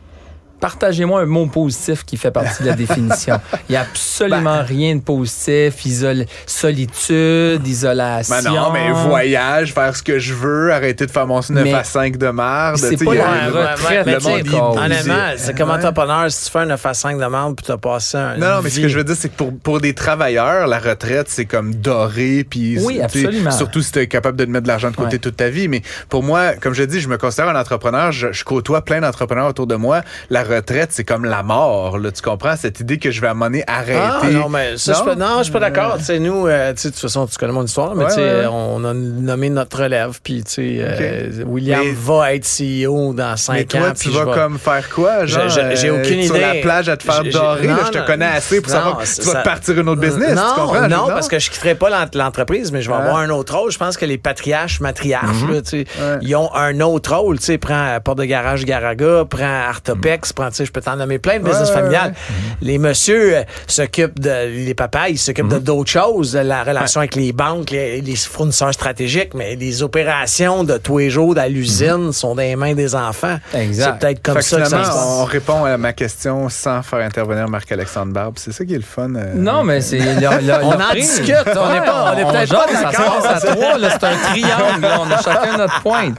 partagez-moi 0.60 1.20
un 1.20 1.26
mot 1.26 1.46
positif 1.46 2.04
qui 2.04 2.16
fait 2.16 2.30
partie 2.30 2.62
de 2.62 2.68
la 2.68 2.74
définition. 2.74 3.40
Il 3.68 3.72
n'y 3.72 3.76
a 3.76 3.82
absolument 3.82 4.58
ben. 4.58 4.62
rien 4.62 4.96
de 4.96 5.00
positif. 5.00 5.84
Isole, 5.84 6.26
solitude, 6.46 7.66
isolation. 7.66 8.36
Ben 8.42 8.50
non, 8.50 8.72
mais 8.72 8.90
voyage, 8.90 9.72
faire 9.72 9.94
ce 9.94 10.02
que 10.02 10.18
je 10.18 10.34
veux, 10.34 10.72
arrêter 10.72 11.06
de 11.06 11.10
faire 11.10 11.26
mon 11.26 11.40
9 11.48 11.74
à 11.74 11.84
5 11.84 12.16
de 12.16 12.28
marde. 12.28 12.76
C'est 12.78 13.02
pas 13.02 13.14
la 13.14 13.46
retraite. 13.46 14.06
le 14.06 14.50
monde 14.50 14.78
honnêtement, 14.78 15.32
c'est 15.36 15.56
comme 15.56 15.70
entrepreneur, 15.70 16.30
si 16.30 16.46
tu 16.46 16.50
fais 16.50 16.60
un 16.60 16.66
9 16.66 16.86
à 16.86 16.94
5 16.94 17.18
de 17.18 17.26
marde 17.26 17.56
puis 17.56 17.66
tu 17.66 17.72
as 17.72 17.78
passé 17.78 18.16
un. 18.16 18.36
Non, 18.36 18.56
non, 18.56 18.62
mais 18.62 18.70
ce 18.70 18.80
que 18.80 18.88
je 18.88 18.98
veux 18.98 19.04
dire, 19.04 19.16
c'est 19.16 19.28
que 19.28 19.36
pour, 19.36 19.56
pour 19.58 19.80
des 19.80 19.94
travailleurs, 19.94 20.66
la 20.66 20.78
retraite, 20.78 21.28
c'est 21.28 21.46
comme 21.46 21.74
doré. 21.74 22.44
Puis 22.48 22.78
oui, 22.80 23.00
absolument. 23.00 23.50
Surtout 23.50 23.82
si 23.82 23.92
tu 23.92 24.00
es 24.00 24.06
capable 24.06 24.36
de 24.36 24.46
mettre 24.46 24.64
de 24.64 24.68
l'argent 24.68 24.90
de 24.90 24.96
côté 24.96 25.18
toute 25.18 25.36
ta 25.36 25.48
vie. 25.50 25.68
Mais 25.68 25.82
pour 26.08 26.22
moi, 26.22 26.54
comme 26.54 26.74
je 26.74 26.82
dis, 26.82 27.00
je 27.00 27.08
me 27.08 27.16
considère 27.16 27.48
un 27.48 27.60
entrepreneur. 27.60 28.12
Je, 28.12 28.32
je 28.32 28.44
côtoie 28.44 28.82
plein 28.82 29.00
d'entrepreneurs 29.00 29.48
autour 29.48 29.66
de 29.66 29.76
moi. 29.76 30.02
La 30.30 30.42
retraite, 30.48 30.90
c'est 30.92 31.04
comme 31.04 31.24
la 31.24 31.42
mort. 31.42 31.98
Là, 31.98 32.10
tu 32.10 32.22
comprends? 32.22 32.56
Cette 32.56 32.80
idée 32.80 32.98
que 32.98 33.10
je 33.10 33.20
vais 33.20 33.28
à 33.28 33.32
un 33.32 33.42
arrêter. 33.66 33.98
Ah, 33.98 34.20
non, 34.30 34.48
mais 34.48 34.76
ça, 34.76 34.92
non? 34.92 35.12
Je, 35.12 35.18
non, 35.18 35.38
je 35.38 35.42
suis 35.44 35.52
pas 35.52 35.60
d'accord. 35.60 35.98
Euh... 36.08 36.18
nous, 36.18 36.46
euh, 36.46 36.72
de 36.72 36.80
toute 36.80 36.96
façon, 36.96 37.26
tu 37.26 37.36
connais 37.38 37.52
mon 37.52 37.64
histoire, 37.64 37.94
mais 37.94 38.06
on 38.50 38.84
a 38.84 38.94
nommé 38.94 39.50
notre 39.50 39.82
relève. 39.82 40.18
Puis, 40.22 40.44
euh, 40.58 41.44
William 41.46 41.84
va 41.94 42.34
être 42.34 42.46
CEO 42.46 43.12
dans 43.12 43.36
cinq 43.36 43.54
mais 43.54 43.64
toi, 43.64 43.88
ans. 43.88 43.92
tu 43.98 44.10
vas 44.10 44.24
comme 44.24 44.58
faire 44.58 44.88
quoi? 44.90 45.26
J'ai 45.26 45.90
aucune 45.90 46.20
idée. 46.20 46.26
Sur 46.26 46.36
la 46.36 46.54
plage 46.56 46.88
à 46.88 46.96
te 46.96 47.04
faire 47.04 47.22
dorer. 47.24 47.68
je 47.86 47.90
te 47.90 48.06
connais 48.06 48.26
assez 48.26 48.60
pour 48.60 48.70
savoir 48.70 48.98
que 48.98 49.04
tu 49.04 49.28
vas 49.28 49.42
partir 49.42 49.78
une 49.78 49.88
autre 49.88 50.00
business. 50.00 50.34
Non, 50.34 50.42
tu 50.54 50.60
comprends? 50.60 50.88
Non, 50.88 51.06
parce 51.08 51.28
que 51.28 51.38
je 51.38 51.50
quitterai 51.50 51.74
pas 51.74 52.06
l'entreprise, 52.14 52.72
mais 52.72 52.82
je 52.82 52.88
vais 52.88 52.96
avoir 52.96 53.16
un 53.16 53.30
autre 53.30 53.56
rôle. 53.56 53.70
Je 53.70 53.78
pense 53.78 53.96
que 53.96 54.04
les 54.04 54.18
patriarches, 54.18 54.80
matriarches, 54.80 55.42
mhm. 55.42 56.18
ils 56.22 56.36
ont 56.36 56.54
un 56.54 56.80
autre 56.80 57.14
rôle. 57.14 57.38
Prends 57.60 57.98
Port 58.04 58.14
de 58.14 58.24
Garage 58.24 58.64
Garaga, 58.64 59.24
prends 59.28 59.68
Artopex, 59.68 60.32
prends, 60.38 60.50
je 60.52 60.70
peux 60.70 60.80
t'en 60.80 60.96
nommer 60.96 61.18
plein 61.18 61.38
de 61.38 61.44
business 61.44 61.70
familiales. 61.70 62.14
Les 62.62 62.78
messieurs 62.78 63.38
euh, 63.38 63.42
s'occupent 63.66 64.18
de, 64.20 64.64
les 64.64 64.74
papas, 64.74 65.08
ils 65.08 65.18
s'occupent 65.18 65.48
de 65.48 65.56
mhm. 65.56 65.62
d'autres 65.62 65.90
choses, 65.90 66.32
de 66.32 66.40
la 66.40 66.62
relation 66.62 67.00
avec 67.00 67.14
les 67.14 67.32
banques, 67.32 67.70
les, 67.70 68.02
fournisseurs 68.16 68.72
stratégiques, 68.72 69.34
mais 69.34 69.56
les 69.56 69.82
opérations 69.82 70.64
de 70.64 70.76
tous 70.78 70.98
les 70.98 71.10
jours 71.10 71.36
à 71.38 71.48
l'usine 71.48 72.06
mhm. 72.06 72.12
sont 72.12 72.34
dans 72.34 72.42
les 72.42 72.56
mains 72.56 72.74
des 72.74 72.94
enfants. 72.94 73.38
Exact. 73.54 73.84
C'est 73.84 73.98
peut-être 73.98 74.22
comme 74.22 74.40
ça 74.40 74.60
que 74.60 74.64
ça 74.64 74.70
se 74.70 74.88
passe. 74.88 75.06
On 75.06 75.24
répond 75.24 75.64
à 75.64 75.76
ma 75.76 75.92
question 75.92 76.48
sans 76.48 76.82
faire 76.82 77.00
intervenir 77.00 77.48
Marc-Alexandre 77.48 78.12
Barbe. 78.12 78.34
C'est 78.36 78.52
ça 78.52 78.64
qui 78.64 78.74
est 78.74 78.78
le 78.78 78.82
fun. 78.82 79.14
Euh, 79.14 79.34
non, 79.34 79.64
mais 79.64 79.80
c'est. 79.80 80.00
on 80.00 80.70
en 80.70 80.94
discute. 80.94 81.34
On 81.46 81.72
n'est 81.72 81.80
pas, 81.80 82.14
on 82.14 82.18
est 82.18 82.24
peut-être 82.24 82.54
pas 82.54 82.72
d'accord. 82.72 83.16
C'est 83.20 84.04
un 84.04 84.16
triangle. 84.30 84.86
on 85.00 85.10
a 85.10 85.22
chacun 85.22 85.56
notre 85.56 85.80
pointe. 85.82 86.16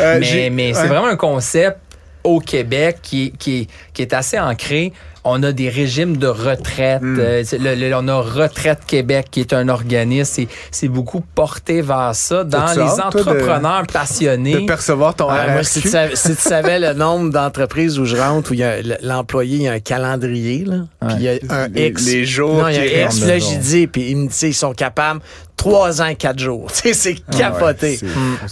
Euh, 0.00 0.18
mais, 0.20 0.50
mais 0.50 0.74
c'est 0.74 0.88
vraiment 0.88 1.06
un 1.06 1.16
concept 1.16 1.78
au 2.26 2.40
Québec 2.40 2.98
qui, 3.02 3.32
qui, 3.38 3.68
est 3.98 4.12
assez 4.12 4.38
ancré 4.38 4.92
on 5.28 5.42
a 5.42 5.52
des 5.52 5.68
régimes 5.68 6.16
de 6.16 6.28
retraite. 6.28 7.02
Hmm. 7.02 7.18
Euh, 7.18 7.92
on 7.94 8.08
a 8.08 8.20
Retraite 8.20 8.80
Québec, 8.86 9.26
qui 9.30 9.40
est 9.40 9.52
un 9.52 9.68
organisme. 9.68 10.44
C'est 10.70 10.88
beaucoup 10.88 11.20
porté 11.20 11.82
vers 11.82 12.14
ça 12.14 12.44
dans 12.44 12.72
les 12.72 13.00
entrepreneurs 13.00 13.86
passionnés. 13.92 14.60
De 14.60 14.66
percevoir 14.66 15.14
ton 15.14 15.26
moi, 15.26 15.62
si, 15.62 15.82
tu 15.82 15.88
savais, 15.88 16.78
le 16.78 16.92
nombre 16.94 17.30
d'entreprises 17.30 17.98
où 17.98 18.04
je 18.04 18.16
rentre, 18.16 18.52
où 18.52 18.56
l'employé, 19.02 19.56
il 19.56 19.62
y 19.62 19.68
a 19.68 19.72
un 19.72 19.80
calendrier, 19.80 20.64
là, 20.64 20.76
puis 21.00 21.16
il 21.16 21.22
y 21.22 21.28
a 21.28 21.38
un 21.50 21.68
X. 21.74 22.06
Les 22.06 22.24
jours. 22.24 22.54
Non, 22.54 22.68
il 22.68 22.76
y 22.76 22.78
a 22.78 23.04
un 23.04 23.08
X, 23.08 23.20
là, 23.20 23.38
j'ai 23.38 23.56
dit, 23.56 23.86
puis 23.86 24.10
ils 24.10 24.16
me 24.16 24.28
disent, 24.28 24.42
ils 24.42 24.54
sont 24.54 24.72
capables 24.72 25.20
trois 25.56 26.02
ans, 26.02 26.14
quatre 26.16 26.38
jours. 26.38 26.70
c'est 26.72 27.16
ah 27.28 27.36
capoté. 27.36 27.98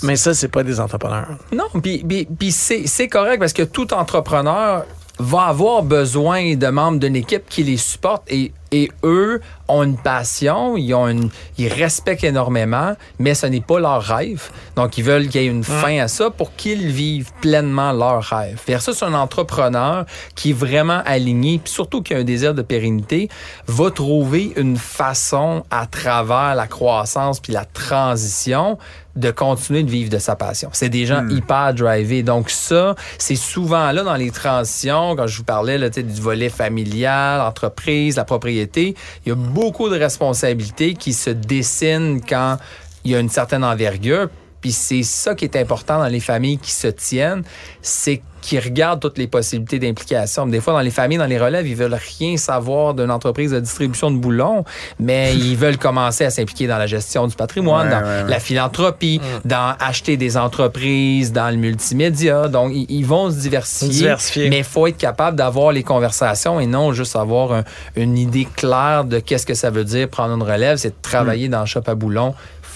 Mais 0.03 0.17
ça, 0.17 0.35
c'est 0.35 0.49
pas 0.49 0.65
des 0.65 0.81
entrepreneurs. 0.81 1.39
Non, 1.53 1.67
puis 1.81 2.51
c'est 2.51 3.09
correct 3.09 3.39
parce 3.39 3.53
que 3.53 3.63
tout 3.63 3.95
entrepreneur 3.95 4.85
va 5.19 5.43
avoir 5.43 5.83
besoin 5.83 6.57
de 6.57 6.67
membres 6.67 6.99
d'une 6.99 7.17
équipe 7.17 7.49
qui 7.49 7.63
les 7.63 7.77
supporte 7.77 8.25
et, 8.29 8.53
et 8.73 8.91
eux 9.05 9.41
ont 9.69 9.85
une 9.85 9.97
passion, 9.97 10.77
ils, 10.77 10.93
ont 10.95 11.07
une, 11.07 11.31
ils 11.57 11.73
respectent 11.73 12.25
énormément, 12.25 12.97
mais 13.21 13.35
ce 13.35 13.47
n'est 13.47 13.61
pas 13.61 13.79
leur 13.79 14.03
rêve. 14.03 14.51
Donc, 14.75 14.99
ils 14.99 15.05
veulent 15.05 15.29
qu'il 15.29 15.43
y 15.43 15.45
ait 15.45 15.49
une 15.49 15.63
fin 15.63 15.99
à 16.01 16.09
ça 16.09 16.31
pour 16.31 16.57
qu'ils 16.57 16.89
vivent 16.89 17.31
pleinement 17.41 17.93
leur 17.93 18.23
rêve. 18.25 18.61
Versus 18.67 19.03
un 19.03 19.15
entrepreneur 19.15 20.05
qui 20.35 20.51
est 20.51 20.55
vraiment 20.55 21.01
aligné, 21.07 21.61
puis 21.63 21.73
surtout 21.73 22.03
qui 22.03 22.13
a 22.15 22.19
un 22.19 22.25
désir 22.25 22.53
de 22.53 22.63
pérennité, 22.63 23.29
va 23.69 23.91
trouver 23.93 24.53
une 24.57 24.77
façon 24.77 25.65
à 25.71 25.87
travers 25.87 26.57
la 26.57 26.67
croissance 26.67 27.39
puis 27.39 27.53
la 27.53 27.65
transition 27.65 28.79
de 29.17 29.31
continuer 29.31 29.83
de 29.83 29.91
vivre 29.91 30.11
de 30.11 30.19
sa 30.19 30.37
passion. 30.37 30.71
C'est 30.73 30.89
des 30.89 31.07
gens 31.07 31.23
hmm. 31.23 31.31
hyper 31.31 31.75
drivés. 31.75 32.23
Donc 32.23 32.51
ça, 32.51 32.95
c'est 33.19 33.37
souvent 33.37 33.93
là 33.93 34.03
dans 34.03 34.17
les 34.17 34.31
transitions, 34.31 35.17
quand 35.17 35.27
je 35.27 35.39
vous 35.39 35.45
parlais 35.45 35.79
là, 35.79 35.89
du 35.89 36.21
volet 36.21 36.49
familial, 36.49 37.41
entreprise, 37.41 38.17
la 38.17 38.25
propriété, 38.25 38.95
il 39.25 39.29
y 39.29 39.33
a 39.33 39.37
beaucoup 39.37 39.89
de 39.89 39.99
responsabilités 39.99 40.95
qui 40.95 41.13
se 41.13 41.31
dessinent 41.31 42.21
quand 42.21 42.59
il 43.05 43.13
y 43.13 43.15
a 43.15 43.21
une 43.21 43.29
certaine 43.29 43.65
envergure. 43.65 44.29
Puis 44.65 44.73
c'est 44.73 45.03
ça 45.03 45.35
qui 45.35 45.45
est 45.45 45.57
important 45.57 45.99
dans 45.99 46.07
les 46.07 46.21
familles 46.21 46.57
qui 46.57 46.71
se 46.71 46.87
tiennent, 46.87 47.43
c'est 47.83 48.23
qu'ils 48.41 48.61
regardent 48.61 49.01
toutes 49.01 49.19
les 49.19 49.27
possibilités 49.27 49.79
d'implication. 49.79 50.47
Des 50.47 50.59
fois, 50.59 50.73
dans 50.73 50.81
les 50.81 50.91
familles, 50.91 51.19
dans 51.19 51.27
les 51.27 51.39
relèves, 51.39 51.69
ils 51.69 51.77
veulent 51.77 51.99
rien 52.19 52.39
savoir 52.39 52.95
d'une 52.95 53.11
entreprise 53.11 53.51
de 53.51 53.61
distribution 53.61 54.11
de 54.11 54.17
boulons, 54.17 54.65
mais 54.99 55.37
ils 55.37 55.55
veulent 55.55 55.77
commencer 55.77 56.25
à 56.25 56.31
s'impliquer 56.31 56.67
dans 56.67 56.79
la 56.79 56.87
gestion 56.87 57.27
du 57.27 57.37
patrimoine, 57.37 57.91
dans 57.91 58.27
la 58.27 58.41
philanthropie, 58.41 59.21
mm. 59.23 59.49
dans 59.49 59.75
acheter 59.79 60.17
des 60.17 60.39
entreprises, 60.39 61.31
dans 61.31 61.51
le 61.51 61.57
multimédia. 61.57 62.49
Donc, 62.49 62.73
ils, 62.75 63.05
vont 63.05 63.31
se 63.31 63.37
diversifier, 63.37 64.49
mais 64.49 64.61
il 64.61 64.65
faut 64.65 64.87
être 64.87 64.97
capable 64.97 65.37
d'avoir 65.37 65.73
les 65.73 65.83
conversations 65.83 66.59
et 66.59 66.65
non 66.65 66.95
juste 66.95 67.17
avoir 67.17 67.65
une 67.97 68.17
idée 68.17 68.49
claire 68.57 69.05
de 69.05 69.19
qu'est-ce 69.19 69.45
que 69.45 69.53
ça 69.53 69.69
veut 69.69 69.85
dire 69.85 70.09
prendre 70.09 70.35
une 70.35 70.43
relève, 70.43 70.79
c'est 70.79 70.89
de 70.89 71.03
travailler 71.03 71.49
mm. 71.49 71.53
dans 71.53 71.61
le 71.61 71.67
shop 71.67 71.83
à 71.87 71.95
boulons 71.95 72.35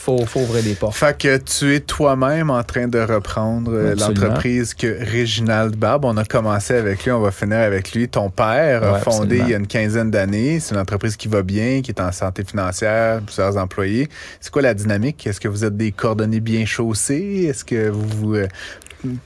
faut, 0.09 0.27
faut 0.27 0.41
ouvrir 0.41 0.63
des 0.63 0.75
portes. 0.75 0.97
Fait 0.97 1.17
que 1.17 1.37
tu 1.37 1.75
es 1.75 1.81
toi-même 1.81 2.51
en 2.51 2.63
train 2.63 2.89
de 2.89 2.99
reprendre 2.99 3.73
euh, 3.73 3.95
l'entreprise 3.95 4.75
que 4.75 4.87
Réginald 4.87 5.77
Barbe, 5.77 6.05
on 6.05 6.17
a 6.17 6.25
commencé 6.25 6.75
avec 6.75 7.05
lui, 7.05 7.13
on 7.13 7.21
va 7.21 7.31
finir 7.31 7.59
avec 7.59 7.93
lui. 7.93 8.09
Ton 8.09 8.31
père 8.31 8.83
a 8.83 8.99
fondé 9.01 9.39
il 9.39 9.51
y 9.51 9.55
a 9.55 9.59
une 9.59 9.67
quinzaine 9.67 10.11
d'années. 10.11 10.61
C'est 10.61 10.75
une 10.75 10.81
entreprise 10.81 11.17
qui 11.17 11.29
va 11.29 11.43
bien, 11.43 11.83
qui 11.83 11.91
est 11.91 12.01
en 12.01 12.13
santé 12.13 12.45
financière, 12.45 13.21
plusieurs 13.23 13.57
employés. 13.57 14.09
C'est 14.41 14.51
quoi 14.51 14.63
la 14.63 14.75
dynamique? 14.75 15.27
Est-ce 15.27 15.41
que 15.41 15.49
vous 15.49 15.65
êtes 15.65 15.77
des 15.77 15.93
coordonnées 15.93 16.41
bien 16.41 16.65
chaussés? 16.65 17.47
Est-ce 17.49 17.65
que 17.65 17.89
vous 17.89 18.35
euh, 18.35 18.49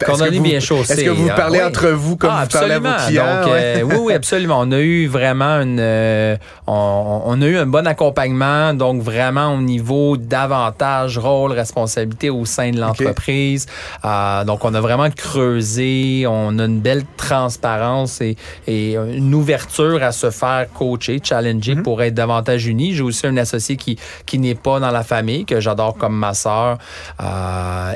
Condamné 0.05 0.41
bien 0.41 0.61
chaussé. 0.61 0.93
Est-ce 0.93 1.05
que 1.05 1.11
vous 1.11 1.29
hein? 1.29 1.35
parlez 1.35 1.63
entre 1.63 1.89
vous 1.89 2.17
comme 2.17 2.31
ah, 2.33 2.45
vous 2.45 2.59
parlez 2.59 2.75
à 2.75 2.79
vos 2.79 3.07
clients? 3.07 3.25
Euh, 3.49 3.83
oui, 3.83 3.97
oui, 4.01 4.13
absolument. 4.13 4.61
On 4.61 4.71
a 4.71 4.81
eu 4.81 5.07
vraiment 5.07 5.61
une, 5.61 5.79
euh, 5.81 6.37
on, 6.67 7.41
a 7.41 7.47
eu 7.47 7.57
un 7.57 7.67
bon 7.67 7.87
accompagnement, 7.87 8.75
donc 8.75 9.03
vraiment 9.03 9.55
au 9.55 9.63
niveau 9.63 10.19
davantage 10.19 11.17
rôle, 11.17 11.53
responsabilité 11.53 12.29
au 12.29 12.45
sein 12.45 12.71
de 12.71 12.81
l'entreprise. 12.81 13.67
Euh, 14.05 14.45
donc, 14.45 14.65
on 14.65 14.75
a 14.75 14.81
vraiment 14.81 15.09
creusé, 15.11 16.27
on 16.29 16.59
a 16.59 16.65
une 16.65 16.81
belle 16.81 17.05
transparence 17.17 18.21
et, 18.21 18.37
et 18.67 18.97
une 18.97 19.35
ouverture 19.35 20.03
à 20.03 20.13
se 20.13 20.31
faire 20.31 20.67
coacher, 20.75 21.21
challenger 21.23 21.77
mm-hmm. 21.77 21.83
pour 21.83 22.03
être 22.03 22.15
davantage 22.15 22.67
unis. 22.67 22.95
J'ai 22.95 23.03
aussi 23.03 23.27
un 23.27 23.39
associé 23.39 23.77
qui, 23.77 23.99
qui 24.27 24.39
n'est 24.39 24.55
pas 24.55 24.81
dans 24.81 24.91
la 24.91 25.03
famille, 25.03 25.47
que 25.47 25.61
j'adore 25.61 25.97
comme 25.97 26.19
ma 26.19 26.35
sœur. 26.35 26.77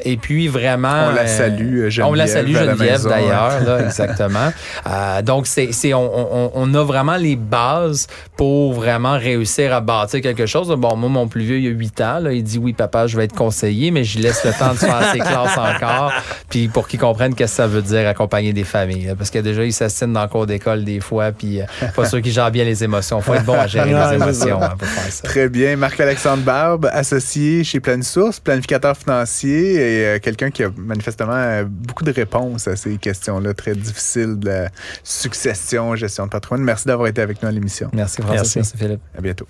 et 0.04 0.16
puis, 0.16 0.48
vraiment... 0.48 1.08
On 1.10 1.14
la 1.14 1.26
salue. 1.26 1.65
Euh, 1.66 2.04
on 2.04 2.14
la 2.14 2.26
salue, 2.26 2.54
Geneviève, 2.54 3.04
d'ailleurs, 3.04 3.80
exactement. 3.86 4.52
Euh, 4.86 5.22
donc, 5.22 5.46
c'est, 5.46 5.94
on, 5.94 6.50
on, 6.54 6.74
a 6.74 6.82
vraiment 6.84 7.16
les 7.16 7.36
bases 7.36 8.06
pour 8.36 8.74
vraiment 8.74 9.18
réussir 9.18 9.72
à 9.72 9.80
bâtir 9.80 10.20
quelque 10.20 10.46
chose. 10.46 10.68
Bon, 10.76 10.96
moi, 10.96 11.08
mon 11.08 11.28
plus 11.28 11.42
vieux, 11.42 11.58
il 11.58 11.64
y 11.64 11.68
a 11.68 11.70
8 11.70 12.00
ans, 12.00 12.18
là, 12.20 12.32
il 12.32 12.42
dit 12.42 12.58
oui, 12.58 12.72
papa, 12.72 13.06
je 13.06 13.16
vais 13.16 13.24
être 13.24 13.34
conseiller, 13.34 13.90
mais 13.90 14.04
je 14.04 14.18
laisse 14.18 14.44
le 14.44 14.52
temps 14.52 14.72
de 14.72 14.78
faire 14.78 15.10
ses 15.12 15.18
classes 15.20 15.58
encore, 15.58 16.12
puis 16.48 16.68
pour 16.68 16.88
qu'ils 16.88 17.00
comprennent 17.00 17.34
qu'est-ce 17.34 17.52
que 17.52 17.56
ça 17.56 17.66
veut 17.66 17.82
dire 17.82 18.06
accompagner 18.08 18.52
des 18.52 18.64
familles. 18.64 19.14
Parce 19.16 19.30
que 19.30 19.38
déjà, 19.38 19.64
ils 19.64 19.72
s'assinent 19.72 20.12
dans 20.12 20.22
le 20.22 20.28
cours 20.28 20.46
d'école 20.46 20.84
des 20.84 21.00
fois, 21.00 21.32
puis 21.32 21.60
euh, 21.60 21.64
pas 21.94 22.06
sûr 22.06 22.20
qu'ils 22.20 22.32
gèrent 22.32 22.50
bien 22.50 22.64
les 22.64 22.84
émotions. 22.84 23.20
faut 23.20 23.34
être 23.34 23.44
bon 23.44 23.58
à 23.58 23.66
gérer 23.66 23.92
les 24.10 24.14
émotions 24.14 24.62
hein, 24.62 24.74
pour 24.78 24.88
faire 24.88 25.12
ça. 25.12 25.28
Très 25.28 25.48
bien. 25.48 25.76
Marc-Alexandre 25.76 26.42
Barbe, 26.42 26.88
associé 26.92 27.64
chez 27.64 27.80
Source, 28.02 28.40
planificateur 28.40 28.96
financier 28.96 29.74
et 29.74 30.06
euh, 30.06 30.18
quelqu'un 30.18 30.50
qui 30.50 30.64
a 30.64 30.70
manifestement 30.76 31.55
euh, 31.62 31.64
beaucoup 31.68 32.04
de 32.04 32.12
réponses 32.12 32.68
à 32.68 32.76
ces 32.76 32.96
questions-là 32.96 33.54
très 33.54 33.74
difficiles 33.74 34.38
de 34.38 34.46
la 34.48 34.68
succession, 35.02 35.96
gestion 35.96 36.26
de 36.26 36.30
patrimoine. 36.30 36.62
Merci 36.64 36.86
d'avoir 36.86 37.08
été 37.08 37.20
avec 37.20 37.42
nous 37.42 37.48
à 37.48 37.52
l'émission. 37.52 37.90
Merci, 37.92 38.20
Merci. 38.28 38.58
Merci, 38.58 38.76
Philippe. 38.76 39.00
À 39.16 39.20
bientôt. 39.20 39.46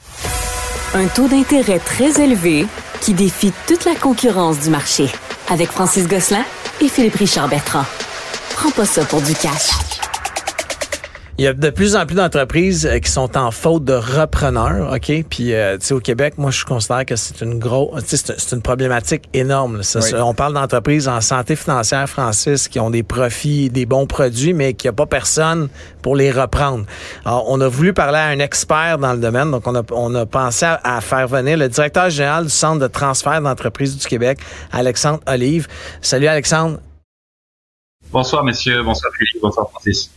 Un 0.95 1.09
taux 1.09 1.29
d'intérêt 1.29 1.79
très 1.79 2.21
élevé 2.23 2.67
qui 3.01 3.15
défie 3.15 3.53
toute 3.67 3.85
la 3.85 3.95
concurrence 3.95 4.61
du 4.61 4.71
marché. 4.71 5.11
Avec 5.49 5.71
Francis 5.71 6.07
Gosselin 6.09 6.45
et 6.81 6.89
Philippe 6.89 7.17
Richard 7.17 7.49
Bertrand. 7.49 7.85
Prends 8.51 8.71
pas 8.71 8.87
ça 8.87 9.05
pour 9.05 9.21
du 9.21 9.35
cash. 9.35 9.96
Il 11.39 11.45
y 11.45 11.49
a 11.49 11.53
de 11.53 11.69
plus 11.69 11.97
en 11.97 12.07
plus 12.07 12.15
d'entreprises 12.15 12.87
euh, 12.87 12.99
qui 12.99 13.11
sont 13.11 13.37
en 13.37 13.51
faute 13.51 13.85
de 13.85 13.93
repreneurs, 13.93 14.91
OK? 14.91 15.13
Puis, 15.29 15.53
euh, 15.53 15.77
tu 15.77 15.85
sais, 15.85 15.95
au 15.95 16.01
Québec, 16.01 16.39
moi, 16.39 16.51
je 16.51 16.65
considère 16.65 17.05
que 17.05 17.15
c'est 17.15 17.43
une 17.43 17.59
grosse, 17.59 18.03
c'est 18.07 18.57
une 18.57 18.63
problématique 18.63 19.29
énorme. 19.35 19.83
On 20.15 20.33
parle 20.33 20.55
d'entreprises 20.55 21.09
en 21.09 21.21
santé 21.21 21.55
financière, 21.55 22.09
Francis, 22.09 22.69
qui 22.69 22.81
ont 22.81 22.89
des 22.89 23.03
profits, 23.03 23.69
des 23.69 23.85
bons 23.85 24.07
produits, 24.07 24.55
mais 24.55 24.73
qui 24.73 24.87
n'y 24.87 24.89
a 24.89 24.93
pas 24.95 25.05
personne 25.05 25.69
pour 26.01 26.17
les 26.17 26.31
reprendre. 26.31 26.87
Alors, 27.27 27.45
on 27.51 27.61
a 27.61 27.69
voulu 27.69 27.93
parler 27.93 28.19
à 28.19 28.29
un 28.29 28.39
expert 28.39 28.97
dans 28.97 29.13
le 29.13 29.21
domaine, 29.21 29.51
donc 29.51 29.67
on 29.67 29.75
a, 29.75 29.83
on 29.93 30.15
a 30.15 30.25
pensé 30.25 30.65
à, 30.65 31.01
faire 31.03 31.29
venir 31.29 31.59
le 31.59 31.69
directeur 31.69 32.09
général 32.09 32.45
du 32.45 32.51
Centre 32.51 32.81
de 32.81 32.87
transfert 32.87 33.43
d'entreprises 33.43 33.95
du 33.99 34.07
Québec, 34.07 34.39
Alexandre 34.73 35.21
Olive. 35.27 35.69
Salut, 36.01 36.29
Alexandre. 36.29 36.79
Bonsoir, 38.11 38.43
messieurs. 38.43 38.83
Bonsoir, 38.83 39.13
Philippe. 39.19 39.43
Bonsoir, 39.43 39.69
Francis. 39.71 40.11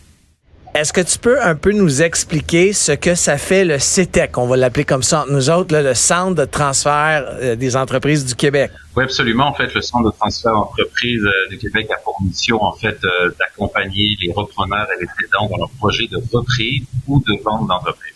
Est-ce 0.76 0.94
que 0.94 1.02
tu 1.02 1.18
peux 1.18 1.42
un 1.42 1.56
peu 1.56 1.72
nous 1.72 2.04
expliquer 2.04 2.74
ce 2.74 2.92
que 2.92 3.16
ça 3.16 3.40
fait 3.40 3.66
le 3.66 3.80
CETEC, 3.80 4.38
on 4.38 4.46
va 4.46 4.56
l'appeler 4.56 4.86
comme 4.86 5.02
ça 5.02 5.22
entre 5.22 5.32
nous 5.32 5.50
autres, 5.50 5.76
le 5.76 5.96
Centre 5.96 6.36
de 6.36 6.46
transfert 6.46 7.26
euh, 7.28 7.56
des 7.56 7.76
entreprises 7.76 8.24
du 8.24 8.36
Québec? 8.36 8.72
Oui, 8.96 9.04
absolument. 9.04 9.48
En 9.48 9.54
fait, 9.56 9.74
le 9.74 9.82
Centre 9.82 10.12
de 10.12 10.16
transfert 10.16 10.54
d'entreprises 10.54 11.24
euh, 11.24 11.50
du 11.50 11.58
Québec 11.58 11.90
a 11.92 11.98
pour 12.04 12.22
mission, 12.22 12.62
en 12.62 12.74
fait, 12.74 13.00
euh, 13.04 13.32
d'accompagner 13.40 14.16
les 14.22 14.32
repreneurs 14.32 14.88
et 14.96 15.02
les 15.02 15.08
cédants 15.20 15.48
dans 15.50 15.58
leur 15.58 15.72
projet 15.72 16.06
de 16.06 16.22
reprise 16.32 16.84
ou 17.08 17.20
de 17.20 17.42
vente 17.44 17.68
d'entreprise. 17.68 18.14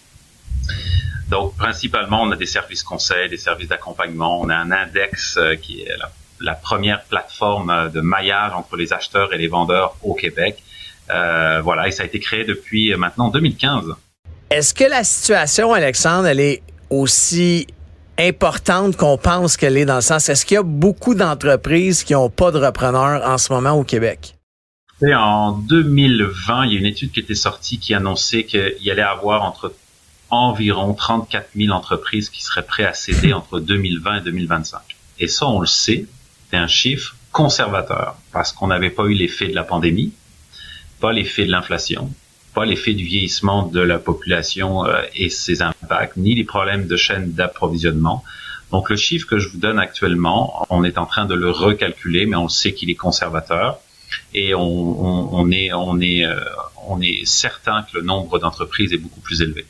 Donc, 1.29 1.57
principalement, 1.57 2.21
on 2.21 2.31
a 2.31 2.35
des 2.35 2.45
services 2.45 2.83
conseils, 2.83 3.29
des 3.29 3.37
services 3.37 3.69
d'accompagnement. 3.69 4.39
On 4.41 4.49
a 4.49 4.55
un 4.55 4.69
index 4.69 5.39
qui 5.63 5.81
est 5.81 5.97
la, 6.39 6.53
première 6.53 7.03
plateforme 7.05 7.89
de 7.91 8.01
maillage 8.01 8.53
entre 8.53 8.75
les 8.75 8.93
acheteurs 8.93 9.33
et 9.33 9.39
les 9.39 9.47
vendeurs 9.47 9.95
au 10.03 10.13
Québec 10.13 10.61
voilà, 11.09 11.87
et 11.87 11.91
ça 11.91 12.03
a 12.03 12.05
été 12.05 12.19
créé 12.19 12.45
depuis 12.45 12.93
euh, 12.93 12.97
maintenant 12.97 13.29
2015. 13.29 13.85
Est-ce 14.49 14.73
que 14.73 14.83
la 14.83 15.03
situation, 15.03 15.73
Alexandre, 15.73 16.27
elle 16.27 16.39
est 16.39 16.61
aussi 16.89 17.67
importante 18.19 18.95
qu'on 18.95 19.17
pense 19.17 19.57
qu'elle 19.57 19.77
est 19.77 19.85
dans 19.85 19.95
le 19.95 20.01
sens, 20.01 20.29
est-ce 20.29 20.45
qu'il 20.45 20.55
y 20.55 20.59
a 20.59 20.63
beaucoup 20.63 21.15
d'entreprises 21.15 22.03
qui 22.03 22.13
n'ont 22.13 22.29
pas 22.29 22.51
de 22.51 22.59
repreneurs 22.59 23.27
en 23.27 23.37
ce 23.37 23.51
moment 23.51 23.71
au 23.71 23.83
Québec? 23.83 24.35
en 25.01 25.51
2020, 25.51 26.65
il 26.65 26.73
y 26.73 26.75
a 26.77 26.79
une 26.79 26.85
étude 26.85 27.11
qui 27.11 27.19
était 27.19 27.35
sortie 27.35 27.77
qui 27.77 27.93
annonçait 27.93 28.45
qu'il 28.45 28.77
y 28.79 28.89
allait 28.89 29.01
avoir 29.01 29.43
entre 29.43 29.73
environ 30.29 30.93
34 30.93 31.49
000 31.55 31.75
entreprises 31.75 32.29
qui 32.29 32.41
seraient 32.41 32.65
prêtes 32.65 32.87
à 32.87 32.93
céder 32.93 33.33
entre 33.33 33.59
2020 33.59 34.17
et 34.17 34.21
2025. 34.21 34.79
Et 35.19 35.27
ça, 35.27 35.47
on 35.47 35.59
le 35.59 35.67
sait, 35.67 36.05
c'est 36.49 36.57
un 36.57 36.67
chiffre 36.67 37.15
conservateur 37.31 38.15
parce 38.31 38.53
qu'on 38.53 38.67
n'avait 38.67 38.91
pas 38.91 39.03
eu 39.05 39.13
l'effet 39.13 39.47
de 39.47 39.55
la 39.55 39.63
pandémie 39.63 40.13
pas 41.03 41.11
l'effet 41.11 41.45
de 41.45 41.51
l'inflation, 41.51 42.09
pas 42.53 42.63
l'effet 42.63 42.93
du 42.93 43.03
vieillissement 43.03 43.63
de 43.63 43.81
la 43.81 43.99
population 43.99 44.85
euh, 44.85 45.01
et 45.13 45.29
ses 45.29 45.61
impacts, 45.61 46.15
ni 46.15 46.33
les 46.33 46.45
problèmes 46.45 46.87
de 46.87 46.95
chaîne 46.95 47.33
d'approvisionnement. 47.33 48.23
Donc 48.71 48.89
le 48.89 48.95
chiffre 48.95 49.27
que 49.27 49.37
je 49.37 49.49
vous 49.49 49.57
donne 49.57 49.79
actuellement, 49.79 50.65
on 50.69 50.85
est 50.85 50.97
en 50.97 51.05
train 51.05 51.25
de 51.25 51.35
le 51.35 51.51
recalculer, 51.51 52.25
mais 52.25 52.37
on 52.37 52.47
sait 52.47 52.73
qu'il 52.73 52.89
est 52.89 52.95
conservateur 52.95 53.79
et 54.33 54.55
on, 54.55 55.45
euh, 55.45 56.35
on 56.87 57.01
est 57.01 57.25
certain 57.25 57.83
que 57.83 57.97
le 57.97 58.03
nombre 58.03 58.39
d'entreprises 58.39 58.93
est 58.93 58.97
beaucoup 58.97 59.19
plus 59.19 59.41
élevé. 59.41 59.65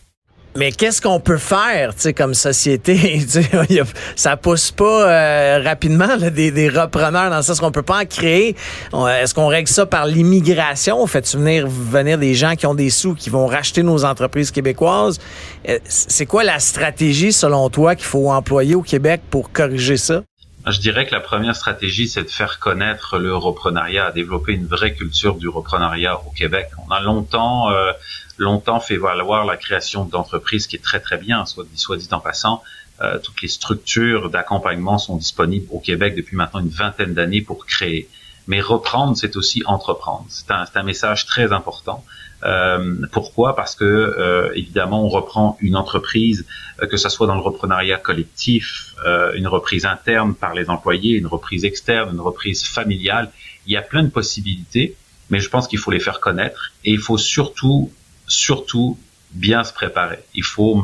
Mais 0.56 0.72
qu'est-ce 0.72 1.02
qu'on 1.02 1.20
peut 1.20 1.38
faire, 1.38 1.96
tu 1.96 2.02
sais, 2.02 2.14
comme 2.14 2.36
société? 2.36 3.20
Ça 4.16 4.38
pousse 4.38 4.72
pas 4.72 5.10
euh, 5.10 5.62
rapidement 5.64 6.18
des, 6.18 6.52
des, 6.52 6.70
repreneurs 6.70 7.32
dans 7.32 7.42
ça. 7.42 7.54
Est-ce 7.54 7.62
qu'on 7.62 7.72
peut 7.72 7.82
pas 7.82 8.02
en 8.02 8.06
créer 8.06 8.56
Est-ce 8.94 9.34
qu'on 9.34 9.48
règle 9.48 9.68
ça 9.68 9.86
par 9.86 10.06
l'immigration? 10.06 11.06
Fait-tu 11.08 11.38
venir 11.38 11.68
venir 11.68 12.20
des 12.20 12.36
gens 12.36 12.56
qui 12.56 12.68
ont 12.68 12.76
des 12.76 12.92
sous, 12.92 13.16
qui 13.16 13.30
vont 13.32 13.48
racheter 13.48 13.82
nos 13.82 14.06
entreprises 14.06 14.52
québécoises? 14.52 15.20
Euh, 15.68 15.80
C'est 15.86 16.28
quoi 16.28 16.44
la 16.44 16.60
stratégie, 16.60 17.34
selon 17.34 17.70
toi, 17.70 17.96
qu'il 17.96 18.06
faut 18.06 18.32
employer 18.32 18.76
au 18.76 18.84
Québec 18.84 19.22
pour 19.32 19.52
corriger 19.52 19.98
ça? 19.98 20.22
Je 20.66 20.80
dirais 20.80 21.06
que 21.06 21.12
la 21.12 21.20
première 21.20 21.56
stratégie, 21.56 22.08
c'est 22.08 22.24
de 22.24 22.30
faire 22.30 22.60
connaître 22.60 23.18
le 23.18 23.36
reprenariat, 23.36 24.12
développer 24.12 24.54
une 24.54 24.66
vraie 24.66 24.94
culture 24.94 25.36
du 25.36 25.50
reprenariat 25.50 26.20
au 26.20 26.32
Québec. 26.32 26.68
On 26.88 26.92
a 26.92 27.02
longtemps 27.02 27.70
euh, 27.70 27.92
longtemps 28.38 28.80
fait 28.80 28.98
valoir 28.98 29.46
la 29.46 29.58
création 29.58 30.06
d'entreprises 30.06 30.68
qui 30.68 30.76
est 30.76 30.84
très 30.84 31.00
très 31.00 31.18
bien, 31.18 31.46
soit, 31.46 31.66
soit 31.76 31.98
dit 31.98 32.08
en 32.12 32.20
passant. 32.20 32.64
Euh, 33.02 33.18
toutes 33.20 33.42
les 33.42 33.48
structures 33.48 34.30
d'accompagnement 34.30 34.98
sont 34.98 35.18
disponibles 35.18 35.68
au 35.72 35.80
Québec 35.80 36.16
depuis 36.16 36.36
maintenant 36.36 36.60
une 36.60 36.70
vingtaine 36.70 37.14
d'années 37.14 37.42
pour 37.42 37.66
créer. 37.66 38.08
Mais 38.48 38.60
reprendre, 38.60 39.16
c'est 39.18 39.36
aussi 39.36 39.64
entreprendre. 39.66 40.26
C'est 40.30 40.52
un, 40.52 40.66
un, 40.74 40.84
message 40.84 41.26
très 41.26 41.54
important. 41.54 42.04
Euh, 42.44 43.06
pourquoi? 43.12 43.56
Parce 43.56 43.76
que 43.76 43.86
euh, 43.86 44.52
évidemment, 44.54 45.06
on 45.06 45.08
reprend 45.08 45.58
une 45.62 45.78
entreprise, 45.78 46.46
euh, 46.82 46.88
que 46.88 46.98
ce 46.98 47.08
soit 47.08 47.26
dans 47.26 47.36
le 47.36 47.42
reprenariat 47.42 47.98
collectif, 47.98 48.96
euh, 49.06 49.34
une 49.34 49.48
reprise 49.48 49.86
interne 49.86 50.36
par 50.36 50.54
les 50.54 50.70
employés, 50.70 51.18
une 51.18 51.28
reprise 51.28 51.64
externe, 51.64 52.10
une 52.14 52.20
reprise 52.20 52.64
familiale. 52.64 53.32
Il 53.66 53.74
y 53.74 53.78
a 53.78 53.82
plein 53.82 54.04
de 54.04 54.10
possibilités, 54.10 54.96
mais 55.30 55.40
je 55.40 55.50
pense 55.50 55.68
qu'il 55.68 55.80
faut 55.80 55.92
les 55.92 56.02
faire 56.02 56.20
connaître 56.20 56.74
et 56.84 56.92
il 56.92 57.00
faut 57.00 57.18
surtout 57.18 57.92
surtout 58.28 58.98
bien 59.32 59.64
se 59.64 59.74
préparer. 59.74 60.20
Il 60.36 60.44
faut 60.44 60.84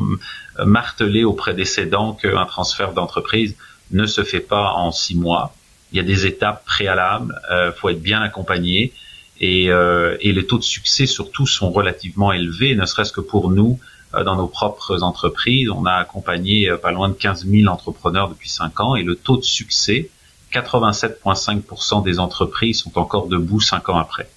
marteler 0.64 1.24
auprès 1.24 1.54
des 1.54 1.64
cédants 1.64 2.14
qu'un 2.14 2.46
transfert 2.46 2.92
d'entreprise 2.92 3.56
ne 3.92 4.06
se 4.06 4.24
fait 4.24 4.40
pas 4.40 4.72
en 4.72 4.92
six 4.92 5.16
mois. 5.16 5.54
Il 5.92 5.96
y 5.96 6.00
a 6.00 6.04
des 6.04 6.26
étapes 6.26 6.64
préalables, 6.64 7.40
il 7.50 7.54
euh, 7.54 7.72
faut 7.72 7.88
être 7.88 8.02
bien 8.02 8.22
accompagné 8.22 8.92
et, 9.40 9.70
euh, 9.70 10.16
et, 10.20 10.32
les 10.32 10.46
taux 10.46 10.58
de 10.58 10.62
succès 10.62 11.06
surtout 11.06 11.46
sont 11.46 11.70
relativement 11.70 12.30
élevés, 12.30 12.74
ne 12.74 12.84
serait-ce 12.84 13.12
que 13.12 13.20
pour 13.20 13.50
nous 13.50 13.80
euh, 14.14 14.22
dans 14.22 14.36
nos 14.36 14.46
propres 14.46 15.02
entreprises. 15.02 15.70
On 15.70 15.86
a 15.86 15.94
accompagné 15.94 16.70
pas 16.80 16.92
loin 16.92 17.08
de 17.08 17.14
15 17.14 17.46
000 17.46 17.72
entrepreneurs 17.72 18.28
depuis 18.28 18.48
cinq 18.48 18.78
ans 18.80 18.94
et 18.94 19.02
le 19.02 19.16
taux 19.16 19.36
de 19.36 19.42
succès, 19.42 20.10
87,5% 20.52 22.04
des 22.04 22.18
entreprises 22.18 22.80
sont 22.80 22.98
encore 22.98 23.26
debout 23.26 23.60
cinq 23.60 23.88
ans 23.88 23.98
après. 23.98 24.28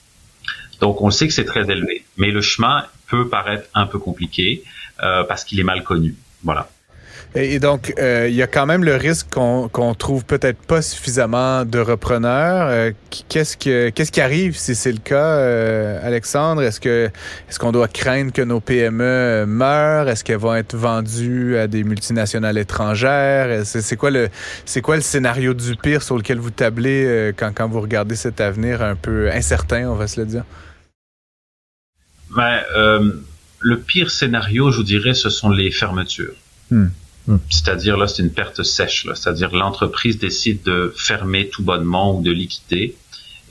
Donc 0.80 1.02
on 1.02 1.12
sait 1.12 1.28
que 1.28 1.34
c'est 1.34 1.46
très 1.46 1.70
élevé, 1.70 2.06
mais 2.18 2.32
le 2.32 2.42
chemin 2.42 2.86
peut 3.08 3.30
paraître 3.30 3.70
un 3.74 3.86
peu 3.86 4.00
compliqué 4.00 4.64
euh, 5.02 5.24
parce 5.24 5.44
qu'il 5.44 5.60
est 5.60 5.64
mal 5.64 5.84
connu. 5.84 6.16
Voilà. 6.44 6.70
Et, 7.36 7.60
donc, 7.60 7.94
euh, 7.98 8.28
il 8.30 8.36
y 8.36 8.42
a 8.44 8.48
quand 8.48 8.66
même 8.66 8.84
le 8.84 8.96
risque 8.96 9.28
qu'on 9.32 9.68
qu'on 9.68 9.96
trouve 9.96 10.24
peut-être 10.24 10.60
pas 10.60 10.82
suffisamment 10.82 11.66
de 11.66 11.80
repreneurs. 11.80 12.68
Euh, 12.70 12.92
qu'est-ce 13.30 13.58
que 13.58 13.90
qu'est-ce 13.90 14.12
qui 14.12 14.22
arrive 14.22 14.56
si 14.56 14.76
c'est 14.76 14.92
le 14.92 15.00
cas, 15.00 16.00
Alexandre? 16.04 16.62
Est-ce 16.62 16.80
que 16.80 17.10
est-ce 17.50 17.58
qu'on 17.58 17.72
doit 17.72 17.88
craindre 17.88 18.32
que 18.32 18.42
nos 18.42 18.60
PME 18.60 19.46
meurent? 19.48 20.10
Est-ce 20.10 20.24
qu'elles 20.24 20.38
vont 20.38 20.56
être 20.56 20.76
vendues 20.76 21.58
à 21.58 21.68
des 21.68 21.84
multinationales 21.84 22.58
étrangères? 22.58 23.66
C'est 23.66 23.96
quoi 23.96 24.12
le 24.12 24.30
c'est 24.66 24.82
quoi 24.82 24.96
le 24.96 25.02
scénario 25.02 25.54
du 25.54 25.76
pire 25.76 26.04
sur 26.04 26.18
lequel 26.18 26.38
vous 26.38 26.52
tablez 26.52 27.34
quand 27.36 27.52
quand 27.54 27.68
vous 27.68 27.82
regardez 27.82 28.16
cet 28.16 28.42
avenir 28.42 28.82
un 28.84 28.96
peu 28.96 29.32
incertain, 29.32 29.90
on 29.90 29.96
va 29.96 30.08
se 30.08 30.20
le 30.20 30.28
dire? 30.28 30.44
Ben, 32.36 32.62
euh, 32.76 33.12
le 33.60 33.80
pire 33.80 34.12
scénario, 34.12 34.72
je 34.72 34.78
vous 34.78 34.84
dirais, 34.84 35.14
ce 35.14 35.30
sont 35.30 35.50
les 35.50 35.72
fermetures. 35.72 36.34
Hmm. 36.72 36.88
Hmm. 37.28 37.38
C'est-à-dire 37.50 37.98
là, 37.98 38.08
c'est 38.08 38.22
une 38.22 38.32
perte 38.32 38.64
sèche. 38.64 39.08
C'est-à-dire 39.14 39.56
l'entreprise 39.56 40.18
décide 40.18 40.64
de 40.64 40.94
fermer 40.96 41.50
tout 41.50 41.64
bonnement 41.64 42.18
ou 42.18 42.22
de 42.22 42.32
liquider. 42.32 42.96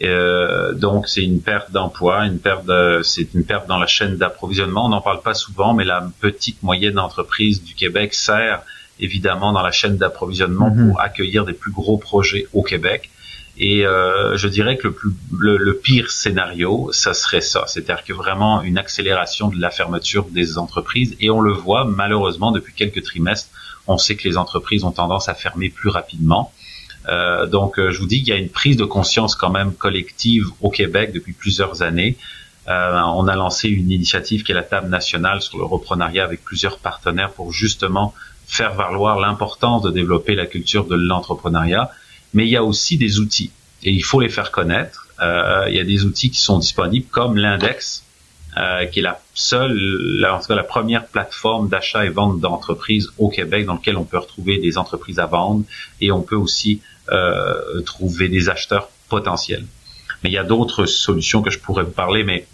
Euh, 0.02 0.72
donc 0.74 1.08
c'est 1.08 1.22
une 1.22 1.40
perte 1.40 1.70
d'emploi, 1.70 2.26
une 2.26 2.38
perte, 2.38 2.64
c'est 3.02 3.34
une 3.34 3.44
perte 3.44 3.68
dans 3.68 3.78
la 3.78 3.86
chaîne 3.86 4.16
d'approvisionnement. 4.16 4.86
On 4.86 4.88
n'en 4.88 5.00
parle 5.00 5.22
pas 5.22 5.34
souvent, 5.34 5.74
mais 5.74 5.84
la 5.84 6.08
petite 6.20 6.62
moyenne 6.62 6.98
entreprise 6.98 7.62
du 7.62 7.74
Québec 7.74 8.14
sert 8.14 8.62
évidemment 8.98 9.52
dans 9.52 9.62
la 9.62 9.70
chaîne 9.70 9.96
d'approvisionnement 9.96 10.70
hmm. 10.70 10.88
pour 10.88 11.00
accueillir 11.00 11.44
des 11.44 11.52
plus 11.52 11.72
gros 11.72 11.98
projets 11.98 12.48
au 12.52 12.62
Québec. 12.62 13.10
Et 13.58 13.86
euh, 13.86 14.36
je 14.36 14.48
dirais 14.48 14.76
que 14.76 14.88
le, 14.88 14.94
plus, 14.94 15.12
le, 15.38 15.76
pire 15.76 16.10
scénario, 16.10 16.88
ça 16.92 17.12
serait 17.12 17.42
ça, 17.42 17.64
c'est-à-dire 17.66 18.02
que 18.04 18.12
vraiment 18.12 18.62
une 18.62 18.78
accélération 18.78 19.48
de 19.48 19.60
la 19.60 19.70
fermeture 19.70 20.24
des 20.24 20.56
entreprises. 20.56 21.16
Et 21.20 21.28
on 21.30 21.40
le 21.40 21.52
voit 21.52 21.84
malheureusement 21.84 22.50
depuis 22.50 22.72
quelques 22.72 23.02
trimestres 23.02 23.48
on 23.88 23.98
sait 23.98 24.14
que 24.14 24.28
les 24.28 24.38
entreprises 24.38 24.84
ont 24.84 24.92
tendance 24.92 25.28
à 25.28 25.34
fermer 25.34 25.68
plus 25.68 25.88
rapidement. 25.88 26.52
Euh, 27.08 27.46
donc, 27.46 27.80
je 27.80 27.98
vous 27.98 28.06
dis 28.06 28.22
qu'il 28.22 28.28
y 28.28 28.36
a 28.36 28.38
une 28.38 28.48
prise 28.48 28.76
de 28.76 28.84
conscience 28.84 29.34
quand 29.34 29.50
même 29.50 29.74
collective 29.74 30.46
au 30.60 30.70
Québec 30.70 31.10
depuis 31.12 31.32
plusieurs 31.32 31.82
années. 31.82 32.16
on 32.68 33.26
a 33.26 33.34
lancé 33.34 33.68
une 33.68 33.90
initiative 33.90 34.44
qui 34.44 34.52
est 34.52 34.54
la 34.54 34.62
table 34.62 34.88
nationale 34.88 35.42
sur 35.42 35.58
le 35.58 35.64
reprenariat 35.64 36.22
avec 36.22 36.44
plusieurs 36.44 36.78
partenaires 36.78 37.32
pour 37.32 37.52
justement 37.52 38.14
faire 38.46 38.74
valoir 38.74 39.18
l'importance 39.18 39.82
de 39.82 39.90
développer 39.90 40.36
la 40.36 40.46
culture 40.46 40.84
de 40.86 40.94
l'entrepreneuriat. 40.94 41.90
Mais 42.34 42.46
il 42.46 42.50
y 42.50 42.56
a 42.56 42.64
aussi 42.64 42.96
des 42.96 43.18
outils 43.18 43.50
et 43.82 43.90
il 43.90 44.02
faut 44.02 44.20
les 44.20 44.28
faire 44.28 44.50
connaître. 44.50 45.08
il 45.20 45.74
y 45.74 45.80
a 45.80 45.84
des 45.84 46.04
outils 46.04 46.30
qui 46.30 46.40
sont 46.40 46.58
disponibles 46.58 47.06
comme 47.10 47.36
l'index 47.36 48.04
euh, 48.58 48.84
qui 48.84 48.98
est 48.98 49.02
la 49.02 49.18
seule, 49.32 50.28
en 50.30 50.38
tout 50.38 50.48
cas 50.48 50.54
la 50.54 50.62
première 50.62 51.06
plateforme 51.06 51.70
d'achat 51.70 52.04
et 52.04 52.10
vente 52.10 52.38
d'entreprises 52.38 53.08
au 53.16 53.30
Québec 53.30 53.64
dans 53.64 53.76
lequel 53.76 53.96
on 53.96 54.04
peut 54.04 54.18
retrouver 54.18 54.58
des 54.58 54.76
entreprises 54.76 55.18
à 55.18 55.24
vendre 55.24 55.64
et 56.02 56.12
on 56.12 56.20
peut 56.20 56.36
aussi 56.36 56.82
euh, 57.10 57.80
trouver 57.86 58.28
des 58.28 58.50
acheteurs 58.50 58.90
potentiels. 59.08 59.64
Mais 60.22 60.28
il 60.28 60.34
y 60.34 60.38
a 60.38 60.44
d'autres 60.44 60.84
solutions 60.84 61.40
que 61.40 61.48
je 61.48 61.58
pourrais 61.58 61.82
vous 61.82 61.92
parler, 61.92 62.24
mais 62.24 62.46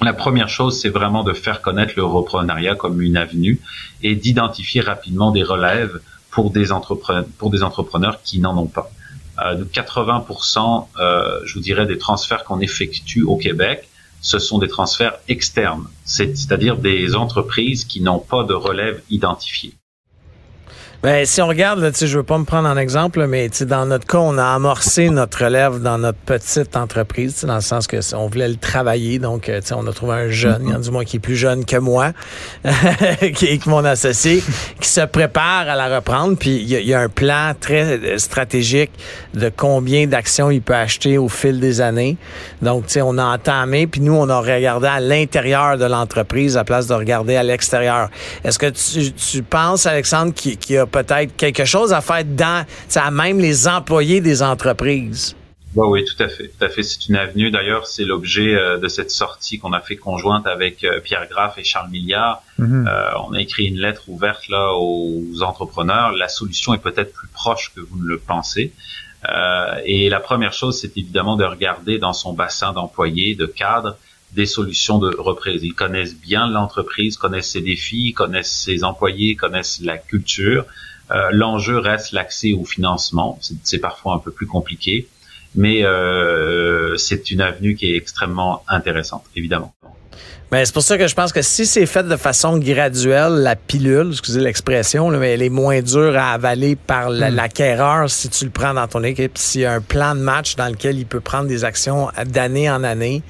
la 0.00 0.14
première 0.14 0.48
chose, 0.48 0.80
c'est 0.80 0.88
vraiment 0.88 1.24
de 1.24 1.34
faire 1.34 1.60
connaître 1.60 1.92
le 1.96 2.04
reprenariat 2.04 2.74
comme 2.74 3.02
une 3.02 3.18
avenue 3.18 3.60
et 4.02 4.14
d'identifier 4.14 4.80
rapidement 4.80 5.30
des 5.30 5.42
relèves 5.42 6.00
pour 6.30 6.50
des 6.50 6.72
entrepreneurs, 6.72 7.26
pour 7.36 7.50
des 7.50 7.62
entrepreneurs 7.62 8.22
qui 8.22 8.38
n'en 8.38 8.56
ont 8.56 8.66
pas. 8.66 8.90
Euh, 9.44 9.64
80%, 9.64 10.88
euh, 10.98 11.40
je 11.44 11.54
vous 11.54 11.60
dirais, 11.60 11.86
des 11.86 11.98
transferts 11.98 12.44
qu'on 12.44 12.60
effectue 12.60 13.22
au 13.22 13.36
Québec 13.36 13.88
ce 14.20 14.38
sont 14.38 14.58
des 14.58 14.68
transferts 14.68 15.18
externes, 15.28 15.86
c'est-à-dire 16.04 16.76
des 16.76 17.14
entreprises 17.14 17.84
qui 17.84 18.00
n'ont 18.00 18.18
pas 18.18 18.44
de 18.44 18.54
relève 18.54 19.02
identifiée. 19.10 19.74
Ben, 21.00 21.24
si 21.24 21.40
on 21.40 21.46
regarde, 21.46 21.78
là, 21.78 21.90
je 21.94 22.18
veux 22.18 22.24
pas 22.24 22.38
me 22.38 22.44
prendre 22.44 22.68
en 22.68 22.76
exemple, 22.76 23.24
mais 23.28 23.48
dans 23.60 23.86
notre 23.86 24.04
cas, 24.04 24.18
on 24.18 24.36
a 24.36 24.46
amorcé 24.46 25.10
notre 25.10 25.44
relève 25.44 25.80
dans 25.80 25.96
notre 25.96 26.18
petite 26.18 26.76
entreprise, 26.76 27.44
dans 27.44 27.54
le 27.54 27.60
sens 27.60 27.86
que 27.86 27.98
on 28.16 28.26
voulait 28.26 28.48
le 28.48 28.56
travailler. 28.56 29.20
Donc, 29.20 29.48
euh, 29.48 29.60
on 29.76 29.86
a 29.86 29.92
trouvé 29.92 30.14
un 30.14 30.28
jeune, 30.28 30.66
en 30.66 30.74
a 30.74 30.78
du 30.80 30.90
moins 30.90 31.04
qui 31.04 31.18
est 31.18 31.20
plus 31.20 31.36
jeune 31.36 31.64
que 31.64 31.76
moi, 31.76 32.14
qui 33.36 33.46
est 33.46 33.64
mon 33.66 33.84
associé, 33.84 34.42
qui 34.80 34.88
se 34.88 35.02
prépare 35.02 35.68
à 35.68 35.76
la 35.76 35.94
reprendre. 35.94 36.36
Puis, 36.36 36.56
il 36.56 36.68
y, 36.68 36.94
a 36.94 37.00
un 37.00 37.08
plan 37.08 37.52
très 37.58 37.96
euh, 37.96 38.18
stratégique 38.18 38.90
de 39.34 39.52
combien 39.56 40.08
d'actions 40.08 40.50
il 40.50 40.62
peut 40.62 40.74
acheter 40.74 41.16
au 41.16 41.28
fil 41.28 41.60
des 41.60 41.80
années. 41.80 42.16
Donc, 42.60 42.86
on 42.96 43.18
a 43.18 43.24
entamé, 43.24 43.86
puis 43.86 44.00
nous, 44.00 44.14
on 44.14 44.28
a 44.28 44.40
regardé 44.40 44.88
à 44.88 44.98
l'intérieur 44.98 45.78
de 45.78 45.84
l'entreprise 45.84 46.56
à 46.56 46.64
place 46.64 46.88
de 46.88 46.94
regarder 46.94 47.36
à 47.36 47.44
l'extérieur. 47.44 48.10
Est-ce 48.42 48.58
que 48.58 48.66
tu, 48.66 49.12
tu 49.12 49.44
penses, 49.44 49.86
Alexandre, 49.86 50.34
qu'il 50.34 50.58
y 50.70 50.76
a 50.76 50.87
peut-être 50.88 51.36
quelque 51.36 51.64
chose 51.64 51.92
à 51.92 52.00
faire 52.00 52.24
dans, 52.24 52.64
à 52.96 53.10
même 53.10 53.38
les 53.38 53.68
employés 53.68 54.20
des 54.20 54.42
entreprises. 54.42 55.36
Oui, 55.74 55.86
oui, 55.88 56.04
tout 56.04 56.22
à 56.22 56.28
fait. 56.28 56.48
Tout 56.48 56.64
à 56.64 56.68
fait. 56.68 56.82
C'est 56.82 57.08
une 57.08 57.16
avenue. 57.16 57.50
D'ailleurs, 57.50 57.86
c'est 57.86 58.04
l'objet 58.04 58.54
euh, 58.54 58.78
de 58.78 58.88
cette 58.88 59.10
sortie 59.10 59.58
qu'on 59.58 59.72
a 59.72 59.80
fait 59.80 59.96
conjointe 59.96 60.46
avec 60.46 60.82
euh, 60.82 61.00
Pierre 61.00 61.28
Graff 61.28 61.58
et 61.58 61.64
Charles 61.64 61.90
Milliard. 61.90 62.42
Mhm. 62.58 62.88
Euh, 62.88 63.10
on 63.28 63.34
a 63.34 63.40
écrit 63.40 63.66
une 63.66 63.78
lettre 63.78 64.02
ouverte 64.08 64.48
là 64.48 64.72
aux 64.74 65.42
entrepreneurs. 65.42 66.12
La 66.12 66.28
solution 66.28 66.74
est 66.74 66.82
peut-être 66.82 67.12
plus 67.12 67.28
proche 67.28 67.72
que 67.74 67.80
vous 67.80 67.98
ne 67.98 68.08
le 68.08 68.18
pensez. 68.18 68.72
et 69.84 70.08
la 70.08 70.20
première 70.20 70.52
chose, 70.52 70.80
c'est 70.80 70.96
évidemment 70.96 71.36
de 71.36 71.44
regarder 71.44 71.98
dans 71.98 72.12
son 72.12 72.32
bassin 72.32 72.72
d'employés, 72.72 73.34
de 73.34 73.46
cadres, 73.46 73.96
des 74.32 74.46
solutions 74.46 74.98
de 74.98 75.14
reprise. 75.16 75.62
Ils 75.62 75.74
connaissent 75.74 76.16
bien 76.16 76.46
l'entreprise, 76.46 77.16
connaissent 77.16 77.50
ses 77.50 77.60
défis, 77.60 78.12
connaissent 78.12 78.52
ses 78.52 78.84
employés, 78.84 79.36
connaissent 79.36 79.80
la 79.82 79.98
culture. 79.98 80.66
Euh, 81.10 81.30
L'enjeu 81.32 81.78
reste 81.78 82.12
l'accès 82.12 82.52
au 82.52 82.64
financement. 82.64 83.38
C'est 83.62 83.78
parfois 83.78 84.14
un 84.14 84.18
peu 84.18 84.30
plus 84.30 84.46
compliqué, 84.46 85.08
mais 85.54 85.84
euh, 85.84 86.96
c'est 86.96 87.30
une 87.30 87.40
avenue 87.40 87.74
qui 87.74 87.92
est 87.92 87.96
extrêmement 87.96 88.62
intéressante, 88.68 89.24
évidemment. 89.34 89.74
Ben, 90.50 90.64
c'est 90.64 90.72
pour 90.72 90.82
ça 90.82 90.96
que 90.96 91.06
je 91.06 91.14
pense 91.14 91.30
que 91.30 91.42
si 91.42 91.66
c'est 91.66 91.84
fait 91.84 92.04
de 92.04 92.16
façon 92.16 92.58
graduelle, 92.58 93.34
la 93.42 93.54
pilule, 93.54 94.08
excusez 94.12 94.40
l'expression, 94.40 95.10
mais 95.10 95.34
elle 95.34 95.42
est 95.42 95.50
moins 95.50 95.82
dure 95.82 96.16
à 96.16 96.32
avaler 96.32 96.74
par 96.74 97.10
hmm. 97.10 97.34
l'acquéreur 97.34 98.08
si 98.08 98.30
tu 98.30 98.46
le 98.46 98.50
prends 98.50 98.72
dans 98.72 98.88
ton 98.88 99.02
équipe. 99.04 99.36
S'il 99.36 99.62
y 99.62 99.66
a 99.66 99.74
un 99.74 99.82
plan 99.82 100.14
de 100.14 100.20
match 100.20 100.56
dans 100.56 100.68
lequel 100.68 100.98
il 100.98 101.04
peut 101.04 101.20
prendre 101.20 101.48
des 101.48 101.64
actions 101.64 102.08
d'année 102.24 102.70
en 102.70 102.82
année, 102.82 103.22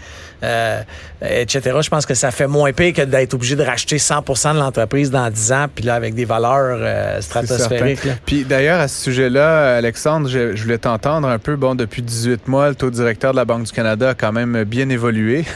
euh, 0.42 0.82
etc. 1.20 1.76
Je 1.80 1.88
pense 1.88 2.06
que 2.06 2.14
ça 2.14 2.30
fait 2.30 2.46
moins 2.46 2.72
pire 2.72 2.92
que 2.92 3.02
d'être 3.02 3.34
obligé 3.34 3.56
de 3.56 3.62
racheter 3.64 3.96
100% 3.96 4.54
de 4.54 4.58
l'entreprise 4.58 5.10
dans 5.10 5.28
10 5.28 5.52
ans, 5.52 5.66
puis 5.74 5.84
là, 5.84 5.94
avec 5.94 6.14
des 6.14 6.24
valeurs 6.24 6.78
euh, 6.80 7.20
stratosphériques. 7.20 8.06
Puis 8.24 8.44
d'ailleurs, 8.44 8.80
à 8.80 8.86
ce 8.86 9.02
sujet-là, 9.02 9.76
Alexandre, 9.76 10.28
je, 10.28 10.56
voulais 10.62 10.78
t'entendre 10.78 11.26
un 11.26 11.38
peu. 11.38 11.56
Bon, 11.56 11.74
depuis 11.74 12.02
18 12.02 12.46
mois, 12.46 12.68
le 12.68 12.76
taux 12.76 12.90
directeur 12.90 13.32
de 13.32 13.36
la 13.36 13.44
Banque 13.44 13.64
du 13.64 13.72
Canada 13.72 14.10
a 14.10 14.14
quand 14.14 14.32
même 14.32 14.64
bien 14.64 14.88
évolué. 14.88 15.44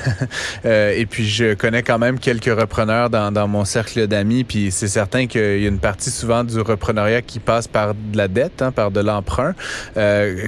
Euh, 0.64 0.94
et 0.96 1.06
puis, 1.06 1.28
je 1.28 1.54
connais 1.54 1.82
quand 1.82 1.98
même 1.98 2.18
quelques 2.18 2.44
repreneurs 2.44 3.10
dans, 3.10 3.32
dans 3.32 3.48
mon 3.48 3.64
cercle 3.64 4.06
d'amis. 4.06 4.44
Puis 4.44 4.70
c'est 4.70 4.86
certain 4.86 5.26
qu'il 5.26 5.60
y 5.60 5.64
a 5.64 5.68
une 5.68 5.78
partie 5.78 6.10
souvent 6.10 6.44
du 6.44 6.60
repreneuriat 6.60 7.20
qui 7.22 7.40
passe 7.40 7.66
par 7.66 7.94
de 7.94 8.16
la 8.16 8.28
dette, 8.28 8.62
hein, 8.62 8.70
par 8.70 8.90
de 8.90 9.00
l'emprunt. 9.00 9.54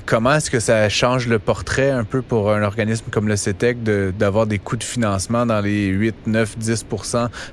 comment 0.07 0.35
est-ce 0.35 0.51
que 0.51 0.61
ça 0.61 0.89
change 0.89 1.27
le 1.27 1.39
portrait 1.39 1.91
un 1.91 2.05
peu 2.05 2.23
pour 2.23 2.53
un 2.53 2.63
organisme 2.63 3.07
comme 3.11 3.29
le 3.29 3.37
CETEC 3.37 3.83
de 3.83 4.13
d'avoir 4.25 4.47
des 4.47 4.59
coûts 4.59 4.79
de 4.79 4.85
financement 4.85 5.45
dans 5.45 5.61
les 5.61 5.89
8, 5.89 6.27
9, 6.29 6.57
10 6.57 6.87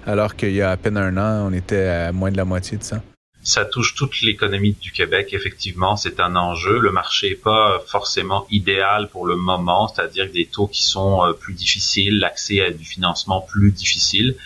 alors 0.08 0.38
qu'il 0.38 0.54
y 0.54 0.62
a 0.62 0.72
à 0.72 0.78
peine 0.78 0.96
un 0.96 1.18
an, 1.18 1.50
on 1.50 1.52
était 1.52 1.86
à 1.86 2.12
moins 2.14 2.32
de 2.32 2.38
la 2.38 2.46
moitié 2.46 2.78
de 2.78 2.84
ça? 2.84 3.02
Ça 3.44 3.66
touche 3.66 3.94
toute 3.94 4.22
l'économie 4.22 4.78
du 4.80 4.94
Québec. 4.94 5.34
Effectivement, 5.34 5.98
c'est 5.98 6.22
un 6.22 6.38
enjeu. 6.38 6.80
Le 6.80 6.92
marché 6.94 7.32
est 7.32 7.44
pas 7.44 7.82
forcément 7.86 8.48
idéal 8.52 9.10
pour 9.10 9.26
le 9.26 9.36
moment, 9.36 9.90
c'est-à-dire 9.90 10.32
des 10.32 10.46
taux 10.46 10.68
qui 10.68 10.84
sont 10.84 11.26
euh, 11.26 11.34
plus 11.34 11.54
difficiles, 11.54 12.20
l'accès 12.20 12.62
à 12.62 12.72
du 12.72 12.86
financement 12.86 13.42
plus 13.42 13.72
difficile. 13.72 14.38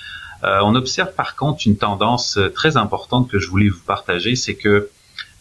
Euh, 0.43 0.59
on 0.63 0.73
observe 0.73 1.13
par 1.13 1.35
contre 1.35 1.67
une 1.67 1.77
tendance 1.77 2.37
euh, 2.37 2.49
très 2.49 2.75
importante 2.75 3.29
que 3.29 3.37
je 3.37 3.49
voulais 3.49 3.69
vous 3.69 3.83
partager, 3.85 4.35
c'est 4.35 4.55
que 4.55 4.89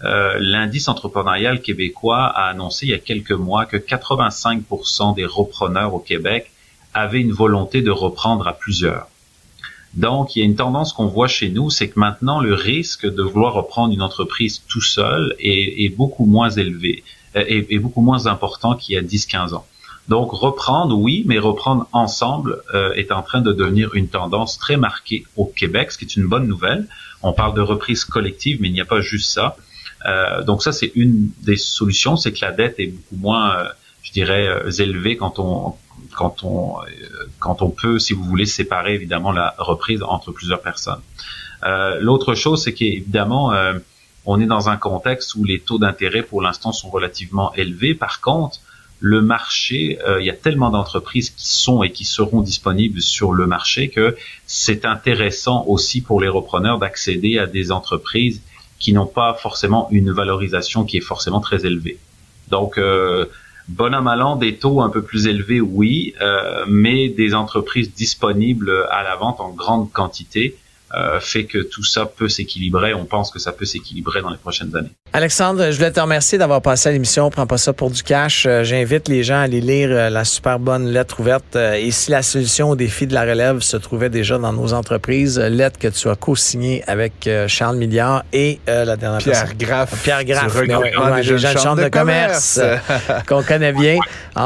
euh, 0.03 0.37
l'indice 0.39 0.89
entrepreneurial 0.89 1.63
québécois 1.63 2.25
a 2.25 2.49
annoncé 2.49 2.87
il 2.87 2.91
y 2.91 2.95
a 2.95 2.99
quelques 2.99 3.33
mois 3.33 3.65
que 3.65 3.77
85% 3.77 5.15
des 5.15 5.25
repreneurs 5.25 5.95
au 5.95 5.99
Québec 5.99 6.51
avait 6.95 7.21
une 7.21 7.33
volonté 7.33 7.83
de 7.83 7.91
reprendre 7.91 8.47
à 8.47 8.53
plusieurs. 8.53 9.09
Donc, 9.95 10.35
il 10.35 10.41
y 10.41 10.43
a 10.43 10.45
une 10.45 10.57
tendance 10.57 10.93
qu'on 10.93 11.07
voit 11.07 11.29
chez 11.29 11.51
nous, 11.51 11.71
c'est 11.71 11.89
que 11.89 12.01
maintenant, 12.01 12.41
le 12.41 12.55
risque 12.55 13.07
de 13.07 13.23
vouloir 13.23 13.55
reprendre 13.55 13.95
une 13.95 14.03
entreprise 14.03 14.63
tout 14.69 14.81
seul 14.81 15.37
est, 15.39 15.95
beaucoup 15.97 16.27
moins 16.27 16.51
élevé, 16.51 17.05
euh, 17.37 17.45
est, 17.47 17.79
beaucoup 17.79 18.01
moins 18.01 18.27
important 18.27 18.75
qu'il 18.75 18.97
y 18.97 18.99
a 18.99 19.03
10-15 19.03 19.55
ans. 19.55 19.65
Donc, 20.09 20.33
reprendre, 20.33 20.99
oui, 20.99 21.23
mais 21.27 21.39
reprendre 21.39 21.87
ensemble 21.93 22.61
euh, 22.75 22.93
est 22.95 23.13
en 23.13 23.23
train 23.23 23.41
de 23.41 23.53
devenir 23.53 23.95
une 23.95 24.09
tendance 24.09 24.59
très 24.59 24.77
marquée 24.77 25.25
au 25.37 25.47
Québec, 25.47 25.93
ce 25.93 25.99
qui 25.99 26.05
est 26.05 26.17
une 26.17 26.27
bonne 26.27 26.49
nouvelle. 26.49 26.89
On 27.23 27.33
parle 27.33 27.55
de 27.55 27.61
reprise 27.61 28.05
collective, 28.05 28.59
mais 28.61 28.69
il 28.69 28.75
n'y 28.75 28.81
a 28.81 28.85
pas 28.85 29.01
juste 29.01 29.31
ça. 29.31 29.57
Euh, 30.07 30.43
donc 30.43 30.63
ça, 30.63 30.73
c'est 30.73 30.93
une 30.97 31.31
des 31.43 31.57
solutions, 31.57 32.17
c'est 32.17 32.33
que 32.33 32.45
la 32.45 32.51
dette 32.51 32.75
est 32.79 32.89
beaucoup 32.89 33.17
moins, 33.17 33.57
je 34.03 34.13
dirais, 34.13 34.47
élevée 34.79 35.17
quand 35.17 35.39
on 35.39 35.77
quand 36.15 36.45
on 36.45 36.81
euh, 36.83 37.29
quand 37.39 37.63
on 37.63 37.71
peut, 37.71 37.99
si 37.99 38.13
vous 38.13 38.25
voulez, 38.25 38.47
séparer 38.47 38.95
évidemment 38.95 39.33
la 39.33 39.55
reprise 39.59 40.03
entre 40.03 40.33
plusieurs 40.33 40.63
personnes. 40.63 41.01
Euh, 41.65 41.99
L'autre 42.01 42.35
chose, 42.35 42.63
c'est 42.65 42.75
qu'évidemment, 42.75 43.53
euh, 43.53 43.75
on 44.25 44.41
est 44.41 44.47
dans 44.47 44.69
un 44.69 44.77
contexte 44.77 45.35
où 45.35 45.45
les 45.45 45.61
taux 45.61 45.79
d'intérêt 45.79 46.23
pour 46.23 46.43
l'instant 46.43 46.73
sont 46.73 46.91
relativement 46.91 47.55
élevés. 47.55 47.95
Par 47.95 48.21
contre, 48.21 48.61
le 49.01 49.21
marché, 49.21 49.99
il 50.19 50.25
y 50.25 50.31
a 50.31 50.35
tellement 50.35 50.71
d'entreprises 50.71 51.29
qui 51.29 51.47
sont 51.47 51.83
et 51.83 51.91
qui 51.91 52.07
seront 52.07 52.41
disponibles 52.41 53.03
sur 53.03 53.33
le 53.33 53.47
marché 53.47 53.91
que 53.91 54.17
c'est 54.47 54.87
intéressant 54.87 55.65
aussi 55.67 56.01
pour 56.01 56.23
les 56.23 56.29
repreneurs 56.29 56.79
d'accéder 56.79 57.39
à 57.39 57.47
des 57.47 57.71
entreprises 57.71 58.41
qui 58.79 58.95
n'ont 58.95 59.07
pas 59.07 59.35
forcément 59.35 59.89
une 59.91 60.11
valorisation 60.11 60.85
qui 60.85 60.97
est 60.97 61.03
forcément 61.03 61.41
très 61.41 61.67
élevée. 61.67 61.99
Donc, 62.49 62.79
euh, 63.69 63.95
bon 63.95 63.95
à 63.95 64.37
des 64.37 64.57
taux 64.57 64.81
un 64.81 64.91
peu 64.91 65.03
plus 65.03 65.27
élevés, 65.27 65.61
oui, 65.61 66.15
euh, 66.21 66.65
mais 66.69 67.09
des 67.09 67.35
entreprises 67.35 67.93
disponibles 67.93 68.87
à 68.91 69.03
la 69.03 69.17
vente 69.17 69.41
en 69.41 69.51
grande 69.51 69.91
quantité 69.93 70.57
euh, 70.97 71.19
fait 71.21 71.45
que 71.45 71.59
tout 71.59 71.83
ça 71.83 72.07
peut 72.07 72.29
s'équilibrer. 72.29 72.95
On 72.95 73.05
pense 73.05 73.31
que 73.31 73.39
ça 73.39 73.53
peut 73.53 73.65
s'équilibrer 73.65 74.23
dans 74.23 74.31
les 74.31 74.37
prochaines 74.37 74.75
années. 74.77 74.91
Alexandre, 75.13 75.71
je 75.71 75.77
voulais 75.77 75.91
te 75.91 76.01
remercier 76.01 76.39
d'avoir 76.39 76.63
passé 76.63 76.89
à 76.89 76.93
l'émission. 76.93 77.31
Prends 77.31 77.47
pas 77.47 77.59
ça 77.59 77.73
pour 77.73 77.91
du 77.91 78.03
cash. 78.03 78.47
Euh, 78.47 78.65
j'invite 78.65 79.09
les 79.09 79.23
gens 79.23 79.37
à 79.37 79.41
aller 79.41 79.61
lire 79.61 79.89
la 80.11 80.25
super 80.25 80.59
bonne 80.59 80.89
lettre 80.89 81.21
ouverte. 81.21 81.57
et 81.57 81.91
si 81.91 82.11
la 82.11 82.23
solution 82.23 82.71
au 82.71 82.77
défi 82.77 83.07
de 83.07 83.15
la 83.15 83.23
relève 83.23 83.61
se 83.61 83.77
trouvait 83.77 84.11
déjà 84.11 84.39
dans 84.39 84.53
nos 84.53 84.73
entreprises, 84.73 85.39
lettre 85.39 85.79
que 85.79 85.89
tu 85.89 86.09
as 86.09 86.17
co-signée 86.17 86.85
avec 86.87 87.29
Charles 87.49 87.77
Milliard 87.77 88.25
et 88.33 88.61
la 88.67 88.97
dernière 88.97 89.19
Pierre 89.19 89.55
Graff. 89.57 90.03
Pierre 90.03 90.25
Graff. 90.25 90.57
des 90.57 91.39
gens 91.39 91.53
de 91.55 91.59
chambre 91.59 91.83
de, 91.83 91.89
commerce, 91.89 92.61
qu'on 93.29 93.43
connaît 93.43 93.73
bien. 93.73 93.99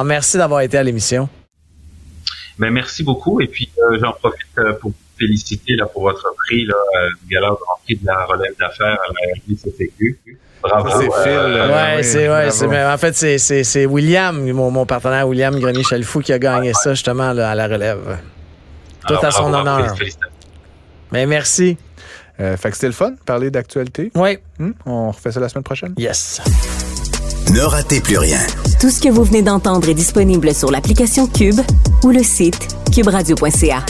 merci 0.04 0.36
d'avoir 0.36 0.60
été 0.60 0.78
à 0.78 0.82
l'émission. 0.82 1.28
Ben, 2.58 2.70
merci 2.70 3.02
beaucoup. 3.02 3.40
Et 3.40 3.46
puis, 3.46 3.70
j'en 4.00 4.12
profite 4.12 4.46
pour 4.80 4.92
féliciter 5.18 5.74
là, 5.76 5.86
pour 5.86 6.02
votre 6.02 6.32
prix, 6.46 6.64
là, 6.64 6.74
euh, 6.74 7.08
gala 7.30 7.48
grand 7.48 7.78
prix 7.84 7.96
de 7.96 8.06
la 8.06 8.24
relève 8.24 8.52
d'affaires 8.58 8.98
à 8.98 9.12
la 9.12 9.34
RDCCQ. 9.34 10.18
Bravo. 10.62 10.88
C'est 10.90 11.22
Phil. 11.22 11.32
euh, 11.32 11.56
euh, 11.56 11.68
Ouais, 11.68 11.96
oui, 11.98 12.04
c'est, 12.04 12.28
ouais, 12.28 12.50
c'est, 12.50 12.66
mais 12.66 12.84
en 12.84 12.98
fait, 12.98 13.14
c'est, 13.14 13.38
c'est, 13.38 13.62
c'est 13.64 13.86
William, 13.86 14.50
mon, 14.52 14.70
mon 14.70 14.86
partenaire 14.86 15.28
William 15.28 15.58
Grenier-Chalfou, 15.58 16.20
qui 16.20 16.32
a 16.32 16.38
gagné 16.38 16.72
ça 16.74 16.94
justement 16.94 17.32
là, 17.32 17.50
à 17.50 17.54
la 17.54 17.66
relève. 17.68 18.18
Tout 19.06 19.14
alors, 19.14 19.24
à 19.24 19.30
son 19.30 19.50
bravo, 19.50 19.68
honneur. 19.68 19.94
Mais 21.12 21.26
merci. 21.26 21.76
Euh, 22.40 22.56
fait 22.56 22.70
que 22.70 22.76
c'était 22.76 22.86
le 22.88 22.92
fun, 22.92 23.14
parler 23.24 23.50
d'actualité. 23.50 24.10
Oui. 24.14 24.38
Hmm? 24.58 24.70
On 24.86 25.10
refait 25.10 25.32
ça 25.32 25.40
la 25.40 25.48
semaine 25.48 25.64
prochaine? 25.64 25.94
Yes. 25.96 26.40
Ne 27.52 27.60
ratez 27.62 28.00
plus 28.00 28.18
rien. 28.18 28.38
Tout 28.80 28.90
ce 28.90 29.00
que 29.00 29.08
vous 29.08 29.24
venez 29.24 29.42
d'entendre 29.42 29.88
est 29.88 29.94
disponible 29.94 30.52
sur 30.54 30.70
l'application 30.70 31.26
Cube 31.26 31.60
ou 32.04 32.10
le 32.10 32.22
site 32.22 32.68
cuberadio.ca. 32.94 33.84